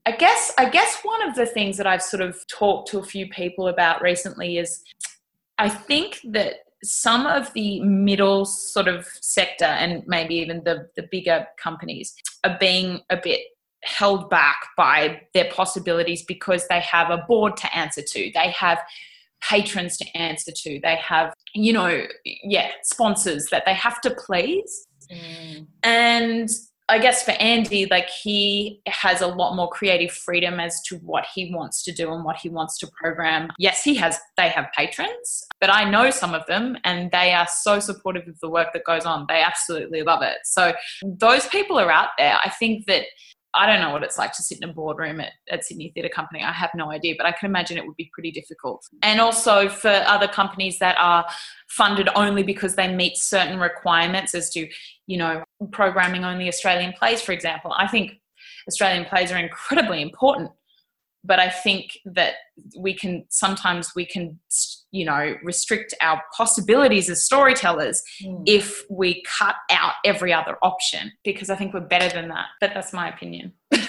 I 0.05 0.11
guess 0.11 0.53
I 0.57 0.69
guess 0.69 0.99
one 1.03 1.27
of 1.27 1.35
the 1.35 1.45
things 1.45 1.77
that 1.77 1.87
I've 1.87 2.01
sort 2.01 2.21
of 2.21 2.37
talked 2.47 2.89
to 2.91 2.99
a 2.99 3.03
few 3.03 3.27
people 3.29 3.67
about 3.67 4.01
recently 4.01 4.57
is 4.57 4.81
I 5.57 5.69
think 5.69 6.21
that 6.31 6.55
some 6.83 7.25
of 7.25 7.51
the 7.53 7.81
middle 7.81 8.45
sort 8.45 8.87
of 8.87 9.07
sector 9.21 9.65
and 9.65 10.03
maybe 10.07 10.35
even 10.35 10.63
the, 10.63 10.87
the 10.95 11.07
bigger 11.11 11.47
companies 11.61 12.13
are 12.43 12.55
being 12.59 13.01
a 13.09 13.17
bit 13.17 13.41
held 13.83 14.29
back 14.29 14.57
by 14.75 15.21
their 15.33 15.49
possibilities 15.51 16.23
because 16.23 16.67
they 16.67 16.79
have 16.79 17.09
a 17.09 17.23
board 17.27 17.57
to 17.57 17.75
answer 17.75 18.01
to. 18.01 18.31
They 18.33 18.51
have 18.51 18.79
patrons 19.41 19.97
to 19.97 20.17
answer 20.17 20.51
to. 20.55 20.79
They 20.81 20.95
have, 20.95 21.33
you 21.53 21.73
know, 21.73 22.05
yeah, 22.25 22.71
sponsors 22.83 23.47
that 23.51 23.63
they 23.65 23.73
have 23.73 24.01
to 24.01 24.11
please. 24.11 24.87
Mm. 25.11 25.67
And 25.83 26.49
I 26.89 26.99
guess 26.99 27.23
for 27.23 27.31
Andy, 27.31 27.85
like 27.87 28.09
he 28.09 28.81
has 28.87 29.21
a 29.21 29.27
lot 29.27 29.55
more 29.55 29.69
creative 29.69 30.11
freedom 30.11 30.59
as 30.59 30.81
to 30.83 30.95
what 30.99 31.25
he 31.35 31.53
wants 31.53 31.83
to 31.83 31.91
do 31.91 32.13
and 32.13 32.23
what 32.23 32.37
he 32.37 32.47
wants 32.47 32.77
to 32.79 32.87
program. 33.01 33.49
Yes, 33.59 33.83
he 33.83 33.93
has, 33.95 34.17
they 34.37 34.47
have 34.47 34.67
patrons, 34.73 35.45
but 35.59 35.69
I 35.69 35.89
know 35.89 36.11
some 36.11 36.33
of 36.33 36.45
them 36.47 36.77
and 36.85 37.11
they 37.11 37.33
are 37.33 37.47
so 37.47 37.81
supportive 37.81 38.25
of 38.27 38.39
the 38.39 38.49
work 38.49 38.71
that 38.71 38.85
goes 38.85 39.05
on. 39.05 39.25
They 39.27 39.41
absolutely 39.41 40.01
love 40.01 40.21
it. 40.21 40.37
So 40.45 40.73
those 41.03 41.45
people 41.47 41.77
are 41.77 41.91
out 41.91 42.09
there. 42.17 42.37
I 42.43 42.49
think 42.51 42.85
that 42.85 43.03
I 43.57 43.65
don't 43.65 43.81
know 43.81 43.91
what 43.91 44.03
it's 44.03 44.17
like 44.17 44.33
to 44.33 44.43
sit 44.43 44.59
in 44.61 44.69
a 44.69 44.73
boardroom 44.73 45.19
at, 45.19 45.33
at 45.49 45.65
Sydney 45.65 45.91
Theatre 45.93 46.09
Company. 46.09 46.43
I 46.43 46.51
have 46.51 46.69
no 46.75 46.91
idea, 46.91 47.15
but 47.17 47.25
I 47.25 47.31
can 47.31 47.49
imagine 47.49 47.77
it 47.77 47.85
would 47.85 47.95
be 47.95 48.09
pretty 48.13 48.31
difficult. 48.31 48.85
And 49.01 49.19
also 49.19 49.67
for 49.67 49.89
other 49.89 50.27
companies 50.27 50.79
that 50.79 50.95
are 50.99 51.25
funded 51.67 52.09
only 52.15 52.43
because 52.43 52.75
they 52.75 52.93
meet 52.93 53.17
certain 53.17 53.59
requirements 53.59 54.35
as 54.35 54.49
to, 54.51 54.67
you 55.07 55.17
know, 55.17 55.43
programming 55.71 56.23
only 56.23 56.47
Australian 56.47 56.93
plays, 56.93 57.21
for 57.21 57.31
example. 57.31 57.73
I 57.75 57.87
think 57.87 58.19
Australian 58.67 59.05
plays 59.05 59.31
are 59.31 59.37
incredibly 59.37 60.01
important, 60.01 60.51
but 61.23 61.39
I 61.39 61.49
think 61.49 61.97
that 62.05 62.35
we 62.77 62.93
can 62.93 63.25
sometimes 63.29 63.93
we 63.95 64.05
can 64.05 64.39
you 64.91 65.05
know 65.05 65.35
restrict 65.43 65.93
our 66.01 66.21
possibilities 66.35 67.09
as 67.09 67.23
storytellers 67.23 68.01
mm. 68.23 68.41
if 68.45 68.83
we 68.89 69.21
cut 69.23 69.55
out 69.69 69.93
every 70.05 70.33
other 70.33 70.57
option 70.61 71.11
because 71.23 71.49
i 71.49 71.55
think 71.55 71.73
we're 71.73 71.79
better 71.79 72.09
than 72.13 72.29
that. 72.29 72.45
But 72.61 72.71
that's 72.73 72.93
my 72.93 73.09
opinion. 73.09 73.53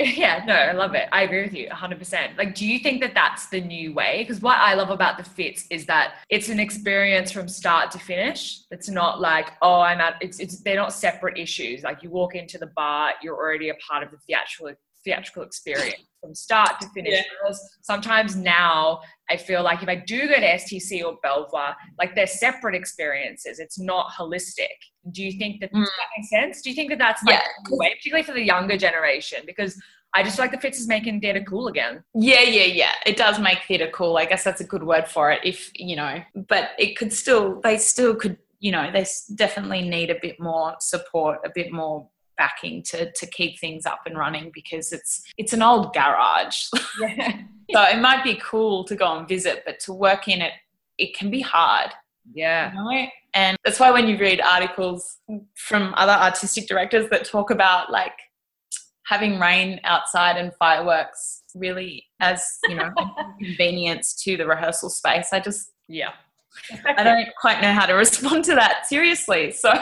Yeah 0.00 0.42
no 0.46 0.54
i 0.54 0.72
love 0.72 0.94
it. 0.94 1.08
I 1.12 1.22
agree 1.22 1.42
with 1.42 1.54
you 1.54 1.68
100% 1.68 2.38
like 2.38 2.54
do 2.54 2.66
you 2.66 2.78
think 2.78 3.00
that 3.02 3.14
that's 3.14 3.48
the 3.48 3.60
new 3.60 3.92
way? 3.92 4.18
Because 4.22 4.40
what 4.40 4.58
i 4.58 4.74
love 4.74 4.90
about 4.90 5.18
the 5.18 5.24
Fitz 5.24 5.66
is 5.70 5.86
that 5.86 6.14
it's 6.30 6.48
an 6.48 6.60
experience 6.60 7.30
from 7.30 7.48
start 7.48 7.90
to 7.92 7.98
finish. 7.98 8.60
It's 8.70 8.88
not 8.88 9.20
like 9.20 9.50
oh 9.60 9.80
i'm 9.80 10.00
at 10.00 10.16
it's, 10.20 10.38
it's 10.40 10.60
they're 10.62 10.76
not 10.76 10.92
separate 10.92 11.38
issues. 11.38 11.82
Like 11.82 12.02
you 12.02 12.10
walk 12.10 12.34
into 12.34 12.58
the 12.58 12.70
bar 12.74 13.12
you're 13.22 13.36
already 13.36 13.68
a 13.68 13.74
part 13.74 14.02
of 14.02 14.10
the 14.10 14.18
theatrical 14.26 14.72
theatrical 15.04 15.42
experience 15.42 16.04
from 16.20 16.34
start 16.34 16.80
to 16.80 16.88
finish. 16.90 17.14
Yeah. 17.14 17.52
sometimes 17.82 18.36
now 18.36 19.00
I 19.32 19.38
feel 19.38 19.62
like 19.62 19.82
if 19.82 19.88
I 19.88 19.96
do 19.96 20.28
go 20.28 20.34
to 20.34 20.46
STC 20.46 21.02
or 21.02 21.16
Belvoir, 21.22 21.74
like 21.98 22.14
they're 22.14 22.26
separate 22.26 22.74
experiences. 22.74 23.58
It's 23.58 23.78
not 23.78 24.10
holistic. 24.10 24.76
Do 25.10 25.22
you 25.22 25.32
think 25.38 25.60
that, 25.62 25.72
mm. 25.72 25.82
that 25.82 26.08
makes 26.16 26.28
sense? 26.28 26.60
Do 26.60 26.68
you 26.68 26.76
think 26.76 26.90
that 26.90 26.98
that's 26.98 27.22
like 27.24 27.40
yeah. 27.40 27.76
way, 27.76 27.94
particularly 27.94 28.24
for 28.24 28.34
the 28.34 28.42
younger 28.42 28.76
generation? 28.76 29.38
Because 29.46 29.80
I 30.14 30.22
just 30.22 30.36
feel 30.36 30.44
like 30.44 30.52
the 30.52 30.60
Fitz 30.60 30.78
is 30.78 30.86
making 30.86 31.22
theatre 31.22 31.42
cool 31.48 31.68
again. 31.68 32.04
Yeah, 32.14 32.42
yeah, 32.42 32.64
yeah. 32.64 32.92
It 33.06 33.16
does 33.16 33.38
make 33.38 33.60
theatre 33.66 33.90
cool. 33.90 34.18
I 34.18 34.26
guess 34.26 34.44
that's 34.44 34.60
a 34.60 34.64
good 34.64 34.82
word 34.82 35.08
for 35.08 35.32
it. 35.32 35.40
If 35.44 35.70
you 35.74 35.96
know, 35.96 36.20
but 36.34 36.72
it 36.78 36.98
could 36.98 37.12
still, 37.12 37.58
they 37.62 37.78
still 37.78 38.14
could, 38.14 38.36
you 38.60 38.70
know, 38.70 38.90
they 38.92 39.06
definitely 39.34 39.88
need 39.88 40.10
a 40.10 40.18
bit 40.20 40.38
more 40.38 40.76
support, 40.78 41.38
a 41.46 41.50
bit 41.54 41.72
more 41.72 42.06
backing 42.36 42.82
to 42.82 43.10
to 43.12 43.26
keep 43.26 43.58
things 43.58 43.86
up 43.86 44.00
and 44.06 44.16
running 44.16 44.50
because 44.54 44.92
it's 44.92 45.22
it's 45.38 45.52
an 45.52 45.62
old 45.62 45.92
garage. 45.94 46.66
Yeah. 47.00 47.40
so 47.70 47.82
it 47.82 48.00
might 48.00 48.22
be 48.22 48.38
cool 48.42 48.84
to 48.84 48.94
go 48.94 49.16
and 49.16 49.26
visit, 49.26 49.62
but 49.64 49.80
to 49.80 49.92
work 49.92 50.28
in 50.28 50.42
it, 50.42 50.52
it 50.98 51.16
can 51.16 51.30
be 51.30 51.40
hard. 51.40 51.90
Yeah. 52.34 52.70
You 52.72 52.78
know? 52.78 53.06
And 53.34 53.56
that's 53.64 53.80
why 53.80 53.90
when 53.90 54.08
you 54.08 54.18
read 54.18 54.40
articles 54.40 55.18
from 55.54 55.94
other 55.96 56.12
artistic 56.12 56.68
directors 56.68 57.08
that 57.10 57.24
talk 57.24 57.50
about 57.50 57.90
like 57.90 58.12
having 59.04 59.40
rain 59.40 59.80
outside 59.84 60.36
and 60.36 60.52
fireworks 60.54 61.42
really 61.54 62.04
as, 62.20 62.44
you 62.68 62.74
know, 62.74 62.90
convenience 63.40 64.14
to 64.24 64.36
the 64.36 64.46
rehearsal 64.46 64.90
space, 64.90 65.28
I 65.32 65.40
just 65.40 65.72
yeah. 65.88 66.12
I 66.84 67.02
don't 67.02 67.28
quite 67.40 67.60
know 67.62 67.72
how 67.72 67.86
to 67.86 67.92
respond 68.04 68.44
to 68.44 68.54
that 68.54 68.86
seriously. 68.86 69.52
So 69.52 69.72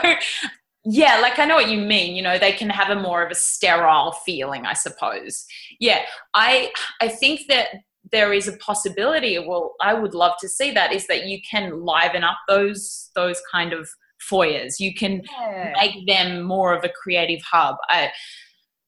yeah 0.85 1.19
like 1.21 1.37
i 1.37 1.45
know 1.45 1.55
what 1.55 1.69
you 1.69 1.77
mean 1.77 2.15
you 2.15 2.21
know 2.21 2.37
they 2.37 2.51
can 2.51 2.69
have 2.69 2.95
a 2.95 2.99
more 2.99 3.23
of 3.23 3.31
a 3.31 3.35
sterile 3.35 4.13
feeling 4.25 4.65
i 4.65 4.73
suppose. 4.73 5.45
Yeah 5.79 6.01
i 6.33 6.71
i 7.01 7.07
think 7.07 7.41
that 7.49 7.67
there 8.11 8.33
is 8.33 8.47
a 8.47 8.57
possibility 8.57 9.37
well 9.37 9.75
i 9.81 9.93
would 9.93 10.15
love 10.15 10.33
to 10.39 10.49
see 10.49 10.71
that 10.71 10.91
is 10.91 11.05
that 11.07 11.27
you 11.27 11.39
can 11.49 11.81
liven 11.81 12.23
up 12.23 12.37
those 12.47 13.11
those 13.15 13.39
kind 13.51 13.73
of 13.73 13.87
foyers. 14.21 14.79
You 14.79 14.93
can 14.93 15.23
yeah. 15.39 15.73
make 15.79 16.07
them 16.07 16.43
more 16.43 16.73
of 16.73 16.83
a 16.83 16.89
creative 16.89 17.41
hub. 17.41 17.75
I 17.89 18.11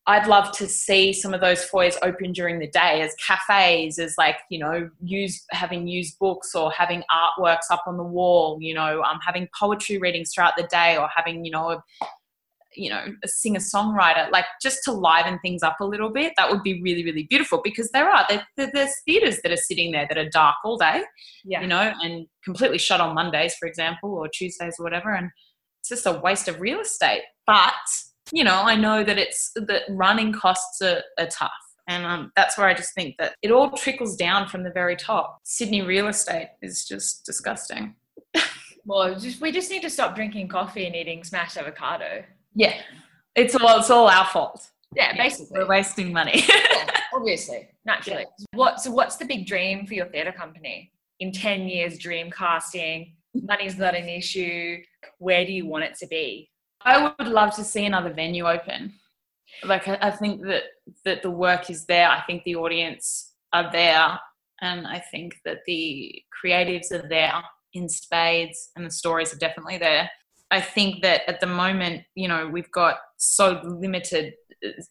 I'd 0.05 0.27
love 0.27 0.51
to 0.57 0.67
see 0.67 1.13
some 1.13 1.33
of 1.33 1.39
those 1.39 1.63
foyers 1.63 1.97
open 2.01 2.33
during 2.33 2.59
the 2.59 2.67
day 2.67 3.01
as 3.01 3.15
cafes, 3.25 3.99
as 3.99 4.15
like, 4.17 4.37
you 4.49 4.59
know, 4.59 4.89
use 5.01 5.45
having 5.51 5.87
used 5.87 6.19
books 6.19 6.53
or 6.53 6.71
having 6.71 7.03
artworks 7.09 7.71
up 7.71 7.83
on 7.87 7.95
the 7.95 8.03
wall, 8.03 8.57
you 8.59 8.73
know, 8.73 9.01
um, 9.03 9.19
having 9.25 9.47
poetry 9.57 9.97
readings 9.97 10.31
throughout 10.33 10.57
the 10.57 10.63
day 10.63 10.97
or 10.97 11.07
having, 11.15 11.45
you 11.45 11.51
know, 11.51 11.69
a, 11.69 11.83
you 12.75 12.89
know, 12.89 13.05
a 13.23 13.27
singer 13.27 13.61
songwriter, 13.61 14.29
like 14.31 14.45
just 14.61 14.83
to 14.83 14.91
liven 14.91 15.39
things 15.39 15.63
up 15.63 15.77
a 15.79 15.85
little 15.85 16.09
bit. 16.09 16.33
That 16.35 16.51
would 16.51 16.63
be 16.63 16.81
really, 16.81 17.05
really 17.05 17.23
beautiful 17.29 17.61
because 17.63 17.89
there 17.91 18.09
are, 18.09 18.27
there, 18.27 18.71
there's 18.73 18.93
theatres 19.05 19.39
that 19.43 19.53
are 19.53 19.57
sitting 19.57 19.93
there 19.93 20.07
that 20.09 20.17
are 20.17 20.27
dark 20.27 20.55
all 20.65 20.77
day, 20.77 21.03
yeah. 21.45 21.61
you 21.61 21.67
know, 21.67 21.93
and 22.01 22.27
completely 22.43 22.77
shut 22.77 22.99
on 22.99 23.15
Mondays, 23.15 23.55
for 23.55 23.67
example, 23.67 24.13
or 24.15 24.27
Tuesdays 24.27 24.75
or 24.79 24.83
whatever. 24.83 25.13
And 25.13 25.29
it's 25.79 25.89
just 25.89 26.05
a 26.05 26.19
waste 26.19 26.49
of 26.49 26.59
real 26.59 26.81
estate. 26.81 27.21
But 27.47 27.71
you 28.33 28.43
know, 28.43 28.63
I 28.63 28.75
know 28.75 29.03
that 29.03 29.19
it's 29.19 29.51
that 29.55 29.83
running 29.89 30.33
costs 30.33 30.81
are, 30.81 31.03
are 31.19 31.27
tough. 31.27 31.51
And 31.87 32.03
um, 32.03 32.31
that's 32.35 32.57
where 32.57 32.65
I 32.65 32.73
just 32.73 32.95
think 32.95 33.15
that 33.19 33.35
it 33.43 33.51
all 33.51 33.69
trickles 33.71 34.15
down 34.15 34.47
from 34.47 34.63
the 34.63 34.71
very 34.71 34.95
top. 34.95 35.39
Sydney 35.43 35.83
real 35.83 36.07
estate 36.07 36.49
is 36.61 36.85
just 36.85 37.25
disgusting. 37.25 37.93
well, 38.85 39.13
just, 39.19 39.39
we 39.39 39.51
just 39.51 39.69
need 39.69 39.83
to 39.83 39.89
stop 39.89 40.15
drinking 40.15 40.47
coffee 40.47 40.87
and 40.87 40.95
eating 40.95 41.23
smashed 41.23 41.57
avocado. 41.57 42.23
Yeah, 42.55 42.73
it's 43.35 43.55
all 43.55 43.79
it's 43.79 43.91
all 43.91 44.07
our 44.07 44.25
fault. 44.25 44.67
Yeah, 44.95 45.15
basically, 45.15 45.59
we're 45.59 45.67
wasting 45.67 46.11
money. 46.11 46.43
yeah, 46.47 46.89
obviously, 47.13 47.69
naturally. 47.85 48.25
Yeah. 48.39 48.45
What? 48.53 48.79
So, 48.79 48.91
what's 48.91 49.17
the 49.17 49.25
big 49.25 49.45
dream 49.45 49.85
for 49.85 49.93
your 49.93 50.05
theatre 50.07 50.31
company 50.31 50.91
in 51.19 51.31
ten 51.31 51.67
years? 51.67 51.99
Dream 51.99 52.31
casting. 52.31 53.15
Money's 53.35 53.77
not 53.77 53.95
an 53.95 54.07
issue. 54.07 54.77
Where 55.17 55.45
do 55.45 55.51
you 55.51 55.65
want 55.65 55.83
it 55.83 55.95
to 55.99 56.07
be? 56.07 56.49
I 56.85 57.13
would 57.17 57.27
love 57.27 57.55
to 57.55 57.63
see 57.63 57.85
another 57.85 58.13
venue 58.13 58.47
open. 58.47 58.93
Like 59.63 59.87
I, 59.87 60.11
think 60.11 60.41
that 60.43 60.63
that 61.05 61.21
the 61.21 61.29
work 61.29 61.69
is 61.69 61.85
there. 61.85 62.09
I 62.09 62.21
think 62.21 62.43
the 62.43 62.55
audience 62.55 63.33
are 63.53 63.71
there, 63.71 64.19
and 64.61 64.87
I 64.87 64.99
think 65.11 65.35
that 65.45 65.59
the 65.65 66.21
creatives 66.43 66.91
are 66.91 67.07
there 67.07 67.41
in 67.73 67.87
spades, 67.87 68.71
and 68.75 68.85
the 68.85 68.91
stories 68.91 69.33
are 69.33 69.37
definitely 69.37 69.77
there. 69.77 70.09
I 70.51 70.59
think 70.59 71.01
that 71.03 71.21
at 71.27 71.39
the 71.39 71.47
moment, 71.47 72.03
you 72.15 72.27
know, 72.27 72.47
we've 72.47 72.71
got 72.71 72.97
so 73.17 73.61
limited, 73.63 74.33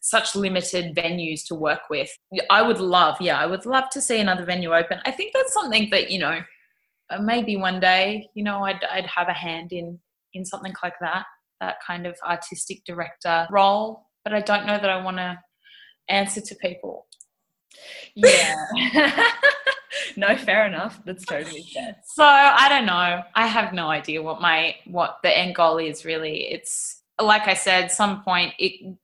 such 0.01 0.35
limited 0.35 0.95
venues 0.95 1.45
to 1.47 1.55
work 1.55 1.89
with. 1.89 2.09
I 2.49 2.61
would 2.61 2.79
love, 2.79 3.17
yeah, 3.21 3.37
I 3.37 3.45
would 3.45 3.65
love 3.65 3.89
to 3.91 4.01
see 4.01 4.19
another 4.19 4.45
venue 4.45 4.73
open. 4.73 4.99
I 5.05 5.11
think 5.11 5.33
that's 5.33 5.53
something 5.53 5.89
that 5.91 6.09
you 6.09 6.19
know, 6.19 6.39
uh, 7.09 7.21
maybe 7.21 7.57
one 7.57 7.79
day, 7.79 8.29
you 8.33 8.43
know, 8.43 8.63
I'd 8.63 8.83
I'd 8.85 9.07
have 9.07 9.27
a 9.27 9.33
hand 9.33 9.73
in 9.73 9.99
in 10.33 10.45
something 10.45 10.73
like 10.81 10.95
that 11.01 11.25
that 11.63 11.77
kind 11.85 12.05
of 12.05 12.15
artistic 12.27 12.83
director 12.85 13.47
role, 13.49 14.07
but 14.23 14.33
I 14.33 14.41
don't 14.41 14.65
know 14.65 14.77
that 14.77 14.89
I 14.89 15.03
want 15.03 15.17
to 15.17 15.39
answer 16.09 16.41
to 16.41 16.55
people. 16.55 17.07
Yeah. 18.15 18.55
no, 20.17 20.35
fair 20.37 20.65
enough. 20.67 20.99
That's 21.05 21.25
totally 21.25 21.65
fair. 21.73 21.95
So 22.05 22.23
I 22.23 22.67
don't 22.69 22.85
know. 22.85 23.23
I 23.35 23.47
have 23.47 23.73
no 23.73 23.89
idea 23.89 24.21
what 24.21 24.41
my 24.41 24.75
what 24.85 25.17
the 25.23 25.35
end 25.35 25.55
goal 25.55 25.77
is 25.77 26.05
really. 26.05 26.51
It's 26.51 27.01
like 27.21 27.47
I 27.47 27.53
said, 27.53 27.91
some 27.91 28.23
point 28.23 28.53
it 28.59 28.95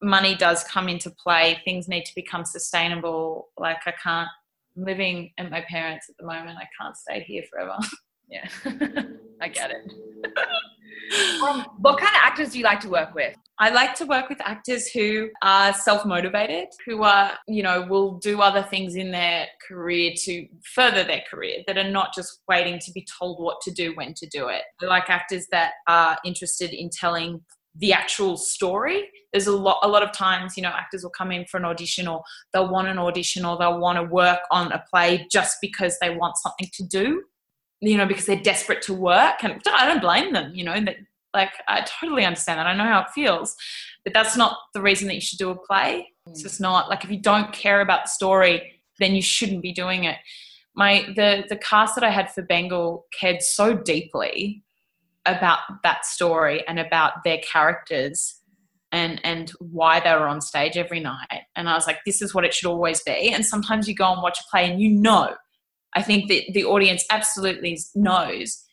money 0.00 0.34
does 0.34 0.64
come 0.64 0.88
into 0.88 1.10
play. 1.10 1.60
Things 1.64 1.88
need 1.88 2.04
to 2.06 2.14
become 2.14 2.44
sustainable. 2.44 3.48
Like 3.58 3.80
I 3.86 3.92
can't 4.02 4.28
I'm 4.76 4.84
living 4.84 5.32
at 5.38 5.50
my 5.50 5.60
parents 5.68 6.08
at 6.08 6.16
the 6.18 6.26
moment. 6.26 6.58
I 6.58 6.68
can't 6.80 6.96
stay 6.96 7.22
here 7.22 7.44
forever. 7.50 7.76
Yeah. 8.32 8.48
I 9.40 9.48
get 9.48 9.70
it. 9.70 9.92
Um, 11.42 11.66
what 11.78 11.98
kind 11.98 12.14
of 12.14 12.22
actors 12.22 12.52
do 12.52 12.58
you 12.58 12.64
like 12.64 12.80
to 12.80 12.88
work 12.88 13.14
with? 13.14 13.36
I 13.58 13.68
like 13.68 13.94
to 13.96 14.06
work 14.06 14.30
with 14.30 14.40
actors 14.40 14.88
who 14.88 15.28
are 15.42 15.74
self 15.74 16.06
motivated, 16.06 16.68
who 16.86 17.02
are, 17.02 17.32
you 17.46 17.62
know, 17.62 17.82
will 17.82 18.18
do 18.18 18.40
other 18.40 18.62
things 18.62 18.94
in 18.94 19.10
their 19.10 19.46
career 19.68 20.12
to 20.24 20.46
further 20.74 21.04
their 21.04 21.22
career, 21.30 21.64
that 21.66 21.76
are 21.76 21.90
not 21.90 22.14
just 22.14 22.40
waiting 22.48 22.78
to 22.78 22.92
be 22.92 23.06
told 23.18 23.42
what 23.42 23.60
to 23.62 23.70
do, 23.70 23.94
when 23.94 24.14
to 24.14 24.26
do 24.28 24.48
it. 24.48 24.62
I 24.80 24.86
like 24.86 25.10
actors 25.10 25.46
that 25.50 25.72
are 25.86 26.16
interested 26.24 26.72
in 26.72 26.88
telling 26.88 27.42
the 27.76 27.92
actual 27.92 28.36
story. 28.38 29.10
There's 29.32 29.48
a 29.48 29.56
lot, 29.56 29.80
a 29.82 29.88
lot 29.88 30.02
of 30.02 30.12
times, 30.12 30.56
you 30.56 30.62
know, 30.62 30.70
actors 30.70 31.02
will 31.02 31.10
come 31.10 31.30
in 31.30 31.44
for 31.46 31.58
an 31.58 31.64
audition 31.66 32.08
or 32.08 32.22
they'll 32.52 32.70
want 32.70 32.88
an 32.88 32.98
audition 32.98 33.44
or 33.44 33.58
they'll 33.58 33.78
want 33.78 33.96
to 33.96 34.04
work 34.04 34.40
on 34.50 34.72
a 34.72 34.82
play 34.90 35.26
just 35.30 35.58
because 35.60 35.98
they 36.00 36.10
want 36.10 36.36
something 36.38 36.68
to 36.72 36.84
do 36.86 37.22
you 37.82 37.96
know, 37.96 38.06
because 38.06 38.26
they're 38.26 38.36
desperate 38.36 38.80
to 38.82 38.94
work. 38.94 39.42
And 39.42 39.60
I 39.66 39.86
don't 39.86 40.00
blame 40.00 40.32
them, 40.32 40.54
you 40.54 40.64
know, 40.64 40.80
that 40.84 40.96
like 41.34 41.50
I 41.68 41.84
totally 42.00 42.24
understand 42.24 42.58
that. 42.58 42.66
I 42.66 42.76
know 42.76 42.84
how 42.84 43.00
it 43.00 43.10
feels. 43.14 43.56
But 44.04 44.14
that's 44.14 44.36
not 44.36 44.56
the 44.72 44.80
reason 44.80 45.08
that 45.08 45.14
you 45.14 45.20
should 45.20 45.38
do 45.38 45.50
a 45.50 45.56
play. 45.56 46.08
It's 46.26 46.40
mm. 46.40 46.44
just 46.44 46.60
not 46.60 46.88
like 46.88 47.04
if 47.04 47.10
you 47.10 47.20
don't 47.20 47.52
care 47.52 47.80
about 47.80 48.04
the 48.04 48.10
story, 48.10 48.80
then 48.98 49.14
you 49.14 49.22
shouldn't 49.22 49.62
be 49.62 49.72
doing 49.72 50.04
it. 50.04 50.16
my 50.74 51.04
the 51.16 51.44
the 51.48 51.56
cast 51.56 51.96
that 51.96 52.04
I 52.04 52.10
had 52.10 52.32
for 52.32 52.42
Bengal 52.42 53.06
cared 53.18 53.42
so 53.42 53.74
deeply 53.74 54.62
about 55.26 55.60
that 55.82 56.04
story 56.04 56.66
and 56.66 56.78
about 56.78 57.24
their 57.24 57.38
characters 57.38 58.40
and 58.92 59.20
and 59.24 59.50
why 59.58 60.00
they 60.00 60.12
were 60.12 60.28
on 60.28 60.40
stage 60.40 60.76
every 60.76 61.00
night. 61.00 61.42
And 61.56 61.68
I 61.68 61.74
was 61.74 61.86
like, 61.86 62.00
this 62.04 62.22
is 62.22 62.34
what 62.34 62.44
it 62.44 62.54
should 62.54 62.68
always 62.68 63.02
be. 63.02 63.32
And 63.32 63.44
sometimes 63.44 63.88
you 63.88 63.94
go 63.94 64.12
and 64.12 64.22
watch 64.22 64.38
a 64.40 64.50
play 64.50 64.70
and 64.70 64.80
you 64.80 64.90
know, 64.90 65.34
I 65.94 66.02
think 66.02 66.28
that 66.28 66.44
the 66.52 66.64
audience 66.64 67.04
absolutely 67.10 67.78
knows 67.94 68.64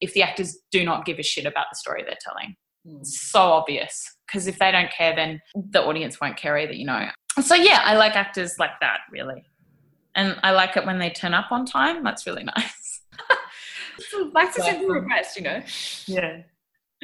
if 0.00 0.14
the 0.14 0.22
actors 0.22 0.56
do 0.70 0.84
not 0.84 1.04
give 1.04 1.18
a 1.18 1.22
shit 1.22 1.46
about 1.46 1.66
the 1.70 1.76
story 1.76 2.04
they're 2.04 2.16
telling. 2.20 2.56
Mm. 2.86 3.04
So 3.04 3.40
obvious. 3.40 4.16
Because 4.26 4.46
if 4.46 4.58
they 4.58 4.70
don't 4.70 4.90
care, 4.90 5.14
then 5.14 5.40
the 5.54 5.82
audience 5.82 6.20
won't 6.20 6.36
care 6.36 6.56
either, 6.58 6.72
you 6.72 6.84
know. 6.84 7.08
So 7.42 7.54
yeah, 7.54 7.80
I 7.84 7.96
like 7.96 8.14
actors 8.14 8.54
like 8.58 8.78
that, 8.80 8.98
really. 9.10 9.44
And 10.14 10.36
I 10.42 10.50
like 10.50 10.76
it 10.76 10.84
when 10.84 10.98
they 10.98 11.10
turn 11.10 11.34
up 11.34 11.50
on 11.50 11.64
time. 11.64 12.04
That's 12.04 12.26
really 12.26 12.44
nice. 12.56 13.00
That's 14.34 14.58
a 14.58 14.62
simple 14.62 14.88
request, 14.88 15.36
you 15.36 15.42
know. 15.42 15.62
Yeah. 16.06 16.42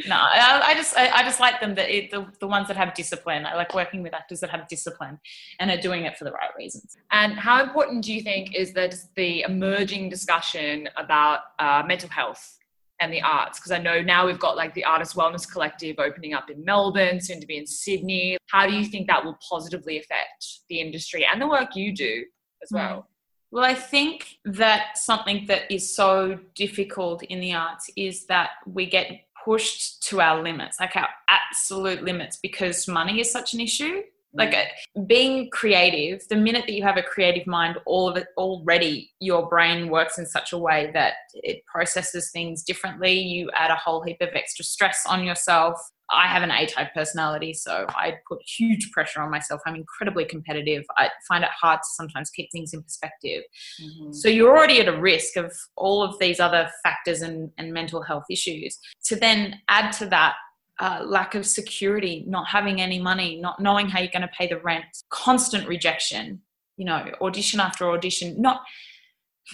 No, 0.09 0.17
I, 0.17 0.61
I 0.65 0.75
just 0.75 0.97
I, 0.97 1.09
I, 1.09 1.23
just 1.23 1.39
like 1.39 1.61
them 1.61 1.77
that 1.77 1.89
it, 1.89 2.11
the 2.11 2.27
the 2.41 2.49
ones 2.49 2.67
that 2.67 2.77
have 2.77 2.95
discipline. 2.95 3.47
I 3.47 3.55
like 3.55 3.75
working 3.75 4.03
with 4.03 4.13
actors 4.13 4.41
that 4.41 4.51
have 4.51 4.67
discipline 4.67 5.21
and 5.61 5.71
are 5.71 5.81
doing 5.81 6.05
it 6.05 6.19
for 6.19 6.25
the 6.25 6.33
right 6.33 6.51
reasons. 6.59 6.97
And 7.13 7.35
how 7.35 7.63
important 7.63 8.03
do 8.05 8.13
you 8.13 8.21
think 8.21 8.57
is 8.57 8.73
that 8.73 8.97
the 9.15 9.43
emerging 9.43 10.09
discussion 10.09 10.89
about 10.97 11.41
uh, 11.61 11.85
mental 11.87 12.09
health 12.09 12.59
and 13.01 13.13
the 13.13 13.23
arts? 13.23 13.61
Because 13.61 13.71
I 13.71 13.79
know 13.79 14.03
now 14.03 14.27
we've 14.27 14.39
got 14.39 14.57
like 14.57 14.75
the 14.75 14.85
Artist 14.85 15.15
Wellness 15.15 15.51
Collective 15.51 16.01
opening 16.01 16.35
up 16.35 16.51
in 16.51 16.65
Melbourne, 16.65 17.21
soon 17.21 17.41
to 17.41 17.47
be 17.47 17.57
in 17.57 17.67
Sydney. 17.67 18.37
How 18.51 18.67
do 18.67 18.75
you 18.75 18.87
think 18.87 19.07
that 19.07 19.25
will 19.25 19.39
positively 19.49 19.99
affect 19.99 20.45
the 20.69 20.81
industry 20.81 21.25
and 21.31 21.41
the 21.41 21.47
work 21.47 21.77
you 21.77 21.95
do 21.95 22.25
as 22.65 22.71
hmm. 22.71 22.77
well? 22.77 23.09
Well, 23.53 23.65
I 23.65 23.75
think 23.75 24.39
that 24.47 24.99
something 24.99 25.47
that 25.47 25.73
is 25.73 25.95
so 25.95 26.41
difficult 26.57 27.23
in 27.23 27.39
the 27.39 27.53
arts 27.53 27.89
is 27.95 28.27
that 28.27 28.51
we 28.67 28.85
get 28.87 29.07
pushed 29.45 30.03
to 30.05 30.21
our 30.21 30.43
limits, 30.43 30.79
like 30.81 30.97
our 30.97 31.09
absolute 31.29 32.03
limits, 32.03 32.39
because 32.43 32.89
money 32.89 33.21
is 33.21 33.31
such 33.31 33.55
an 33.55 33.61
issue. 33.61 34.03
Like 34.37 34.51
mm. 34.51 34.65
uh, 34.97 35.03
being 35.07 35.49
creative, 35.51 36.27
the 36.29 36.37
minute 36.37 36.65
that 36.67 36.73
you 36.73 36.83
have 36.83 36.97
a 36.97 37.03
creative 37.03 37.47
mind, 37.47 37.77
all 37.87 38.09
of 38.09 38.17
it 38.17 38.27
already, 38.37 39.13
your 39.21 39.49
brain 39.49 39.89
works 39.89 40.19
in 40.19 40.27
such 40.27 40.53
a 40.53 40.59
way 40.59 40.91
that 40.93 41.15
it 41.35 41.65
processes 41.67 42.31
things 42.33 42.65
differently. 42.65 43.13
You 43.13 43.51
add 43.55 43.71
a 43.71 43.77
whole 43.77 44.03
heap 44.03 44.21
of 44.21 44.31
extra 44.35 44.65
stress 44.65 45.05
on 45.07 45.23
yourself. 45.25 45.79
I 46.11 46.27
have 46.27 46.43
an 46.43 46.51
A 46.51 46.67
type 46.67 46.93
personality, 46.95 47.55
so 47.55 47.87
I 47.91 48.15
put 48.29 48.41
huge 48.43 48.91
pressure 48.93 49.21
on 49.21 49.31
myself. 49.31 49.61
I'm 49.67 49.75
incredibly 49.75 50.25
competitive. 50.25 50.85
I 50.97 51.11
find 51.27 51.45
it 51.45 51.51
hard 51.51 51.79
to 51.79 51.89
sometimes 51.95 52.31
keep 52.31 52.51
things 52.53 52.75
in 52.75 52.83
perspective. 52.83 53.43
Mm-hmm. 53.83 54.13
So 54.13 54.29
you're 54.29 54.57
already 54.57 54.81
at 54.81 54.89
a 54.89 55.01
risk 55.01 55.37
of 55.37 55.53
all 55.77 56.03
of 56.03 56.19
these 56.19 56.41
other 56.41 56.71
factors 56.83 57.23
and, 57.23 57.51
and 57.59 57.73
mental 57.73 58.03
health 58.03 58.25
issues. 58.31 58.79
To 59.07 59.17
then 59.17 59.61
add 59.69 59.93
to 59.93 60.07
that 60.07 60.35
uh, 60.81 61.03
lack 61.05 61.35
of 61.35 61.47
security, 61.47 62.25
not 62.27 62.49
having 62.49 62.81
any 62.81 63.01
money, 63.01 63.41
not 63.41 63.61
knowing 63.61 63.89
how 63.89 64.01
you're 64.01 64.11
going 64.11 64.23
to 64.23 64.29
pay 64.29 64.47
the 64.47 64.59
rent, 64.61 64.85
constant 65.09 65.69
rejection, 65.69 66.41
you 66.77 66.85
know, 66.85 67.11
audition 67.21 67.61
after 67.61 67.91
audition, 67.91 68.41
not 68.41 68.63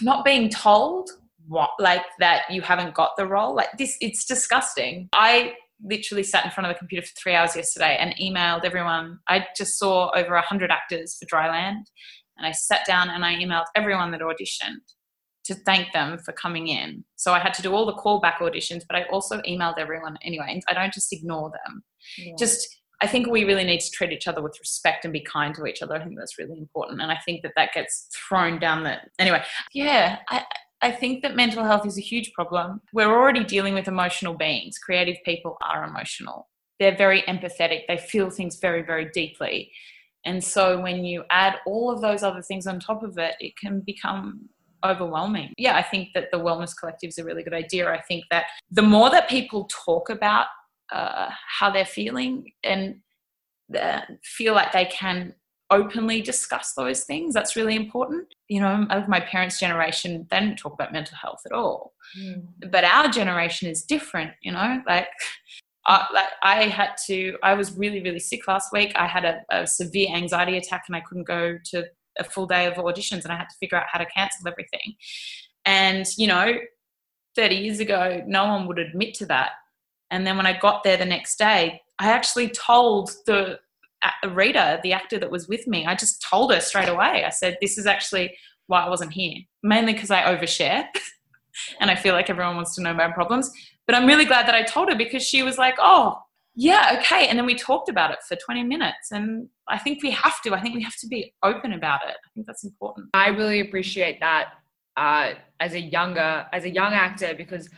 not 0.01 0.23
being 0.23 0.49
told 0.49 1.09
what 1.47 1.71
like 1.79 2.05
that 2.19 2.43
you 2.49 2.61
haven't 2.61 2.93
got 2.93 3.11
the 3.17 3.25
role 3.25 3.53
like 3.53 3.69
this 3.77 3.97
it's 3.99 4.25
disgusting 4.25 5.09
i 5.13 5.53
literally 5.83 6.23
sat 6.23 6.45
in 6.45 6.51
front 6.51 6.67
of 6.67 6.75
the 6.75 6.79
computer 6.79 7.05
for 7.05 7.13
three 7.21 7.33
hours 7.33 7.55
yesterday 7.55 7.97
and 7.99 8.15
emailed 8.21 8.65
everyone. 8.65 9.19
I 9.27 9.45
just 9.55 9.77
saw 9.77 10.11
over 10.15 10.33
100 10.33 10.71
actors 10.71 11.17
for 11.19 11.25
Dryland. 11.25 11.83
And 12.37 12.47
I 12.47 12.51
sat 12.51 12.85
down 12.85 13.09
and 13.09 13.23
I 13.23 13.35
emailed 13.35 13.65
everyone 13.75 14.11
that 14.11 14.21
auditioned 14.21 14.81
to 15.43 15.55
thank 15.55 15.91
them 15.93 16.17
for 16.19 16.31
coming 16.33 16.67
in. 16.67 17.03
So 17.15 17.33
I 17.33 17.39
had 17.39 17.53
to 17.55 17.61
do 17.61 17.73
all 17.73 17.85
the 17.85 17.93
callback 17.93 18.37
auditions, 18.37 18.83
but 18.87 18.95
I 18.95 19.03
also 19.11 19.41
emailed 19.41 19.77
everyone 19.77 20.17
anyway. 20.23 20.59
I 20.67 20.73
don't 20.73 20.93
just 20.93 21.11
ignore 21.11 21.51
them. 21.51 21.83
Yeah. 22.17 22.33
Just, 22.37 22.67
I 23.01 23.07
think 23.07 23.27
we 23.27 23.43
really 23.43 23.63
need 23.63 23.79
to 23.79 23.91
treat 23.91 24.11
each 24.11 24.27
other 24.27 24.41
with 24.41 24.57
respect 24.59 25.03
and 25.05 25.13
be 25.13 25.21
kind 25.21 25.53
to 25.55 25.65
each 25.65 25.81
other. 25.81 25.95
I 25.95 26.03
think 26.03 26.17
that's 26.17 26.37
really 26.37 26.57
important. 26.57 27.01
And 27.01 27.11
I 27.11 27.17
think 27.25 27.41
that 27.41 27.53
that 27.55 27.73
gets 27.73 28.07
thrown 28.27 28.59
down 28.59 28.83
the. 28.83 28.97
Anyway, 29.17 29.43
yeah, 29.73 30.19
I, 30.29 30.43
I 30.81 30.91
think 30.91 31.21
that 31.21 31.35
mental 31.35 31.63
health 31.63 31.85
is 31.85 31.97
a 31.97 32.01
huge 32.01 32.33
problem. 32.33 32.81
We're 32.93 33.11
already 33.11 33.43
dealing 33.43 33.73
with 33.73 33.87
emotional 33.87 34.33
beings. 34.33 34.77
Creative 34.77 35.17
people 35.23 35.57
are 35.61 35.85
emotional. 35.85 36.49
They're 36.79 36.97
very 36.97 37.21
empathetic. 37.23 37.81
They 37.87 37.97
feel 37.97 38.29
things 38.29 38.57
very, 38.59 38.81
very 38.81 39.09
deeply. 39.13 39.71
And 40.25 40.43
so 40.43 40.79
when 40.81 41.03
you 41.03 41.23
add 41.29 41.55
all 41.65 41.91
of 41.91 42.01
those 42.01 42.23
other 42.23 42.41
things 42.41 42.67
on 42.67 42.79
top 42.79 43.03
of 43.03 43.17
it, 43.17 43.35
it 43.39 43.53
can 43.57 43.81
become 43.81 44.49
overwhelming. 44.83 45.53
Yeah, 45.57 45.75
I 45.75 45.83
think 45.83 46.09
that 46.15 46.29
the 46.31 46.37
Wellness 46.37 46.75
Collective 46.77 47.09
is 47.09 47.17
a 47.17 47.23
really 47.23 47.43
good 47.43 47.53
idea. 47.53 47.91
I 47.91 48.01
think 48.01 48.25
that 48.31 48.45
the 48.71 48.81
more 48.81 49.09
that 49.11 49.29
people 49.29 49.69
talk 49.85 50.09
about 50.09 50.47
uh, 50.91 51.29
how 51.59 51.69
they're 51.69 51.85
feeling 51.85 52.51
and 52.63 52.95
uh, 53.79 54.01
feel 54.23 54.53
like 54.53 54.71
they 54.71 54.85
can 54.85 55.35
openly 55.71 56.21
discuss 56.21 56.73
those 56.73 57.05
things. 57.05 57.33
That's 57.33 57.55
really 57.55 57.75
important. 57.75 58.27
You 58.49 58.59
know, 58.59 58.85
of 58.89 59.07
my 59.07 59.21
parents' 59.21 59.59
generation, 59.59 60.27
they 60.29 60.39
didn't 60.39 60.57
talk 60.57 60.73
about 60.73 60.93
mental 60.93 61.17
health 61.17 61.41
at 61.45 61.53
all. 61.53 61.93
Mm. 62.19 62.43
But 62.69 62.83
our 62.83 63.07
generation 63.07 63.69
is 63.69 63.83
different, 63.83 64.31
you 64.41 64.51
know, 64.51 64.81
like 64.85 65.07
I, 65.87 66.05
like 66.13 66.27
I 66.43 66.63
had 66.67 66.91
to, 67.07 67.37
I 67.41 67.53
was 67.53 67.77
really, 67.77 68.03
really 68.03 68.19
sick 68.19 68.47
last 68.47 68.71
week. 68.71 68.91
I 68.95 69.07
had 69.07 69.25
a, 69.25 69.41
a, 69.49 69.65
severe 69.65 70.09
anxiety 70.13 70.57
attack 70.57 70.83
and 70.87 70.95
I 70.95 71.01
couldn't 71.01 71.27
go 71.27 71.57
to 71.71 71.85
a 72.19 72.23
full 72.23 72.45
day 72.45 72.67
of 72.67 72.73
auditions 72.75 73.23
and 73.23 73.31
I 73.31 73.37
had 73.37 73.49
to 73.49 73.55
figure 73.59 73.77
out 73.77 73.87
how 73.91 73.97
to 73.97 74.05
cancel 74.05 74.47
everything. 74.47 74.95
And, 75.65 76.05
you 76.17 76.27
know, 76.27 76.53
30 77.35 77.55
years 77.55 77.79
ago, 77.79 78.21
no 78.27 78.45
one 78.45 78.67
would 78.67 78.77
admit 78.77 79.13
to 79.15 79.25
that. 79.27 79.51
And 80.11 80.27
then 80.27 80.35
when 80.35 80.45
I 80.45 80.57
got 80.57 80.83
there 80.83 80.97
the 80.97 81.05
next 81.05 81.37
day, 81.37 81.81
I 81.97 82.09
actually 82.11 82.49
told 82.49 83.11
the 83.25 83.59
Rita, 84.29 84.79
the 84.83 84.93
actor 84.93 85.19
that 85.19 85.31
was 85.31 85.47
with 85.47 85.67
me, 85.67 85.85
I 85.85 85.95
just 85.95 86.25
told 86.27 86.53
her 86.53 86.59
straight 86.59 86.89
away. 86.89 87.23
I 87.25 87.29
said, 87.29 87.57
This 87.61 87.77
is 87.77 87.85
actually 87.85 88.35
why 88.67 88.83
I 88.83 88.89
wasn't 88.89 89.13
here, 89.13 89.37
mainly 89.63 89.93
because 89.93 90.11
I 90.11 90.23
overshare 90.23 90.85
and 91.79 91.91
I 91.91 91.95
feel 91.95 92.13
like 92.13 92.29
everyone 92.29 92.55
wants 92.55 92.75
to 92.75 92.81
know 92.81 92.93
my 92.93 93.11
problems. 93.11 93.51
But 93.85 93.95
I'm 93.95 94.05
really 94.05 94.25
glad 94.25 94.47
that 94.47 94.55
I 94.55 94.63
told 94.63 94.89
her 94.89 94.95
because 94.95 95.23
she 95.23 95.43
was 95.43 95.57
like, 95.57 95.75
Oh, 95.79 96.17
yeah, 96.55 96.97
okay. 96.99 97.27
And 97.27 97.37
then 97.37 97.45
we 97.45 97.55
talked 97.55 97.89
about 97.89 98.11
it 98.11 98.19
for 98.27 98.35
20 98.35 98.63
minutes. 98.63 99.11
And 99.11 99.47
I 99.69 99.77
think 99.77 100.03
we 100.03 100.11
have 100.11 100.41
to. 100.41 100.53
I 100.53 100.59
think 100.59 100.75
we 100.75 100.83
have 100.83 100.97
to 100.97 101.07
be 101.07 101.33
open 101.43 101.73
about 101.73 102.01
it. 102.07 102.15
I 102.25 102.29
think 102.33 102.45
that's 102.45 102.63
important. 102.63 103.09
I 103.13 103.29
really 103.29 103.61
appreciate 103.61 104.19
that 104.19 104.49
uh, 104.97 105.33
as 105.59 105.73
a 105.73 105.79
younger, 105.79 106.45
as 106.51 106.65
a 106.65 106.69
young 106.69 106.93
actor, 106.93 107.33
because 107.37 107.69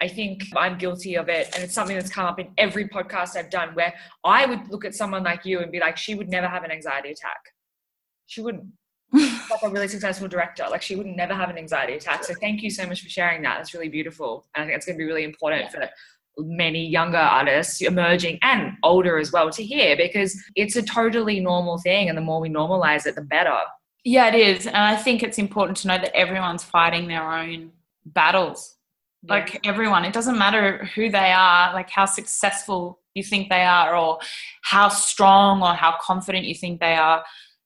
I 0.00 0.08
think 0.08 0.44
I'm 0.56 0.78
guilty 0.78 1.16
of 1.16 1.28
it. 1.28 1.50
And 1.54 1.64
it's 1.64 1.74
something 1.74 1.96
that's 1.96 2.10
come 2.10 2.26
up 2.26 2.38
in 2.38 2.48
every 2.56 2.88
podcast 2.88 3.36
I've 3.36 3.50
done 3.50 3.74
where 3.74 3.92
I 4.24 4.46
would 4.46 4.68
look 4.70 4.84
at 4.84 4.94
someone 4.94 5.24
like 5.24 5.44
you 5.44 5.60
and 5.60 5.72
be 5.72 5.80
like, 5.80 5.96
she 5.96 6.14
would 6.14 6.28
never 6.28 6.46
have 6.46 6.64
an 6.64 6.70
anxiety 6.70 7.10
attack. 7.10 7.40
She 8.26 8.40
wouldn't. 8.40 8.66
like 9.12 9.62
a 9.62 9.70
really 9.70 9.88
successful 9.88 10.28
director. 10.28 10.66
Like 10.70 10.82
she 10.82 10.94
would 10.94 11.06
never 11.06 11.32
have 11.34 11.48
an 11.48 11.56
anxiety 11.56 11.94
attack. 11.94 12.24
So 12.24 12.34
thank 12.40 12.62
you 12.62 12.68
so 12.68 12.86
much 12.86 13.00
for 13.00 13.08
sharing 13.08 13.40
that. 13.42 13.56
That's 13.56 13.72
really 13.72 13.88
beautiful. 13.88 14.46
And 14.54 14.62
I 14.62 14.66
think 14.66 14.76
it's 14.76 14.86
going 14.86 14.98
to 14.98 15.02
be 15.02 15.06
really 15.06 15.24
important 15.24 15.62
yeah. 15.62 15.70
for 15.70 15.90
many 16.36 16.86
younger 16.86 17.16
artists 17.16 17.80
emerging 17.80 18.38
and 18.42 18.74
older 18.82 19.18
as 19.18 19.32
well 19.32 19.50
to 19.50 19.64
hear 19.64 19.96
because 19.96 20.40
it's 20.54 20.76
a 20.76 20.82
totally 20.82 21.40
normal 21.40 21.78
thing. 21.78 22.10
And 22.10 22.18
the 22.18 22.22
more 22.22 22.38
we 22.38 22.50
normalize 22.50 23.06
it, 23.06 23.14
the 23.14 23.22
better. 23.22 23.56
Yeah, 24.04 24.28
it 24.28 24.34
is. 24.34 24.66
And 24.66 24.76
I 24.76 24.94
think 24.94 25.22
it's 25.22 25.38
important 25.38 25.78
to 25.78 25.88
know 25.88 25.98
that 25.98 26.14
everyone's 26.14 26.62
fighting 26.62 27.08
their 27.08 27.32
own 27.32 27.72
battles 28.04 28.77
yeah. 29.22 29.34
like 29.34 29.66
everyone 29.66 30.04
it 30.04 30.12
doesn't 30.12 30.38
matter 30.38 30.84
who 30.94 31.10
they 31.10 31.32
are 31.32 31.72
like 31.74 31.90
how 31.90 32.04
successful 32.04 33.00
you 33.14 33.22
think 33.22 33.48
they 33.48 33.62
are 33.62 33.96
or 33.96 34.18
how 34.62 34.88
strong 34.88 35.62
or 35.62 35.74
how 35.74 35.96
confident 36.00 36.44
you 36.44 36.54
think 36.54 36.80
they 36.80 36.94
are 36.94 37.24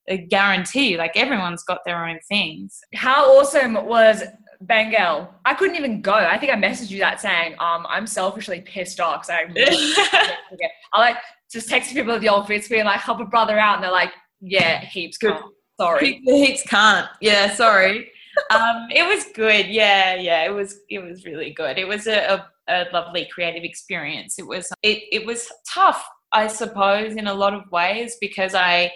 I 0.09 0.17
guarantee 0.17 0.97
like 0.97 1.17
everyone's 1.17 1.63
got 1.63 1.81
their 1.85 2.05
own 2.05 2.19
things 2.29 2.81
how 2.95 3.39
awesome 3.39 3.75
was 3.87 4.23
Bengal. 4.65 5.29
I 5.45 5.55
couldn't 5.55 5.75
even 5.75 6.03
go. 6.03 6.13
I 6.13 6.39
think 6.39 6.53
I 6.53 6.55
messaged 6.55 6.91
you 6.91 7.01
that 7.01 7.21
saying, 7.21 7.55
um, 7.55 7.85
I'm 7.89 8.07
selfishly 8.07 8.61
pissed 8.61 9.01
off 9.01 9.27
because 9.27 9.31
I, 9.31 10.37
I 10.93 11.01
like 11.01 11.17
just 11.51 11.69
texting 11.69 11.95
people 11.95 12.15
at 12.15 12.21
the 12.21 12.29
Old 12.29 12.47
Fitz 12.47 12.69
being 12.69 12.85
like, 12.85 13.01
help 13.01 13.19
a 13.19 13.25
brother 13.25 13.59
out. 13.59 13.75
And 13.75 13.83
they're 13.83 13.91
like, 13.91 14.13
yeah, 14.41 14.79
heaps 14.85 15.19
can't. 15.19 15.43
Sorry. 15.81 16.21
Heaps 16.25 16.63
can't. 16.63 17.09
Yeah, 17.21 17.53
sorry 17.55 18.13
um, 18.51 18.89
it 18.91 19.07
was 19.07 19.27
good. 19.35 19.67
Yeah, 19.67 20.15
yeah, 20.15 20.45
it 20.45 20.51
was. 20.51 20.81
It 20.89 21.01
was 21.01 21.25
really 21.25 21.53
good. 21.53 21.79
It 21.79 21.87
was 21.87 22.07
a, 22.07 22.47
a, 22.69 22.73
a 22.73 22.87
lovely 22.93 23.29
creative 23.33 23.65
experience. 23.65 24.39
It 24.39 24.47
was. 24.47 24.71
It 24.83 25.05
it 25.11 25.27
was 25.27 25.51
tough, 25.69 26.05
I 26.33 26.47
suppose, 26.47 27.15
in 27.15 27.27
a 27.27 27.35
lot 27.35 27.55
of 27.55 27.71
ways 27.71 28.17
because 28.21 28.55
I 28.55 28.93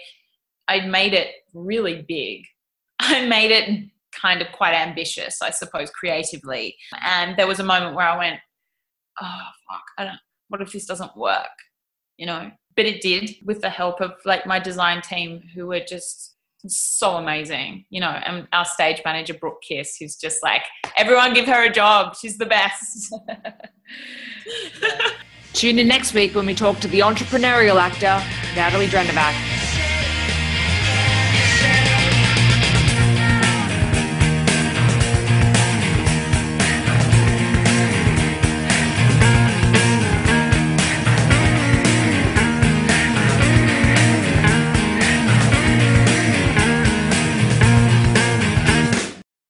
I 0.67 0.81
made 0.81 1.13
it 1.13 1.29
really 1.53 2.05
big. 2.07 2.43
I 2.99 3.25
made 3.25 3.51
it 3.51 3.89
kind 4.19 4.41
of 4.41 4.51
quite 4.51 4.73
ambitious, 4.73 5.41
I 5.41 5.51
suppose, 5.51 5.91
creatively. 5.91 6.75
And 7.03 7.37
there 7.37 7.47
was 7.47 7.59
a 7.59 7.63
moment 7.63 7.95
where 7.95 8.07
I 8.07 8.17
went, 8.17 8.39
"Oh 9.21 9.47
fuck! 9.69 9.83
I 9.97 10.05
don't. 10.05 10.19
What 10.49 10.61
if 10.61 10.71
this 10.71 10.85
doesn't 10.85 11.15
work?" 11.15 11.47
You 12.17 12.25
know. 12.25 12.51
But 12.75 12.85
it 12.85 13.01
did, 13.01 13.37
with 13.43 13.61
the 13.61 13.71
help 13.71 14.01
of 14.01 14.11
like 14.23 14.45
my 14.45 14.59
design 14.59 15.01
team, 15.01 15.41
who 15.55 15.65
were 15.65 15.79
just 15.79 16.36
so 16.65 17.15
amazing, 17.15 17.85
you 17.89 18.01
know. 18.01 18.09
And 18.09 18.47
our 18.53 18.65
stage 18.65 19.01
manager 19.05 19.33
Brooke 19.33 19.61
Kiss, 19.61 19.97
who's 19.97 20.15
just 20.15 20.43
like, 20.43 20.63
everyone 20.97 21.33
give 21.33 21.45
her 21.45 21.65
a 21.65 21.71
job. 21.71 22.15
She's 22.15 22.37
the 22.37 22.45
best. 22.45 23.13
Tune 25.53 25.79
in 25.79 25.87
next 25.87 26.13
week 26.13 26.35
when 26.35 26.45
we 26.45 26.53
talk 26.53 26.79
to 26.79 26.87
the 26.87 26.99
entrepreneurial 26.99 27.81
actor 27.81 28.23
Natalie 28.55 28.87
Drennevac. 28.87 29.66